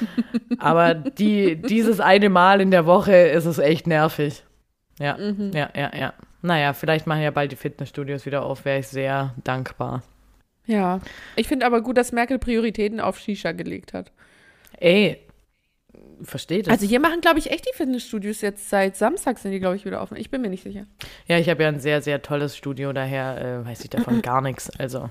aber 0.59 0.93
die, 0.93 1.55
dieses 1.55 2.01
eine 2.01 2.29
Mal 2.29 2.59
in 2.59 2.71
der 2.71 2.85
Woche 2.85 3.15
ist 3.15 3.45
es 3.45 3.57
echt 3.57 3.87
nervig. 3.87 4.43
Ja, 4.99 5.17
ja, 5.17 5.69
ja, 5.75 5.91
ja. 5.95 6.13
Naja, 6.41 6.73
vielleicht 6.73 7.07
machen 7.07 7.21
ja 7.21 7.31
bald 7.31 7.51
die 7.51 7.57
Fitnessstudios 7.57 8.25
wieder 8.25 8.43
auf, 8.43 8.65
wäre 8.65 8.79
ich 8.79 8.87
sehr 8.87 9.33
dankbar. 9.43 10.03
Ja. 10.65 10.99
Ich 11.35 11.47
finde 11.47 11.65
aber 11.65 11.81
gut, 11.81 11.97
dass 11.97 12.11
Merkel 12.11 12.37
Prioritäten 12.37 12.99
auf 12.99 13.17
Shisha 13.17 13.53
gelegt 13.53 13.93
hat. 13.93 14.11
Ey, 14.77 15.24
versteht 16.23 16.67
das? 16.67 16.73
Also 16.73 16.85
hier 16.87 16.99
machen, 16.99 17.21
glaube 17.21 17.39
ich, 17.39 17.51
echt 17.51 17.65
die 17.67 17.75
Fitnessstudios 17.75 18.41
jetzt 18.41 18.69
seit 18.69 18.95
Samstag 18.95 19.37
sind 19.39 19.51
die, 19.51 19.59
glaube 19.59 19.75
ich, 19.75 19.85
wieder 19.85 20.01
offen. 20.01 20.17
Ich 20.17 20.29
bin 20.31 20.41
mir 20.41 20.49
nicht 20.49 20.63
sicher. 20.63 20.85
ja, 21.27 21.37
ich 21.37 21.49
habe 21.49 21.63
ja 21.63 21.69
ein 21.69 21.79
sehr, 21.79 22.01
sehr 22.01 22.21
tolles 22.21 22.55
Studio, 22.57 22.93
daher 22.93 23.61
äh, 23.63 23.65
weiß 23.65 23.83
ich 23.83 23.89
davon 23.89 24.21
gar 24.23 24.41
nichts. 24.41 24.69
Also, 24.79 25.09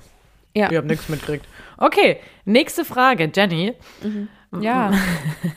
Ja. 0.54 0.70
ich 0.70 0.76
habe 0.76 0.86
nichts 0.86 1.08
mitgekriegt. 1.08 1.46
Okay, 1.78 2.20
nächste 2.44 2.84
Frage, 2.84 3.30
Jenny. 3.34 3.74
Ja. 4.60 4.92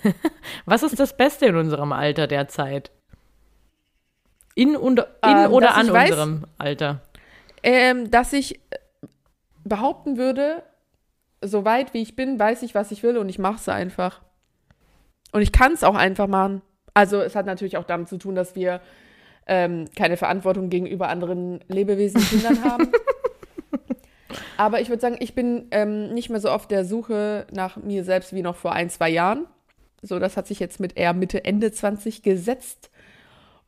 Was 0.66 0.82
ist 0.84 1.00
das 1.00 1.16
Beste 1.16 1.46
in 1.46 1.56
unserem 1.56 1.92
Alter 1.92 2.26
derzeit? 2.28 2.92
In, 4.56 4.76
und, 4.76 5.00
in 5.00 5.06
Ähm, 5.24 5.52
oder 5.54 5.76
an 5.76 5.86
ich 5.86 5.92
weiß- 5.92 6.04
unserem 6.10 6.46
Alter? 6.58 7.02
ähm, 7.64 8.10
dass 8.10 8.34
ich 8.34 8.56
äh, 8.72 8.78
behaupten 9.64 10.18
würde, 10.18 10.64
so 11.42 11.64
weit 11.66 11.94
wie 11.94 12.02
ich 12.02 12.16
bin, 12.16 12.40
weiß 12.40 12.64
ich, 12.64 12.74
was 12.74 12.90
ich 12.92 13.04
will 13.04 13.18
und 13.18 13.30
ich 13.30 13.38
mache 13.38 13.58
es 13.58 13.70
einfach. 13.70 14.22
Und 15.32 15.42
ich 15.42 15.52
kann 15.52 15.74
es 15.74 15.84
auch 15.84 15.96
einfach 15.96 16.28
machen. 16.28 16.62
Also 16.94 17.22
es 17.22 17.36
hat 17.36 17.46
natürlich 17.46 17.78
auch 17.78 17.84
damit 17.84 18.08
zu 18.08 18.18
tun, 18.18 18.36
dass 18.36 18.56
wir 18.56 18.82
ähm, 19.46 19.86
keine 19.96 20.18
Verantwortung 20.18 20.70
gegenüber 20.70 21.10
anderen 21.10 21.60
Lebewesen, 21.68 22.22
Kindern 22.22 22.64
haben. 22.64 22.92
Aber 24.58 24.82
ich 24.82 24.90
würde 24.90 25.02
sagen, 25.02 25.18
ich 25.20 25.36
bin 25.36 25.68
ähm, 25.72 26.14
nicht 26.14 26.30
mehr 26.30 26.40
so 26.40 26.50
auf 26.50 26.68
der 26.68 26.84
Suche 26.84 27.46
nach 27.52 27.78
mir 27.78 28.04
selbst 28.04 28.34
wie 28.34 28.42
noch 28.42 28.56
vor 28.56 28.74
ein, 28.74 28.90
zwei 28.90 29.10
Jahren. 29.10 29.46
So, 30.02 30.20
das 30.20 30.38
hat 30.38 30.48
sich 30.48 30.60
jetzt 30.60 30.80
mit 30.80 30.98
eher 30.98 31.14
Mitte, 31.14 31.46
Ende 31.46 31.72
20 31.72 32.24
gesetzt. 32.24 32.90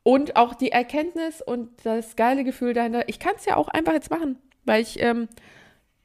Und 0.02 0.36
auch 0.36 0.54
die 0.54 0.72
Erkenntnis 0.72 1.42
und 1.42 1.68
das 1.84 2.16
geile 2.16 2.44
Gefühl 2.44 2.72
dahinter, 2.72 3.08
ich 3.08 3.18
kann 3.18 3.34
es 3.36 3.44
ja 3.44 3.56
auch 3.56 3.68
einfach 3.68 3.92
jetzt 3.92 4.10
machen, 4.10 4.38
weil 4.64 4.80
ich 4.80 5.00
ähm, 5.00 5.28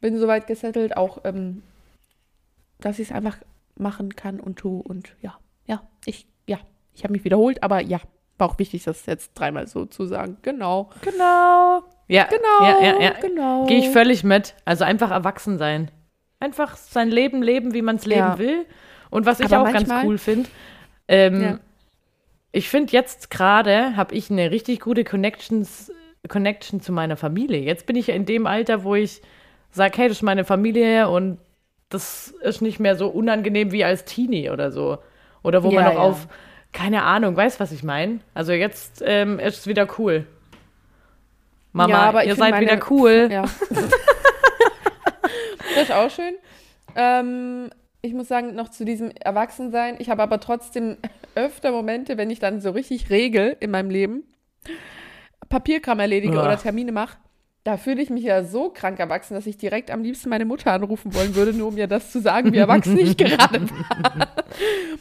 bin 0.01 0.20
soweit 0.20 0.47
gesettelt, 0.47 0.97
auch, 0.97 1.20
ähm, 1.24 1.64
dass 2.80 2.99
ich 2.99 3.10
es 3.10 3.16
einfach 3.16 3.38
machen 3.78 4.16
kann 4.16 4.39
und 4.39 4.58
tue. 4.58 4.84
Und 4.84 5.16
ja, 5.22 5.38
ja, 5.66 5.82
ich, 6.05 6.28
ja, 6.47 6.57
ich 6.93 7.03
habe 7.03 7.13
mich 7.13 7.24
wiederholt, 7.24 7.63
aber 7.63 7.82
ja, 7.82 7.99
war 8.38 8.49
auch 8.49 8.59
wichtig, 8.59 8.84
das 8.84 9.05
jetzt 9.05 9.34
dreimal 9.36 9.68
so 9.68 9.86
zu 9.86 10.05
sagen. 10.05 10.38
Genau. 10.41 10.89
Genau. 11.01 11.84
Ja, 12.07 12.26
Genau. 12.26 12.61
ja, 12.70 12.80
ja, 12.82 13.01
ja. 13.01 13.11
Genau. 13.22 13.66
Gehe 13.66 13.80
ich 13.80 13.89
völlig 13.89 14.24
mit. 14.24 14.55
Also 14.66 14.84
einfach 14.84 15.11
erwachsen 15.11 15.57
sein. 15.57 15.89
Einfach 16.39 16.76
sein 16.76 17.09
Leben 17.09 17.41
leben, 17.41 17.74
wie 17.74 17.82
man 17.82 17.95
es 17.95 18.05
leben 18.05 18.20
Ja. 18.20 18.38
will. 18.38 18.66
Und 19.09 19.26
was 19.26 19.39
ich 19.39 19.45
Aber 19.53 19.61
auch 19.61 19.74
ganz 19.74 19.88
manchmal- 19.88 20.05
cool 20.05 20.18
finde, 20.18 20.49
ähm, 21.07 21.41
Ja. 21.41 21.59
ich 22.51 22.70
finde 22.70 22.91
jetzt 22.93 23.30
gerade 23.32 23.95
habe 23.95 24.13
ich 24.13 24.30
eine 24.30 24.51
richtig 24.51 24.82
gute 24.82 25.03
Connections, 25.03 25.91
Connection 26.28 26.82
zu 26.82 26.91
meiner 26.91 27.16
Familie. 27.18 27.59
Jetzt 27.61 27.86
bin 27.86 27.95
ich 27.95 28.09
in 28.09 28.26
dem 28.26 28.47
Alter, 28.47 28.84
wo 28.84 28.95
ich 28.95 29.22
sage, 29.72 29.97
hey, 29.97 30.07
das 30.09 30.18
ist 30.18 30.24
meine 30.24 30.43
Familie 30.43 31.09
und 31.09 31.38
das 31.89 32.34
ist 32.41 32.61
nicht 32.61 32.80
mehr 32.80 32.95
so 32.97 33.07
unangenehm 33.07 33.72
wie 33.72 33.84
als 33.86 34.05
Teenie 34.05 34.49
oder 34.49 34.72
so. 34.72 34.97
Oder 35.46 35.64
wo 35.64 35.72
man 35.72 35.84
Ja, 35.84 35.89
noch 35.89 35.96
ja. 35.96 36.02
auf, 36.02 36.28
keine 36.74 37.04
Ahnung, 37.04 37.38
weiß, 37.38 37.60
was 37.60 37.72
ich 37.72 37.84
meine. 37.84 38.20
Also 38.34 38.52
jetzt 38.52 39.02
ähm, 39.06 39.39
ist 39.39 39.60
es 39.60 39.68
wieder 39.68 39.88
cool. 40.00 40.26
Mama, 41.72 41.89
Ja, 41.93 41.98
aber 42.04 42.24
ihr 42.26 42.36
seid 42.36 42.52
meine- 42.52 42.66
wieder 42.66 42.80
cool. 42.89 43.30
Ja. 43.32 43.43
das 45.76 45.84
ist 45.84 45.91
auch 45.91 46.10
schön. 46.10 46.34
Ähm, 46.96 47.70
ich 48.02 48.14
muss 48.14 48.28
sagen, 48.28 48.56
noch 48.56 48.70
zu 48.70 48.86
diesem 48.86 49.12
Erwachsensein. 49.12 49.96
Ich 50.00 50.10
habe 50.10 50.24
aber 50.24 50.39
trotzdem 50.39 50.98
öfter 51.36 51.72
Momente, 51.72 52.18
wenn 52.18 52.30
ich 52.30 52.39
dann 52.39 52.62
so 52.62 52.72
richtig 52.72 53.10
regel 53.10 53.56
in 53.60 53.72
meinem 53.72 53.89
Leben, 53.89 54.24
Papierkram 55.50 56.00
erledige 56.00 56.36
Ja. 56.36 56.41
oder 56.43 56.58
Termine 56.58 56.91
mache. 56.91 57.18
Da 57.66 57.78
fühle 57.78 58.01
ich 58.01 58.09
mich 58.11 58.24
ja 58.24 58.43
so 58.43 58.70
krank 58.70 58.99
erwachsen, 58.99 59.34
dass 59.34 59.47
ich 59.47 59.57
direkt 59.57 59.89
am 59.91 60.03
liebsten 60.03 60.30
meine 60.30 60.45
Mutter 60.45 60.72
anrufen 60.72 61.13
wollen 61.16 61.34
würde, 61.36 61.51
nur 61.51 61.68
um 61.70 61.78
ihr 61.78 61.88
das 61.88 62.11
zu 62.11 62.22
sagen, 62.22 62.53
wie 62.53 62.57
erwachsen 62.59 62.97
ich 62.97 63.18
gerade 63.26 63.68
war. 63.70 64.28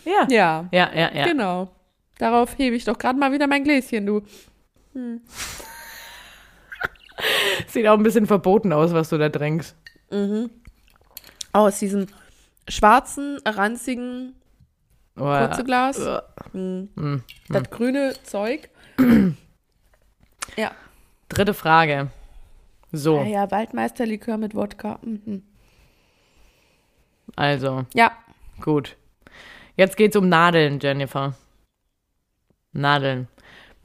Ja. 0.04 0.26
Ja, 0.30 0.68
Ja, 0.72 0.90
ja, 0.94 1.12
ja. 1.14 1.26
genau. 1.26 1.68
Darauf 2.18 2.56
hebe 2.58 2.74
ich 2.74 2.84
doch 2.84 2.96
gerade 2.98 3.18
mal 3.18 3.32
wieder 3.32 3.46
mein 3.46 3.64
Gläschen, 3.64 4.06
du. 4.06 4.22
Sieht 7.68 7.86
auch 7.86 7.96
ein 7.98 8.02
bisschen 8.02 8.26
verboten 8.26 8.72
aus, 8.72 8.92
was 8.92 9.08
du 9.10 9.18
da 9.18 9.28
trinkst. 9.28 9.76
Aus 11.52 11.78
diesem 11.78 12.06
schwarzen, 12.68 13.38
ranzigen 13.44 14.34
Oh, 15.16 15.24
kurze 15.24 15.64
Glas. 15.64 15.98
äh, 15.98 16.20
Mhm. 16.54 17.22
Das 17.48 17.68
grüne 17.70 18.14
Zeug. 18.24 18.68
ja. 20.56 20.70
dritte 21.28 21.52
Frage. 21.54 22.10
So, 22.96 23.18
Ah 23.18 23.24
ja, 23.24 23.50
Waldmeisterlikör 23.50 24.36
mit 24.36 24.54
Wodka. 24.54 24.98
Mhm. 25.02 25.42
also, 27.36 27.84
Ja. 27.94 28.12
gut. 28.60 28.96
Jetzt 29.76 29.96
geht's 29.96 30.16
um 30.16 30.28
Nadeln, 30.28 30.78
Jennifer. 30.80 31.34
Nadeln. 32.72 33.28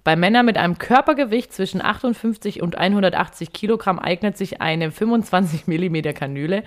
Bei 0.04 0.16
Männern 0.16 0.46
mit 0.46 0.58
einem 0.58 0.78
Körpergewicht 0.78 1.52
zwischen 1.52 1.82
58 1.82 2.62
und 2.62 2.78
180 2.78 3.54
Kilogramm 3.54 4.00
eignet 4.00 4.38
sich 4.38 4.62
eine 4.62 4.92
25 4.92 5.68
Millimeter 5.68 6.14
Kanüle, 6.14 6.64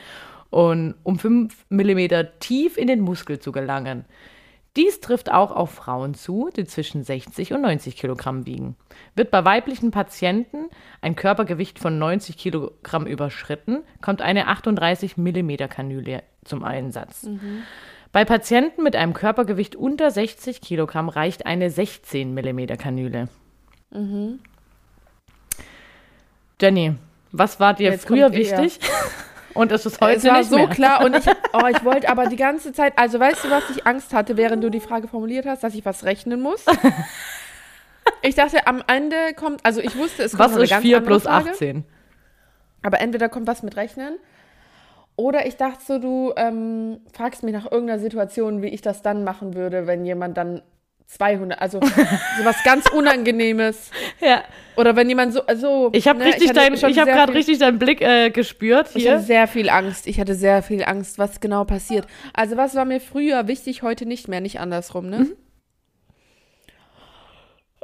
und, 0.50 0.94
um 1.02 1.18
5 1.18 1.64
Millimeter 1.70 2.38
tief 2.38 2.76
in 2.76 2.86
den 2.86 3.00
Muskel 3.00 3.38
zu 3.38 3.52
gelangen. 3.52 4.04
Dies 4.76 5.00
trifft 5.00 5.30
auch 5.30 5.50
auf 5.50 5.70
Frauen 5.70 6.14
zu, 6.14 6.48
die 6.56 6.64
zwischen 6.64 7.04
60 7.04 7.52
und 7.52 7.60
90 7.60 7.94
Kilogramm 7.94 8.46
wiegen. 8.46 8.76
Wird 9.14 9.30
bei 9.30 9.44
weiblichen 9.44 9.90
Patienten 9.90 10.70
ein 11.02 11.14
Körpergewicht 11.14 11.78
von 11.78 11.98
90 11.98 12.38
Kilogramm 12.38 13.06
überschritten, 13.06 13.82
kommt 14.00 14.22
eine 14.22 14.48
38 14.48 15.18
Millimeter 15.18 15.68
Kanüle 15.68 16.22
zum 16.44 16.64
Einsatz. 16.64 17.24
Bei 18.12 18.24
Patienten 18.24 18.82
mit 18.82 18.96
einem 18.96 19.12
Körpergewicht 19.12 19.76
unter 19.76 20.10
60 20.10 20.62
Kilogramm 20.62 21.10
reicht 21.10 21.44
eine 21.44 21.70
16 21.70 22.32
Millimeter 22.32 22.78
Kanüle. 22.78 23.28
Jenny, 26.60 26.94
was 27.30 27.60
war 27.60 27.74
dir 27.74 27.90
Jetzt 27.90 28.06
früher 28.06 28.32
wichtig? 28.32 28.78
Und 29.54 29.72
ist 29.72 29.86
es 29.86 30.00
heute 30.00 30.18
es 30.18 30.24
war 30.24 30.38
nicht 30.38 30.50
so 30.50 30.56
mehr? 30.56 30.68
klar 30.68 31.04
und 31.04 31.16
ich, 31.16 31.24
oh, 31.52 31.66
ich 31.68 31.84
wollte 31.84 32.08
aber 32.08 32.26
die 32.26 32.36
ganze 32.36 32.72
Zeit, 32.72 32.94
also 32.96 33.20
weißt 33.20 33.44
du, 33.44 33.50
was 33.50 33.68
ich 33.70 33.86
Angst 33.86 34.14
hatte, 34.14 34.36
während 34.36 34.62
du 34.64 34.70
die 34.70 34.80
Frage 34.80 35.08
formuliert 35.08 35.46
hast, 35.46 35.62
dass 35.62 35.74
ich 35.74 35.84
was 35.84 36.04
rechnen 36.04 36.40
muss? 36.40 36.64
Ich 38.20 38.34
dachte, 38.34 38.66
am 38.66 38.82
Ende 38.86 39.34
kommt, 39.34 39.64
also 39.64 39.80
ich 39.80 39.96
wusste, 39.96 40.24
es 40.24 40.32
kommt 40.32 40.50
Was 40.50 40.54
eine 40.54 40.64
ist 40.64 40.70
ganz 40.70 40.82
4 40.82 40.96
andere 40.96 41.10
plus 41.10 41.22
Frage, 41.24 41.50
18? 41.50 41.84
Aber 42.82 43.00
entweder 43.00 43.28
kommt 43.28 43.46
was 43.46 43.62
mit 43.62 43.76
Rechnen 43.76 44.16
oder 45.16 45.46
ich 45.46 45.56
dachte 45.56 45.84
so, 45.84 45.98
du 45.98 46.32
ähm, 46.36 47.00
fragst 47.12 47.42
mich 47.42 47.52
nach 47.52 47.70
irgendeiner 47.70 48.00
Situation, 48.00 48.62
wie 48.62 48.68
ich 48.68 48.80
das 48.80 49.02
dann 49.02 49.24
machen 49.24 49.54
würde, 49.54 49.86
wenn 49.86 50.04
jemand 50.04 50.36
dann 50.36 50.62
200, 51.16 51.60
also 51.60 51.78
sowas 51.80 52.56
ganz 52.64 52.88
Unangenehmes. 52.90 53.90
Ja. 54.20 54.42
Oder 54.76 54.96
wenn 54.96 55.08
jemand 55.08 55.34
so, 55.34 55.44
also 55.44 55.90
Ich 55.92 56.08
habe 56.08 56.20
ne, 56.20 56.26
richtig 56.26 56.48
hatte 56.48 56.58
dein, 56.60 56.76
schon 56.78 56.90
ich 56.90 56.98
habe 56.98 57.10
gerade 57.10 57.34
richtig 57.34 57.58
deinen 57.58 57.78
Blick 57.78 58.00
äh, 58.00 58.30
gespürt 58.30 58.86
Ich 58.94 59.06
hatte 59.06 59.18
hier. 59.18 59.18
sehr 59.20 59.46
viel 59.48 59.68
Angst. 59.68 60.06
Ich 60.06 60.18
hatte 60.18 60.34
sehr 60.34 60.62
viel 60.62 60.82
Angst, 60.84 61.18
was 61.18 61.40
genau 61.40 61.64
passiert. 61.64 62.06
Also 62.32 62.56
was 62.56 62.74
war 62.74 62.84
mir 62.86 63.00
früher 63.00 63.46
wichtig, 63.48 63.82
heute 63.82 64.06
nicht 64.06 64.28
mehr, 64.28 64.40
nicht 64.40 64.60
andersrum, 64.60 65.08
ne? 65.10 65.18
Mhm. 65.18 65.36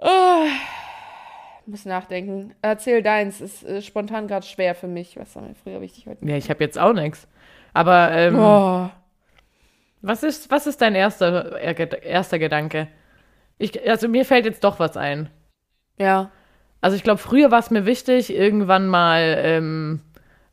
Oh, 0.00 0.46
muss 1.66 1.84
nachdenken. 1.84 2.54
Erzähl 2.62 3.02
deins. 3.02 3.40
Ist 3.40 3.64
äh, 3.64 3.82
spontan 3.82 4.28
gerade 4.28 4.46
schwer 4.46 4.74
für 4.74 4.86
mich. 4.86 5.16
Was 5.16 5.34
war 5.36 5.42
mir 5.42 5.54
früher 5.54 5.80
wichtig 5.80 6.06
heute? 6.06 6.24
Ja, 6.24 6.36
ich 6.36 6.48
habe 6.50 6.62
jetzt 6.64 6.78
auch 6.78 6.92
nichts. 6.92 7.26
Aber 7.74 8.12
ähm, 8.12 8.38
Oh. 8.38 8.88
was 10.00 10.22
ist 10.22 10.50
was 10.50 10.66
ist 10.66 10.80
dein 10.80 10.94
erster 10.94 11.58
er- 11.60 12.02
erster 12.02 12.38
Gedanke? 12.38 12.88
Ich, 13.58 13.88
also 13.88 14.08
mir 14.08 14.24
fällt 14.24 14.44
jetzt 14.44 14.64
doch 14.64 14.78
was 14.78 14.96
ein. 14.96 15.30
Ja. 15.98 16.30
Also 16.80 16.96
ich 16.96 17.02
glaube, 17.02 17.18
früher 17.18 17.50
war 17.50 17.58
es 17.58 17.70
mir 17.70 17.86
wichtig, 17.86 18.32
irgendwann 18.32 18.86
mal 18.86 19.36
ähm, 19.38 20.00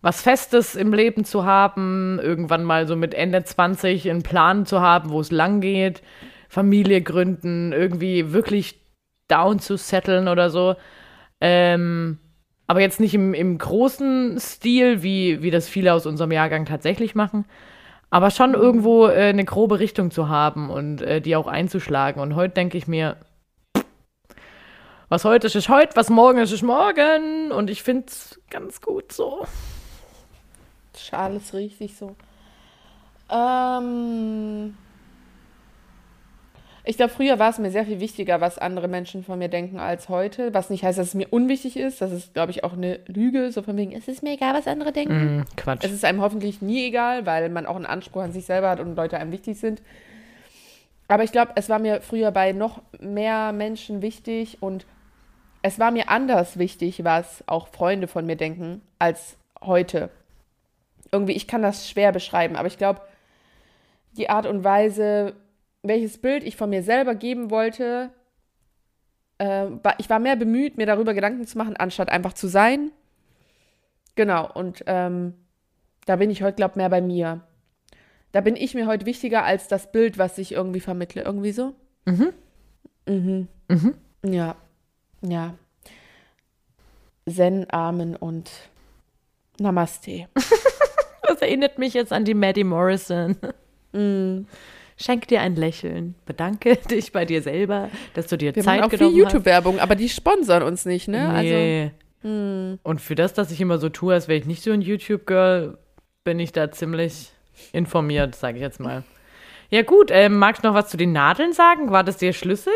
was 0.02 0.22
Festes 0.22 0.76
im 0.76 0.94
Leben 0.94 1.24
zu 1.24 1.46
haben, 1.46 2.20
irgendwann 2.22 2.64
mal 2.64 2.88
so 2.88 2.96
mit 2.96 3.14
Ende 3.14 3.44
20 3.44 4.10
einen 4.10 4.24
Plan 4.24 4.66
zu 4.66 4.82
haben, 4.82 5.10
wo 5.10 5.20
es 5.20 5.32
lang 5.32 5.62
geht, 5.62 6.02
Familie 6.50 7.02
gründen, 7.02 7.74
irgendwie 7.74 8.32
wirklich 8.34 8.80
down 9.28 9.60
zu 9.60 9.78
settlen 9.78 10.28
oder 10.28 10.50
so. 10.50 10.76
Ähm, 11.42 12.20
aber 12.68 12.82
jetzt 12.82 13.00
nicht 13.00 13.14
im, 13.14 13.34
im 13.34 13.58
großen 13.58 14.40
Stil, 14.40 15.04
wie, 15.04 15.42
wie 15.42 15.52
das 15.52 15.70
viele 15.70 15.94
aus 15.94 16.06
unserem 16.06 16.32
Jahrgang 16.32 16.66
tatsächlich 16.66 17.14
machen. 17.14 17.46
Aber 18.16 18.32
schon 18.32 18.54
irgendwo 18.54 19.08
äh, 19.08 19.28
eine 19.28 19.44
grobe 19.44 19.80
Richtung 19.80 20.10
zu 20.10 20.30
haben 20.30 20.70
und 20.70 21.02
äh, 21.02 21.20
die 21.20 21.36
auch 21.36 21.48
einzuschlagen. 21.48 22.22
Und 22.22 22.34
heute 22.34 22.54
denke 22.54 22.78
ich 22.78 22.88
mir, 22.88 23.18
was 25.10 25.26
heute 25.26 25.48
ist, 25.48 25.56
ist 25.56 25.68
heute, 25.68 25.98
was 25.98 26.10
morgen 26.10 26.40
ist, 26.40 26.54
ist 26.54 26.64
morgen. 26.64 27.52
Und 27.52 27.70
ich 27.70 27.84
finde 27.84 28.06
es 28.08 28.40
ganz 28.50 28.80
gut 28.80 29.12
so. 29.12 29.46
Schade, 30.98 31.36
es 31.36 31.54
riecht 31.54 31.78
sich 31.78 31.98
so. 31.98 32.16
Ähm, 33.30 34.78
ich 36.86 36.98
glaube, 36.98 37.12
früher 37.12 37.40
war 37.40 37.50
es 37.50 37.58
mir 37.58 37.72
sehr 37.72 37.86
viel 37.86 38.00
wichtiger, 38.00 38.42
was 38.42 38.58
andere 38.58 38.88
Menschen 38.88 39.24
von 39.24 39.40
mir 39.40 39.50
denken, 39.50 39.80
als 39.80 40.10
heute. 40.10 40.54
Was 40.54 40.70
nicht 40.70 40.84
heißt, 40.84 41.00
dass 41.00 41.08
es 41.08 41.14
mir 41.14 41.28
unwichtig 41.32 41.78
ist. 41.78 42.02
Das 42.02 42.12
ist, 42.12 42.34
glaube 42.34 42.52
ich, 42.52 42.64
auch 42.64 42.74
eine 42.74 43.00
Lüge. 43.08 43.52
So 43.52 43.62
von 43.62 43.76
wegen, 43.76 43.92
es 43.92 44.08
ist 44.08 44.24
mir 44.24 44.34
egal, 44.34 44.54
was 44.54 44.68
andere 44.68 44.92
denken. 44.92 45.38
Mm, 45.38 45.46
Quatsch. 45.58 45.84
Es 45.84 45.92
ist 45.92 46.06
einem 46.06 46.22
hoffentlich 46.22 46.62
nie 46.62 46.86
egal, 46.86 47.26
weil 47.26 47.50
man 47.50 47.66
auch 47.66 47.76
einen 47.76 47.86
Anspruch 47.86 48.22
an 48.22 48.32
sich 48.32 48.46
selber 48.46 48.70
hat 48.70 48.80
und 48.80 48.96
Leute 48.96 49.18
einem 49.18 49.32
wichtig 49.32 49.60
sind. 49.60 49.82
Aber 51.08 51.24
ich 51.24 51.32
glaube, 51.32 51.54
es 51.56 51.70
war 51.70 51.80
mir 51.80 52.02
früher 52.02 52.32
bei 52.32 52.52
noch 52.52 52.82
mehr 53.00 53.52
Menschen 53.52 54.02
wichtig 54.02 54.58
und 54.62 54.86
es 55.62 55.80
war 55.80 55.92
mir 55.92 56.10
anders 56.10 56.60
wichtig, 56.60 57.04
was 57.04 57.44
auch 57.48 57.68
Freunde 57.70 58.08
von 58.08 58.26
mir 58.26 58.36
denken, 58.36 58.82
als 59.00 59.38
heute. 59.62 60.10
Irgendwie, 61.12 61.34
ich 61.34 61.48
kann 61.48 61.62
das 61.62 61.90
schwer 61.90 62.12
beschreiben, 62.12 62.56
aber 62.56 62.68
ich 62.68 62.78
glaube, 62.78 63.02
die 64.18 64.30
Art 64.30 64.46
und 64.46 64.64
Weise, 64.64 65.34
welches 65.88 66.18
Bild 66.18 66.44
ich 66.44 66.56
von 66.56 66.70
mir 66.70 66.84
selber 66.84 67.16
geben 67.16 67.50
wollte, 67.52 68.12
äh, 69.38 69.68
war, 69.84 69.96
ich 70.00 70.10
war 70.10 70.20
mehr 70.20 70.36
bemüht, 70.36 70.78
mir 70.78 70.86
darüber 70.86 71.14
Gedanken 71.14 71.46
zu 71.46 71.58
machen, 71.58 71.76
anstatt 71.78 72.10
einfach 72.10 72.34
zu 72.34 72.48
sein. 72.48 72.92
Genau, 74.16 74.50
und 74.52 74.84
ähm, 74.88 75.34
da 76.06 76.16
bin 76.16 76.30
ich 76.30 76.42
heute, 76.42 76.56
glaube 76.56 76.72
ich, 76.72 76.78
mehr 76.78 76.90
bei 76.90 77.02
mir. 77.02 77.42
Da 78.32 78.42
bin 78.42 78.56
ich 78.56 78.74
mir 78.74 78.88
heute 78.88 79.06
wichtiger 79.06 79.44
als 79.44 79.68
das 79.68 79.92
Bild, 79.92 80.18
was 80.18 80.38
ich 80.38 80.52
irgendwie 80.52 80.80
vermittle. 80.80 81.24
Irgendwie 81.24 81.52
so? 81.52 81.74
Mhm. 82.06 82.34
Mhm. 83.08 83.48
Mhm. 83.68 83.96
Ja. 84.26 84.56
Ja. 85.22 85.56
Zen, 87.30 87.66
Amen 87.72 88.16
und 88.16 88.52
Namaste. 89.60 90.28
Das 91.28 91.42
erinnert 91.42 91.80
mich 91.80 91.96
jetzt 91.96 92.14
an 92.14 92.24
die 92.24 92.36
Maddie 92.36 92.64
Morrison. 92.64 93.36
Mm. 93.94 94.46
Schenk 94.98 95.28
dir 95.28 95.42
ein 95.42 95.56
Lächeln. 95.56 96.16
Bedanke 96.26 96.76
dich 96.90 97.12
bei 97.12 97.26
dir 97.26 97.42
selber, 97.42 97.90
dass 98.14 98.28
du 98.28 98.38
dir 98.38 98.56
Wir 98.56 98.64
Zeit 98.64 98.80
machen 98.80 98.86
auch 98.86 98.90
viel 98.90 99.00
genommen 99.00 99.18
YouTube-Werbung, 99.18 99.80
aber 99.80 99.96
die 99.96 100.10
sponsern 100.10 100.64
uns 100.64 100.86
nicht, 100.86 101.08
ne? 101.08 101.28
hast. 101.28 101.42
Nee. 101.44 101.92
Also, 102.24 102.80
Und 102.84 103.02
für 103.02 103.16
das, 103.16 103.34
dass 103.34 103.52
ich 103.52 103.62
immer 103.62 103.78
so 103.78 103.90
tue, 103.90 104.14
als 104.14 104.28
wäre 104.28 104.40
ich 104.40 104.46
nicht 104.46 104.64
so 104.64 104.72
ein 104.72 104.82
YouTube-Girl, 104.82 105.78
bin 106.24 106.40
ich 106.40 106.52
da 106.52 106.72
ziemlich 106.72 107.32
informiert, 107.72 108.36
sage 108.36 108.58
ich 108.58 108.62
jetzt 108.62 108.80
mal. 108.80 109.04
Ja 109.70 109.82
gut, 109.82 110.10
ähm, 110.12 110.38
magst 110.38 110.64
du 110.64 110.68
noch 110.68 110.76
was 110.76 110.90
zu 110.90 110.98
den 110.98 111.12
Nadeln 111.12 111.54
sagen? 111.54 111.92
War 111.92 112.04
das 112.04 112.18
dir 112.18 112.34
schlüssig? 112.34 112.74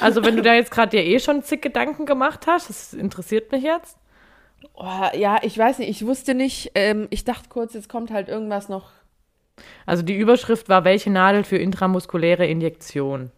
Also 0.00 0.24
wenn 0.24 0.36
du 0.36 0.42
da 0.42 0.54
jetzt 0.54 0.70
gerade 0.70 0.90
dir 0.90 1.04
eh 1.04 1.18
schon 1.20 1.42
zig 1.42 1.60
Gedanken 1.60 2.06
gemacht 2.06 2.46
hast, 2.46 2.68
das 2.68 2.94
interessiert 2.94 3.52
mich 3.52 3.62
jetzt. 3.62 3.98
oh, 4.74 5.08
ja, 5.14 5.38
ich 5.42 5.56
weiß 5.56 5.78
nicht, 5.78 5.90
ich 5.90 6.06
wusste 6.06 6.34
nicht, 6.34 6.72
ähm, 6.74 7.06
ich 7.10 7.24
dachte 7.24 7.48
kurz, 7.48 7.74
jetzt 7.74 7.88
kommt 7.88 8.10
halt 8.10 8.28
irgendwas 8.28 8.68
noch. 8.68 8.90
Also 9.86 10.02
die 10.02 10.16
Überschrift 10.16 10.68
war, 10.68 10.84
welche 10.84 11.10
Nadel 11.10 11.44
für 11.44 11.56
intramuskuläre 11.58 12.46
Injektion? 12.46 13.30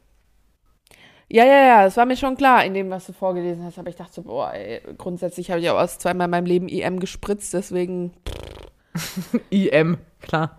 Ja, 1.29 1.45
ja, 1.45 1.67
ja, 1.67 1.85
das 1.85 1.97
war 1.97 2.07
mir 2.07 2.17
schon 2.17 2.37
klar 2.37 2.64
in 2.64 2.73
dem, 2.75 2.89
was 2.89 3.07
du 3.07 3.12
vorgelesen 3.12 3.64
hast, 3.64 3.79
aber 3.79 3.89
ich 3.89 3.97
dachte 3.97 4.12
so, 4.12 4.23
boah, 4.23 4.53
ey, 4.55 4.81
grundsätzlich 4.97 5.51
habe 5.51 5.61
ich 5.61 5.69
auch 5.69 5.77
erst 5.79 6.01
zweimal 6.01 6.27
in 6.27 6.31
meinem 6.31 6.47
Leben 6.47 6.69
IM 6.69 7.01
gespritzt, 7.01 7.53
deswegen, 7.53 8.12
IM, 9.51 9.99
klar. 10.21 10.57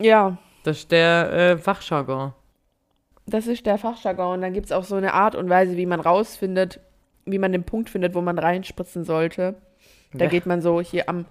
ja, 0.00 0.38
Das 0.62 0.78
ist 0.78 0.92
der 0.92 1.32
äh, 1.32 1.58
Fachjargon. 1.58 2.32
das 3.26 3.46
ist 3.48 3.66
der 3.66 3.78
Fachjargon. 3.78 4.34
Und 4.34 4.40
dann 4.42 4.52
gibt 4.52 4.66
es 4.66 4.72
auch 4.72 4.84
so 4.84 4.94
eine 4.94 5.12
Art 5.12 5.34
und 5.34 5.48
Weise, 5.50 5.76
wie 5.76 5.86
man 5.86 6.00
rausfindet, 6.00 6.80
wie 7.26 7.38
man 7.38 7.52
den 7.52 7.64
Punkt 7.64 7.90
findet, 7.90 8.14
wo 8.14 8.20
man 8.20 8.38
reinspritzen 8.38 9.04
sollte. 9.04 9.56
Da 10.14 10.24
Ja. 10.26 10.30
geht 10.30 10.46
man 10.46 10.62
so 10.62 10.80
hier 10.80 11.08
am, 11.08 11.26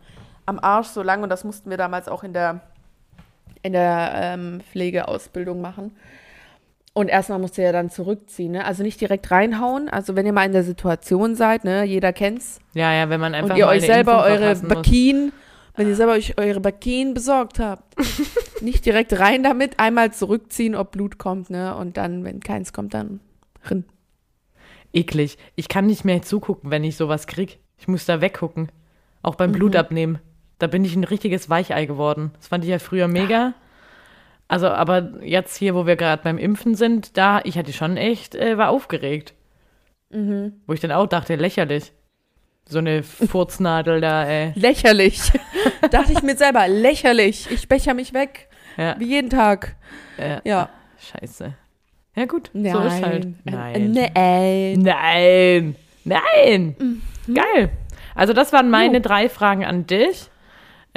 am 0.45 0.59
Arsch 0.59 0.87
so 0.87 1.01
lang 1.01 1.23
und 1.23 1.29
das 1.29 1.43
mussten 1.45 1.69
wir 1.69 1.77
damals 1.77 2.07
auch 2.09 2.23
in 2.23 2.33
der, 2.33 2.61
in 3.63 3.73
der 3.73 4.11
ähm, 4.15 4.61
Pflegeausbildung 4.71 5.61
machen. 5.61 5.95
Und 6.93 7.09
erstmal 7.09 7.37
musst 7.37 7.57
du 7.59 7.61
ja 7.61 7.71
dann 7.71 7.91
zurückziehen, 7.91 8.53
ne? 8.53 8.65
Also 8.65 8.81
nicht 8.81 8.99
direkt 8.99 9.29
reinhauen. 9.29 9.87
Also 9.87 10.15
wenn 10.15 10.25
ihr 10.25 10.33
mal 10.33 10.45
in 10.45 10.51
der 10.51 10.63
Situation 10.63 11.35
seid, 11.35 11.63
ne, 11.63 11.83
jeder 11.83 12.11
kennt's. 12.11 12.59
Ja, 12.73 12.91
ja, 12.91 13.09
wenn 13.09 13.19
man 13.19 13.35
einfach 13.35 13.51
und 13.51 13.57
ihr 13.57 13.67
euch 13.67 13.85
selber 13.85 14.27
Impfung 14.27 14.43
eure. 14.43 14.55
Bakien, 14.55 15.31
wenn 15.75 15.87
ihr 15.87 15.95
selber 15.95 16.13
euch 16.13 16.39
eure 16.39 16.59
Bakien 16.59 17.13
besorgt 17.13 17.59
habt, 17.59 17.83
nicht 18.61 18.83
direkt 18.83 19.19
rein 19.19 19.43
damit, 19.43 19.79
einmal 19.79 20.11
zurückziehen, 20.11 20.73
ob 20.73 20.91
Blut 20.91 21.19
kommt, 21.19 21.51
ne? 21.51 21.75
Und 21.75 21.97
dann, 21.97 22.23
wenn 22.23 22.39
keins 22.39 22.73
kommt, 22.73 22.95
dann 22.95 23.19
rin. 23.69 23.85
Eklig. 24.91 25.37
Ich 25.55 25.67
kann 25.67 25.85
nicht 25.85 26.03
mehr 26.03 26.23
zugucken, 26.23 26.71
wenn 26.71 26.83
ich 26.83 26.97
sowas 26.97 27.27
krieg. 27.27 27.59
Ich 27.77 27.87
muss 27.87 28.05
da 28.07 28.21
weggucken. 28.21 28.71
Auch 29.21 29.35
beim 29.35 29.51
Mhm. 29.51 29.55
Blut 29.55 29.75
abnehmen. 29.75 30.17
Da 30.59 30.67
bin 30.67 30.83
ich 30.83 30.95
ein 30.95 31.03
richtiges 31.03 31.49
Weichei 31.49 31.85
geworden. 31.85 32.31
Das 32.37 32.47
fand 32.47 32.63
ich 32.63 32.69
ja 32.69 32.79
früher 32.79 33.07
mega. 33.07 33.53
Also, 34.47 34.69
aber 34.69 35.21
jetzt 35.23 35.57
hier, 35.57 35.75
wo 35.75 35.85
wir 35.85 35.97
gerade 35.97 36.23
beim 36.23 36.37
Impfen 36.37 36.73
sind, 36.75 37.17
da, 37.17 37.41
ich 37.43 37.57
hatte 37.57 37.73
schon 37.73 37.97
echt, 37.97 38.33
äh, 38.33 38.57
war 38.57 38.69
aufgeregt. 38.69 39.33
Mhm. 40.09 40.53
Wo 40.65 40.73
ich 40.73 40.79
dann 40.79 40.91
auch 40.91 41.07
dachte, 41.07 41.35
lächerlich. 41.35 41.91
So 42.69 42.79
eine 42.79 43.03
Furznadel 43.03 44.01
da, 44.01 44.25
ey. 44.25 44.53
Lächerlich. 44.55 45.19
Dachte 45.91 46.13
ich 46.13 46.21
mir 46.21 46.35
selber, 46.35 46.67
lächerlich. 46.67 47.49
Ich 47.51 47.67
becher 47.67 47.93
mich 47.93 48.13
weg. 48.13 48.49
Ja, 48.77 48.95
Wie 48.99 49.05
jeden 49.05 49.29
Tag. 49.29 49.75
ja. 50.17 50.41
Ja. 50.43 50.69
Scheiße. 50.99 51.53
Ja, 52.15 52.25
gut. 52.25 52.49
So 52.53 52.59
ist 52.59 53.03
halt. 53.03 53.27
Nein. 53.45 53.91
Nein. 53.91 54.81
Nein. 54.81 55.75
Nein. 56.03 56.75
Mhm. 56.79 57.01
Geil. 57.33 57.69
Also, 58.15 58.33
das 58.33 58.51
waren 58.51 58.69
meine 58.69 59.01
drei 59.01 59.29
Fragen 59.29 59.63
an 59.63 59.85
dich. 59.85 60.29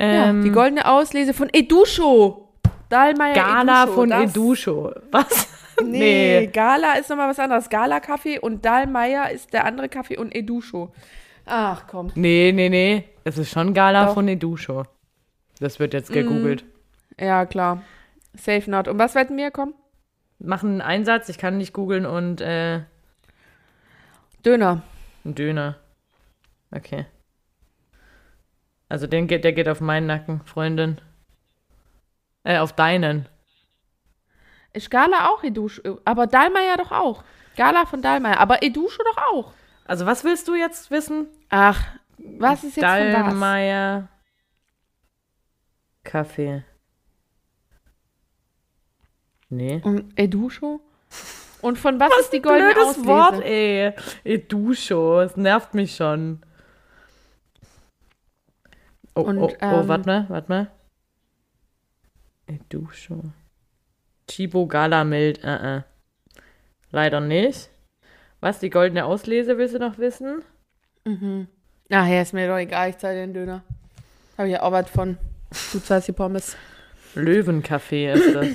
Ja, 0.01 0.30
Ähm, 0.30 0.42
die 0.42 0.51
goldene 0.51 0.86
Auslese 0.88 1.34
von 1.34 1.48
Edusho. 1.53 2.48
Dahlmeier 2.88 3.34
Gala 3.34 3.82
Edusho, 3.84 3.94
von 3.94 4.11
das- 4.11 4.30
Edusho. 4.30 4.92
Was? 5.12 5.48
Nee, 5.82 6.48
Gala 6.53 6.94
ist 6.98 7.09
nochmal 7.09 7.30
was 7.30 7.38
anderes. 7.38 7.70
Gala-Kaffee 7.70 8.38
und 8.38 8.66
Dahlmeier 8.66 9.30
ist 9.30 9.55
der 9.55 9.64
andere 9.64 9.88
Kaffee 9.88 10.18
und 10.18 10.34
Edusho. 10.34 10.92
Ach 11.46 11.86
komm. 11.86 12.12
Nee, 12.16 12.53
nee, 12.55 12.68
nee. 12.68 13.05
Es 13.24 13.38
ist 13.38 13.51
schon 13.51 13.72
Gala 13.72 14.05
Doch. 14.07 14.14
von 14.14 14.28
Edusho. 14.28 14.82
Das 15.59 15.78
wird 15.78 15.94
jetzt 15.94 16.12
gegoogelt. 16.12 16.66
Ja, 17.18 17.46
klar. 17.46 17.82
Safe 18.34 18.70
not. 18.70 18.88
Und 18.88 18.98
was 18.98 19.14
wetten 19.14 19.38
wir? 19.38 19.51
Komm. 19.51 19.72
Machen 20.38 20.72
einen 20.72 20.80
Einsatz, 20.82 21.30
ich 21.30 21.38
kann 21.38 21.57
nicht 21.57 21.72
googeln 21.72 22.05
und 22.05 22.42
äh, 22.42 22.80
Döner. 24.44 24.82
ein 25.24 25.34
Döner. 25.34 25.76
Okay. 26.72 27.07
Also 28.91 29.07
den 29.07 29.28
geht, 29.28 29.45
der 29.45 29.53
geht 29.53 29.68
auf 29.68 29.80
meinen 29.80 30.09
Nacken, 30.09 30.41
Freundin. 30.45 31.01
Äh, 32.43 32.59
auf 32.59 32.72
deinen. 32.72 33.28
Ist 34.72 34.91
Gala 34.91 35.28
auch 35.28 35.45
Edusho? 35.45 36.01
Aber 36.05 36.26
Dahlmeier 36.26 36.76
doch 36.76 36.91
auch. 36.91 37.24
Gala 37.57 37.86
von 37.86 38.03
Dahlmeier. 38.03 38.38
Aber 38.41 38.62
Edusho 38.64 39.03
doch 39.05 39.22
auch. 39.32 39.53
Also 39.84 40.07
was 40.07 40.24
willst 40.24 40.49
du 40.49 40.57
jetzt 40.57 40.91
wissen? 40.91 41.28
Ach, 41.51 41.80
was 42.18 42.64
ist 42.64 42.76
jetzt 42.76 42.84
von 42.84 43.12
was? 43.12 43.12
Dallmayr 43.12 44.09
Kaffee. 46.03 46.64
Nee. 49.51 49.80
Und 49.84 50.12
Edusho? 50.16 50.80
Und 51.62 51.78
von 51.78 52.01
was, 52.01 52.11
ist 52.20 52.32
die 52.32 52.43
goldene 52.43 52.72
Blödes 52.72 52.88
Auslese? 52.88 53.07
Wort, 53.07 53.45
ey. 53.45 53.93
Edusho, 54.24 55.20
es 55.20 55.36
nervt 55.36 55.74
mich 55.74 55.95
schon. 55.95 56.41
Oh, 59.21 59.29
Und, 59.29 59.39
oh, 59.39 59.51
oh, 59.51 59.55
ähm, 59.61 59.89
warte 59.89 60.07
mal, 60.07 60.25
warte 60.29 60.49
mal. 60.49 60.71
Edusho. 62.47 63.23
Chibo 64.27 64.66
Galamilk, 64.66 65.43
äh, 65.45 65.79
äh. 65.79 65.83
Leider 66.91 67.21
nicht. 67.21 67.71
Was, 68.41 68.59
die 68.59 68.71
goldene 68.71 69.05
Auslese 69.05 69.59
willst 69.59 69.75
du 69.75 69.79
noch 69.79 69.99
wissen? 69.99 70.43
Ach 71.91 72.07
ja, 72.07 72.23
ist 72.23 72.33
mir 72.33 72.49
doch 72.49 72.57
egal, 72.57 72.91
ich 72.91 72.99
zahle 72.99 73.16
den 73.16 73.35
Döner. 73.35 73.62
Habe 74.39 74.49
ich 74.49 74.55
ja 74.55 74.62
auch 74.62 74.73
was 74.73 74.89
von. 74.89 75.18
Du 75.73 75.81
zahlst 75.81 76.09
die 76.09 76.12
Pommes. 76.12 76.57
Löwenkaffee 77.14 78.12
ist 78.12 78.35
das. 78.35 78.47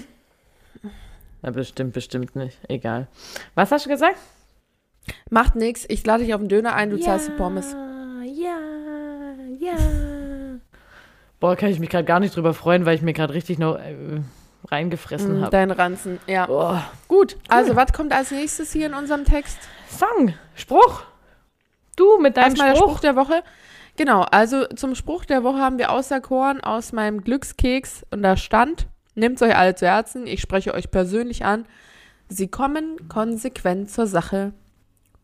Na, 1.42 1.52
bestimmt, 1.52 1.94
bestimmt 1.94 2.36
nicht. 2.36 2.58
Egal. 2.70 3.08
Was 3.54 3.72
hast 3.72 3.86
du 3.86 3.90
gesagt? 3.90 4.18
Macht 5.30 5.56
nix, 5.56 5.86
ich 5.88 6.06
lade 6.06 6.24
dich 6.24 6.34
auf 6.34 6.42
den 6.42 6.50
Döner 6.50 6.74
ein, 6.74 6.90
du 6.90 7.00
zahlst 7.00 7.28
die 7.28 7.34
Pommes. 7.34 7.74
Ja, 7.74 8.24
ja. 8.24 8.75
Boah, 11.40 11.56
kann 11.56 11.70
ich 11.70 11.80
mich 11.80 11.90
gerade 11.90 12.06
gar 12.06 12.20
nicht 12.20 12.36
drüber 12.36 12.54
freuen, 12.54 12.86
weil 12.86 12.96
ich 12.96 13.02
mir 13.02 13.14
gerade 13.14 13.34
richtig 13.34 13.60
noch 13.60 13.76
äh, 13.76 14.22
reingefressen 14.70 15.40
Mm, 15.40 15.42
habe. 15.42 15.52
Dein 15.52 15.72
Ranzen, 15.72 16.20
ja. 16.28 16.46
Boah. 16.48 16.84
Gut, 17.08 17.38
also 17.50 17.76
was 17.76 17.94
kommt 17.94 18.14
als 18.14 18.32
nächstes 18.32 18.72
hier 18.72 18.88
in 18.88 18.94
unserem 18.94 19.26
Text? 19.26 19.58
Song, 19.90 20.34
Spruch. 20.56 21.04
Du 21.96 22.18
mit 22.20 22.38
deinem 22.38 22.46
Erstmal 22.48 22.70
der 22.70 22.76
Spruch. 22.78 22.90
Spruch 22.90 23.00
der 23.02 23.16
Woche. 23.16 23.44
Genau, 23.98 24.22
also 24.24 24.66
zum 24.76 24.96
Spruch 24.96 25.24
der 25.26 25.44
Woche 25.44 25.60
haben 25.60 25.78
wir 25.78 25.92
auserkoren 25.92 26.62
aus 26.62 26.92
meinem 26.92 27.22
Glückskeks 27.22 28.06
und 28.12 28.24
da 28.24 28.36
stand, 28.36 28.88
nehmt 29.14 29.42
euch 29.42 29.56
alle 29.56 29.76
zu 29.76 29.86
Herzen, 29.88 30.28
ich 30.28 30.42
spreche 30.42 30.74
euch 30.74 30.92
persönlich 30.92 31.46
an, 31.46 31.66
sie 32.28 32.48
kommen 32.50 33.08
konsequent 33.08 33.90
zur 33.90 34.08
Sache. 34.08 34.52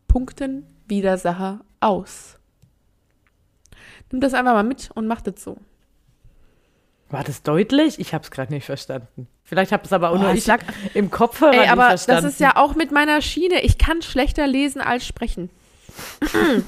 Punkten 0.07 0.65
Widersacher 0.87 1.61
aus. 1.81 2.37
Nimm 4.11 4.21
das 4.21 4.33
einfach 4.33 4.53
mal 4.53 4.63
mit 4.63 4.89
und 4.93 5.07
mach 5.07 5.21
das 5.21 5.43
so. 5.43 5.57
War 7.11 7.23
das 7.23 7.43
deutlich? 7.43 7.99
Ich 7.99 8.13
habe 8.13 8.23
es 8.23 8.31
gerade 8.31 8.53
nicht 8.53 8.65
verstanden. 8.65 9.27
Vielleicht 9.43 9.71
habe 9.71 9.83
es 9.83 9.91
aber 9.93 10.11
auch 10.11 10.15
Oh, 10.15 10.19
nur 10.19 10.33
ich 10.33 10.43
sag- 10.43 10.63
im 10.93 11.11
Kopfhörer 11.11 11.53
Ey, 11.63 11.67
aber 11.67 11.87
verstanden. 11.87 12.23
das 12.23 12.33
ist 12.33 12.39
ja 12.39 12.55
auch 12.55 12.75
mit 12.75 12.91
meiner 12.91 13.21
Schiene. 13.21 13.61
Ich 13.63 13.77
kann 13.77 14.01
schlechter 14.01 14.47
lesen 14.47 14.81
als 14.81 15.05
sprechen. 15.05 15.49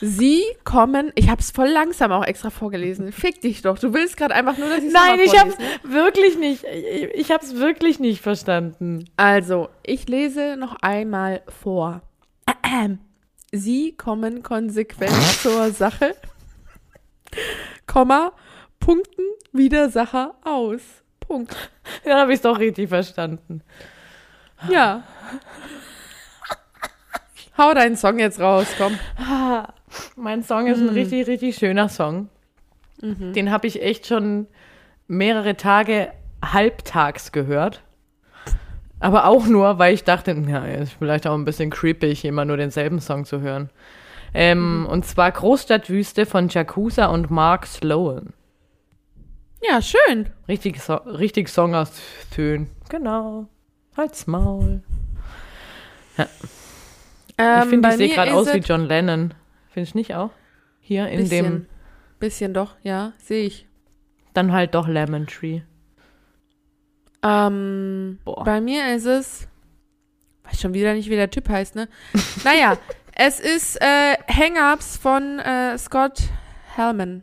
Sie 0.00 0.44
kommen, 0.62 1.10
ich 1.16 1.28
habe 1.28 1.40
es 1.40 1.50
voll 1.50 1.66
langsam 1.68 2.12
auch 2.12 2.24
extra 2.24 2.50
vorgelesen. 2.50 3.10
Fick 3.10 3.40
dich 3.40 3.62
doch. 3.62 3.80
Du 3.80 3.92
willst 3.92 4.16
gerade 4.16 4.32
einfach 4.32 4.56
nur, 4.56 4.68
dass 4.68 4.78
ich 4.78 4.92
Nein, 4.92 5.18
ich 5.18 5.36
habe 5.36 5.50
es 5.50 5.56
wirklich 5.90 6.38
nicht. 6.38 6.62
Ich, 6.62 7.02
ich 7.14 7.30
habe 7.32 7.44
es 7.44 7.56
wirklich 7.56 7.98
nicht 7.98 8.20
verstanden. 8.22 9.06
Also, 9.16 9.70
ich 9.82 10.06
lese 10.08 10.56
noch 10.56 10.76
einmal 10.82 11.42
vor. 11.48 12.02
Sie 13.52 13.96
kommen 13.96 14.44
konsequent 14.44 15.16
zur 15.42 15.70
Sache, 15.72 16.14
Komma, 17.86 18.32
Punkten 18.88 19.22
Widersacher 19.52 20.32
aus. 20.44 20.80
Punkt. 21.20 21.54
Dann 22.06 22.16
habe 22.18 22.32
ich 22.32 22.36
es 22.36 22.42
doch 22.42 22.58
richtig 22.58 22.88
verstanden. 22.88 23.60
Ja. 24.70 25.02
Hau 27.58 27.74
deinen 27.74 27.96
Song 27.96 28.18
jetzt 28.18 28.40
raus, 28.40 28.66
komm. 28.78 28.98
Mein 30.16 30.42
Song 30.42 30.68
ist 30.68 30.78
Mhm. 30.80 30.88
ein 30.88 30.94
richtig, 30.94 31.26
richtig 31.26 31.56
schöner 31.56 31.90
Song. 31.90 32.30
Den 33.02 33.50
habe 33.50 33.66
ich 33.66 33.82
echt 33.82 34.06
schon 34.06 34.46
mehrere 35.06 35.56
Tage 35.56 36.10
halbtags 36.42 37.30
gehört. 37.30 37.82
Aber 39.00 39.26
auch 39.26 39.44
nur, 39.46 39.78
weil 39.78 39.92
ich 39.92 40.04
dachte, 40.04 40.32
ja, 40.48 40.64
ist 40.64 40.94
vielleicht 40.94 41.26
auch 41.26 41.34
ein 41.34 41.44
bisschen 41.44 41.68
creepy, 41.70 42.26
immer 42.26 42.46
nur 42.46 42.56
denselben 42.56 43.00
Song 43.00 43.26
zu 43.26 43.42
hören. 43.42 43.68
Ähm, 44.32 44.86
Und 44.90 45.04
zwar 45.04 45.30
Großstadtwüste 45.30 46.24
von 46.24 46.48
Jakuza 46.48 47.06
und 47.06 47.30
Mark 47.30 47.66
Sloan. 47.66 48.32
Ja, 49.60 49.82
schön. 49.82 50.30
Richtig, 50.46 50.80
so 50.80 50.94
richtig 50.94 51.48
Song 51.48 51.74
aus 51.74 51.90
Tönen. 52.30 52.68
Genau. 52.88 53.48
Halt's 53.96 54.26
Maul. 54.26 54.82
Ähm, 57.38 57.62
ich 57.62 57.68
finde, 57.68 57.88
ich 57.90 57.96
sehe 57.96 58.08
gerade 58.08 58.34
aus 58.34 58.52
wie 58.52 58.58
John 58.58 58.86
Lennon. 58.86 59.34
Findest 59.70 59.94
du 59.94 59.98
nicht 59.98 60.14
auch? 60.14 60.30
Hier 60.80 61.08
in 61.08 61.20
bisschen, 61.20 61.44
dem, 61.46 61.66
bisschen 62.18 62.54
doch, 62.54 62.76
ja, 62.82 63.12
sehe 63.18 63.44
ich. 63.44 63.66
dann 64.34 64.52
halt 64.52 64.74
doch 64.74 64.88
Lemon 64.88 65.26
Tree. 65.26 65.60
Ähm, 67.22 68.18
Boah. 68.24 68.44
bei 68.44 68.60
mir 68.60 68.94
ist 68.94 69.04
es, 69.04 69.48
weiß 70.44 70.60
schon 70.60 70.74
wieder 70.74 70.94
nicht, 70.94 71.10
wie 71.10 71.16
der 71.16 71.30
Typ 71.30 71.48
heißt, 71.48 71.74
ne? 71.74 71.88
naja, 72.44 72.78
es 73.14 73.38
ist 73.38 73.80
äh, 73.80 74.14
Hang-Ups 74.28 74.96
von 74.96 75.38
äh, 75.40 75.76
Scott 75.78 76.22
Hellman. 76.74 77.22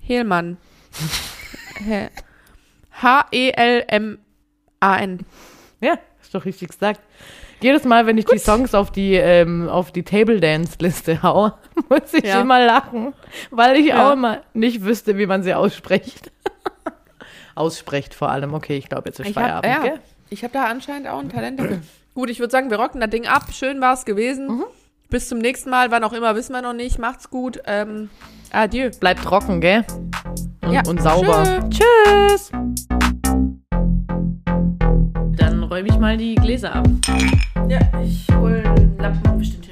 Hellman. 0.00 0.56
He- 1.84 2.08
H-E-L-M-A-N. 3.82 5.20
Ja, 5.80 5.94
ist 6.20 6.34
doch 6.34 6.44
richtig 6.44 6.68
gesagt. 6.68 7.00
Jedes 7.60 7.84
Mal, 7.84 8.06
wenn 8.06 8.18
ich 8.18 8.24
die 8.24 8.38
Songs 8.38 8.74
auf 8.74 8.90
die, 8.90 9.14
ähm, 9.14 9.68
auf 9.68 9.92
die 9.92 10.02
Table 10.02 10.40
Dance 10.40 10.76
Liste 10.80 11.22
hau, 11.22 11.52
muss 11.88 12.12
ich 12.12 12.24
Ja. 12.24 12.40
immer 12.40 12.64
lachen, 12.64 13.14
weil 13.50 13.76
ich 13.76 13.86
Ja. 13.86 14.08
auch 14.08 14.12
immer 14.14 14.40
nicht 14.52 14.82
wüsste, 14.84 15.16
wie 15.16 15.26
man 15.26 15.42
sie 15.42 15.54
ausspricht. 15.54 16.30
ausspricht 17.54 18.14
vor 18.14 18.30
allem. 18.30 18.54
Okay, 18.54 18.76
ich 18.76 18.88
glaube, 18.88 19.08
jetzt 19.08 19.20
ist 19.20 19.28
Ich 19.28 19.36
hab, 19.36 19.44
Feierabend, 19.44 19.72
ja, 19.72 19.82
gell? 19.82 20.00
ich 20.30 20.42
habe 20.42 20.52
da 20.52 20.64
anscheinend 20.64 21.06
auch 21.08 21.20
ein 21.20 21.28
Talent 21.28 21.60
dafür. 21.60 21.80
Gut, 22.14 22.30
ich 22.30 22.40
würde 22.40 22.50
sagen, 22.50 22.68
wir 22.70 22.78
rocken 22.80 23.00
das 23.00 23.10
Ding 23.10 23.26
ab. 23.26 23.44
Schön 23.52 23.80
war 23.80 23.94
es 23.94 24.04
gewesen. 24.04 24.48
Mhm. 24.48 24.64
Bis 25.08 25.28
zum 25.28 25.38
nächsten 25.38 25.70
Mal. 25.70 25.90
Wann 25.90 26.02
auch 26.04 26.12
immer, 26.12 26.34
wissen 26.34 26.52
wir 26.52 26.62
noch 26.62 26.72
nicht. 26.72 26.98
Macht's 26.98 27.30
gut. 27.30 27.60
Ähm, 27.66 28.10
adieu. 28.50 28.90
Bleibt 28.98 29.22
trocken, 29.22 29.60
gell? 29.60 29.84
Und, 30.62 30.72
Ja. 30.72 30.82
und 30.86 31.02
sauber. 31.02 31.44
Tschö. 31.70 31.82
Tschüss. 32.28 32.50
Dann 35.36 35.62
räume 35.64 35.88
ich 35.88 35.98
mal 35.98 36.16
die 36.16 36.34
Gläser 36.36 36.74
ab. 36.74 36.88
Ja, 37.68 37.80
ich 38.02 38.26
hole 38.34 38.62
einen 38.64 38.96
Lappen 38.98 39.38
bestimmt. 39.38 39.68